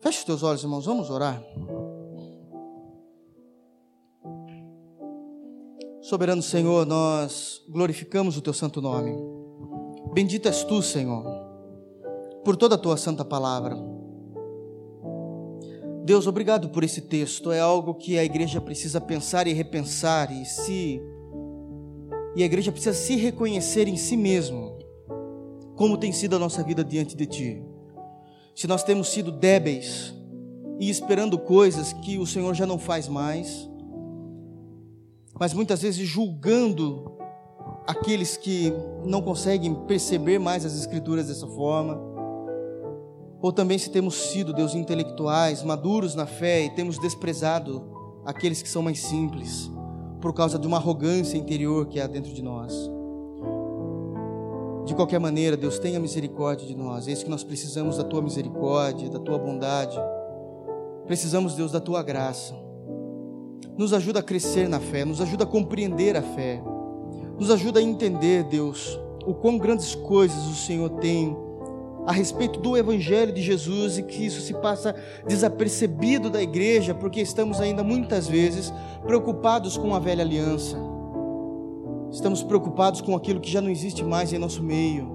Feche 0.00 0.20
os 0.20 0.24
teus 0.24 0.42
olhos, 0.42 0.62
irmãos, 0.62 0.86
vamos 0.86 1.10
orar. 1.10 1.42
Soberano 6.08 6.40
Senhor, 6.40 6.86
nós 6.86 7.60
glorificamos 7.68 8.36
o 8.36 8.40
teu 8.40 8.52
santo 8.52 8.80
nome. 8.80 9.12
Bendito 10.14 10.46
és 10.46 10.62
tu, 10.62 10.80
Senhor, 10.80 11.24
por 12.44 12.54
toda 12.56 12.76
a 12.76 12.78
tua 12.78 12.96
santa 12.96 13.24
palavra. 13.24 13.76
Deus, 16.04 16.28
obrigado 16.28 16.68
por 16.68 16.84
esse 16.84 17.00
texto. 17.00 17.50
É 17.50 17.58
algo 17.58 17.92
que 17.92 18.16
a 18.16 18.24
igreja 18.24 18.60
precisa 18.60 19.00
pensar 19.00 19.48
e 19.48 19.52
repensar 19.52 20.30
e 20.30 20.44
se 20.44 21.02
e 22.36 22.42
a 22.44 22.46
igreja 22.46 22.70
precisa 22.70 22.94
se 22.94 23.16
reconhecer 23.16 23.88
em 23.88 23.96
si 23.96 24.16
mesmo. 24.16 24.78
Como 25.74 25.98
tem 25.98 26.12
sido 26.12 26.36
a 26.36 26.38
nossa 26.38 26.62
vida 26.62 26.84
diante 26.84 27.16
de 27.16 27.26
ti? 27.26 27.64
Se 28.54 28.68
nós 28.68 28.84
temos 28.84 29.08
sido 29.08 29.32
débeis 29.32 30.14
e 30.78 30.88
esperando 30.88 31.36
coisas 31.36 31.92
que 31.92 32.16
o 32.16 32.24
Senhor 32.24 32.54
já 32.54 32.64
não 32.64 32.78
faz 32.78 33.08
mais, 33.08 33.68
mas 35.38 35.52
muitas 35.52 35.82
vezes 35.82 36.06
julgando 36.06 37.12
aqueles 37.86 38.36
que 38.36 38.72
não 39.04 39.22
conseguem 39.22 39.74
perceber 39.86 40.38
mais 40.38 40.64
as 40.64 40.76
Escrituras 40.76 41.28
dessa 41.28 41.46
forma, 41.46 42.00
ou 43.40 43.52
também 43.52 43.78
se 43.78 43.90
temos 43.90 44.14
sido, 44.14 44.52
Deus, 44.52 44.74
intelectuais, 44.74 45.62
maduros 45.62 46.14
na 46.14 46.26
fé 46.26 46.64
e 46.64 46.70
temos 46.70 46.98
desprezado 46.98 47.86
aqueles 48.24 48.62
que 48.62 48.68
são 48.68 48.82
mais 48.82 48.98
simples, 48.98 49.70
por 50.20 50.32
causa 50.32 50.58
de 50.58 50.66
uma 50.66 50.78
arrogância 50.78 51.36
interior 51.36 51.86
que 51.86 52.00
há 52.00 52.06
dentro 52.06 52.32
de 52.32 52.42
nós. 52.42 52.90
De 54.86 54.94
qualquer 54.94 55.20
maneira, 55.20 55.56
Deus, 55.56 55.78
tenha 55.78 56.00
misericórdia 56.00 56.66
de 56.66 56.74
nós. 56.74 57.06
É 57.06 57.12
isso 57.12 57.24
que 57.24 57.30
nós 57.30 57.44
precisamos 57.44 57.98
da 57.98 58.04
tua 58.04 58.22
misericórdia, 58.22 59.10
da 59.10 59.18
tua 59.18 59.36
bondade. 59.36 59.98
Precisamos, 61.06 61.54
Deus, 61.54 61.72
da 61.72 61.80
tua 61.80 62.02
graça 62.02 62.65
nos 63.76 63.92
ajuda 63.92 64.20
a 64.20 64.22
crescer 64.22 64.68
na 64.68 64.80
fé, 64.80 65.04
nos 65.04 65.20
ajuda 65.20 65.44
a 65.44 65.46
compreender 65.46 66.16
a 66.16 66.22
fé, 66.22 66.62
nos 67.38 67.50
ajuda 67.50 67.78
a 67.78 67.82
entender, 67.82 68.44
Deus, 68.44 68.98
o 69.26 69.34
quão 69.34 69.58
grandes 69.58 69.94
coisas 69.94 70.46
o 70.46 70.54
Senhor 70.54 70.88
tem 70.90 71.36
a 72.06 72.12
respeito 72.12 72.60
do 72.60 72.76
Evangelho 72.76 73.32
de 73.32 73.42
Jesus 73.42 73.98
e 73.98 74.02
que 74.02 74.24
isso 74.24 74.40
se 74.40 74.54
passa 74.54 74.94
desapercebido 75.26 76.30
da 76.30 76.40
igreja, 76.40 76.94
porque 76.94 77.20
estamos 77.20 77.60
ainda 77.60 77.82
muitas 77.82 78.28
vezes 78.28 78.72
preocupados 79.04 79.76
com 79.76 79.92
a 79.94 79.98
velha 79.98 80.22
aliança, 80.22 80.78
estamos 82.10 82.44
preocupados 82.44 83.00
com 83.00 83.16
aquilo 83.16 83.40
que 83.40 83.50
já 83.50 83.60
não 83.60 83.68
existe 83.68 84.04
mais 84.04 84.32
em 84.32 84.38
nosso 84.38 84.62
meio, 84.62 85.10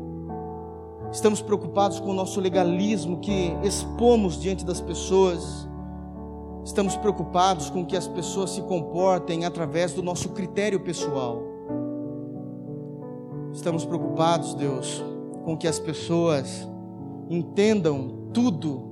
estamos 1.13 1.41
preocupados 1.41 1.99
com 1.99 2.09
o 2.09 2.13
nosso 2.13 2.41
legalismo 2.41 3.19
que 3.19 3.55
expomos 3.63 4.39
diante 4.39 4.65
das 4.65 4.81
pessoas, 4.81 5.67
estamos 6.63 6.95
preocupados 6.95 7.69
com 7.69 7.85
que 7.85 7.97
as 7.97 8.07
pessoas 8.07 8.51
se 8.51 8.61
comportem 8.61 9.45
através 9.45 9.93
do 9.93 10.03
nosso 10.03 10.29
critério 10.29 10.79
pessoal. 10.79 11.41
Estamos 13.53 13.85
preocupados, 13.85 14.53
Deus, 14.53 15.03
com 15.43 15.57
que 15.57 15.67
as 15.67 15.79
pessoas 15.79 16.67
entendam 17.29 18.29
tudo 18.33 18.91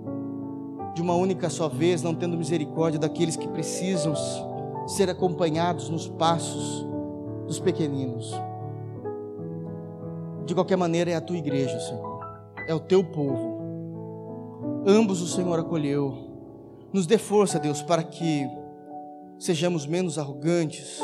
de 0.93 1.01
uma 1.01 1.15
única 1.15 1.49
só 1.49 1.70
vez, 1.70 2.01
não 2.01 2.13
tendo 2.13 2.38
misericórdia 2.38 2.99
daqueles 2.99 3.36
que 3.36 3.47
precisam 3.47 4.13
ser 4.88 5.09
acompanhados 5.09 5.89
nos 5.89 6.07
passos 6.07 6.86
dos 7.47 7.59
pequeninos. 7.59 8.34
De 10.45 10.53
qualquer 10.53 10.78
maneira, 10.78 11.11
é 11.11 11.15
a 11.15 11.22
tua 11.22 11.38
igreja, 11.38 11.80
Senhor, 11.80 12.20
é 12.67 12.74
o 12.74 12.80
teu 12.80 13.03
povo. 13.03 13.59
Ambos 14.86 15.22
o 15.22 15.28
Senhor 15.28 15.59
acolheu. 15.59 16.28
Nos 16.91 17.05
dê 17.05 17.17
força, 17.17 17.59
Deus, 17.59 17.81
para 17.81 18.03
que 18.03 18.49
sejamos 19.37 19.85
menos 19.85 20.17
arrogantes, 20.17 20.99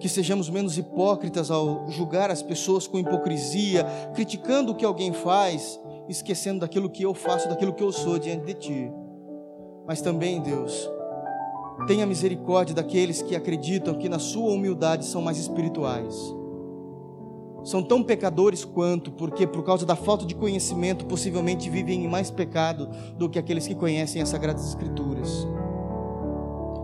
que 0.00 0.08
sejamos 0.08 0.48
menos 0.50 0.78
hipócritas 0.78 1.50
ao 1.50 1.88
julgar 1.90 2.30
as 2.30 2.42
pessoas 2.42 2.86
com 2.86 2.98
hipocrisia, 2.98 3.84
criticando 4.14 4.72
o 4.72 4.74
que 4.74 4.84
alguém 4.84 5.12
faz 5.12 5.78
esquecendo 6.08 6.60
daquilo 6.60 6.90
que 6.90 7.02
eu 7.02 7.14
faço, 7.14 7.48
daquilo 7.48 7.72
que 7.72 7.82
eu 7.82 7.92
sou 7.92 8.18
diante 8.18 8.46
de 8.46 8.54
Ti. 8.54 8.92
Mas 9.86 10.00
também, 10.00 10.40
Deus, 10.40 10.90
tenha 11.86 12.06
misericórdia 12.06 12.74
daqueles 12.74 13.22
que 13.22 13.34
acreditam 13.34 13.94
que 13.94 14.08
na 14.08 14.18
sua 14.18 14.52
humildade 14.52 15.04
são 15.04 15.22
mais 15.22 15.38
espirituais. 15.38 16.14
São 17.64 17.82
tão 17.82 18.02
pecadores 18.02 18.64
quanto, 18.64 19.12
porque 19.12 19.46
por 19.46 19.64
causa 19.64 19.86
da 19.86 19.94
falta 19.94 20.26
de 20.26 20.34
conhecimento, 20.34 21.06
possivelmente 21.06 21.70
vivem 21.70 22.04
em 22.04 22.08
mais 22.08 22.30
pecado 22.30 22.88
do 23.16 23.28
que 23.28 23.38
aqueles 23.38 23.66
que 23.66 23.74
conhecem 23.74 24.20
as 24.20 24.28
Sagradas 24.28 24.66
Escrituras. 24.66 25.46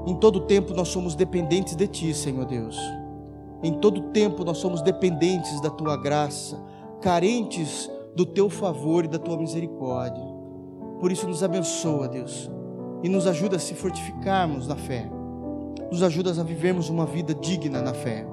Em 0.06 0.14
todo 0.14 0.40
tempo 0.40 0.72
nós 0.74 0.88
somos 0.88 1.14
dependentes 1.14 1.74
de 1.74 1.86
Ti, 1.86 2.14
Senhor 2.14 2.44
Deus. 2.44 2.78
Em 3.62 3.72
todo 3.74 4.12
tempo 4.12 4.44
nós 4.44 4.58
somos 4.58 4.80
dependentes 4.80 5.60
da 5.60 5.68
Tua 5.68 5.96
graça, 5.96 6.62
carentes 7.00 7.90
do 8.14 8.26
teu 8.26 8.48
favor 8.50 9.04
e 9.04 9.08
da 9.08 9.18
tua 9.18 9.36
misericórdia. 9.36 10.24
Por 11.00 11.12
isso, 11.12 11.28
nos 11.28 11.44
abençoa, 11.44 12.08
Deus, 12.08 12.50
e 13.02 13.08
nos 13.08 13.26
ajuda 13.26 13.56
a 13.56 13.60
se 13.60 13.74
fortificarmos 13.74 14.66
na 14.66 14.74
fé, 14.74 15.08
nos 15.90 16.02
ajuda 16.02 16.30
a 16.30 16.42
vivermos 16.42 16.88
uma 16.88 17.06
vida 17.06 17.32
digna 17.32 17.80
na 17.80 17.94
fé. 17.94 18.26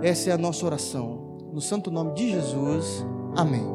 Essa 0.00 0.30
é 0.30 0.32
a 0.32 0.38
nossa 0.38 0.64
oração. 0.64 1.21
No 1.52 1.60
santo 1.60 1.90
nome 1.90 2.14
de 2.14 2.30
Jesus, 2.30 3.04
amém. 3.36 3.72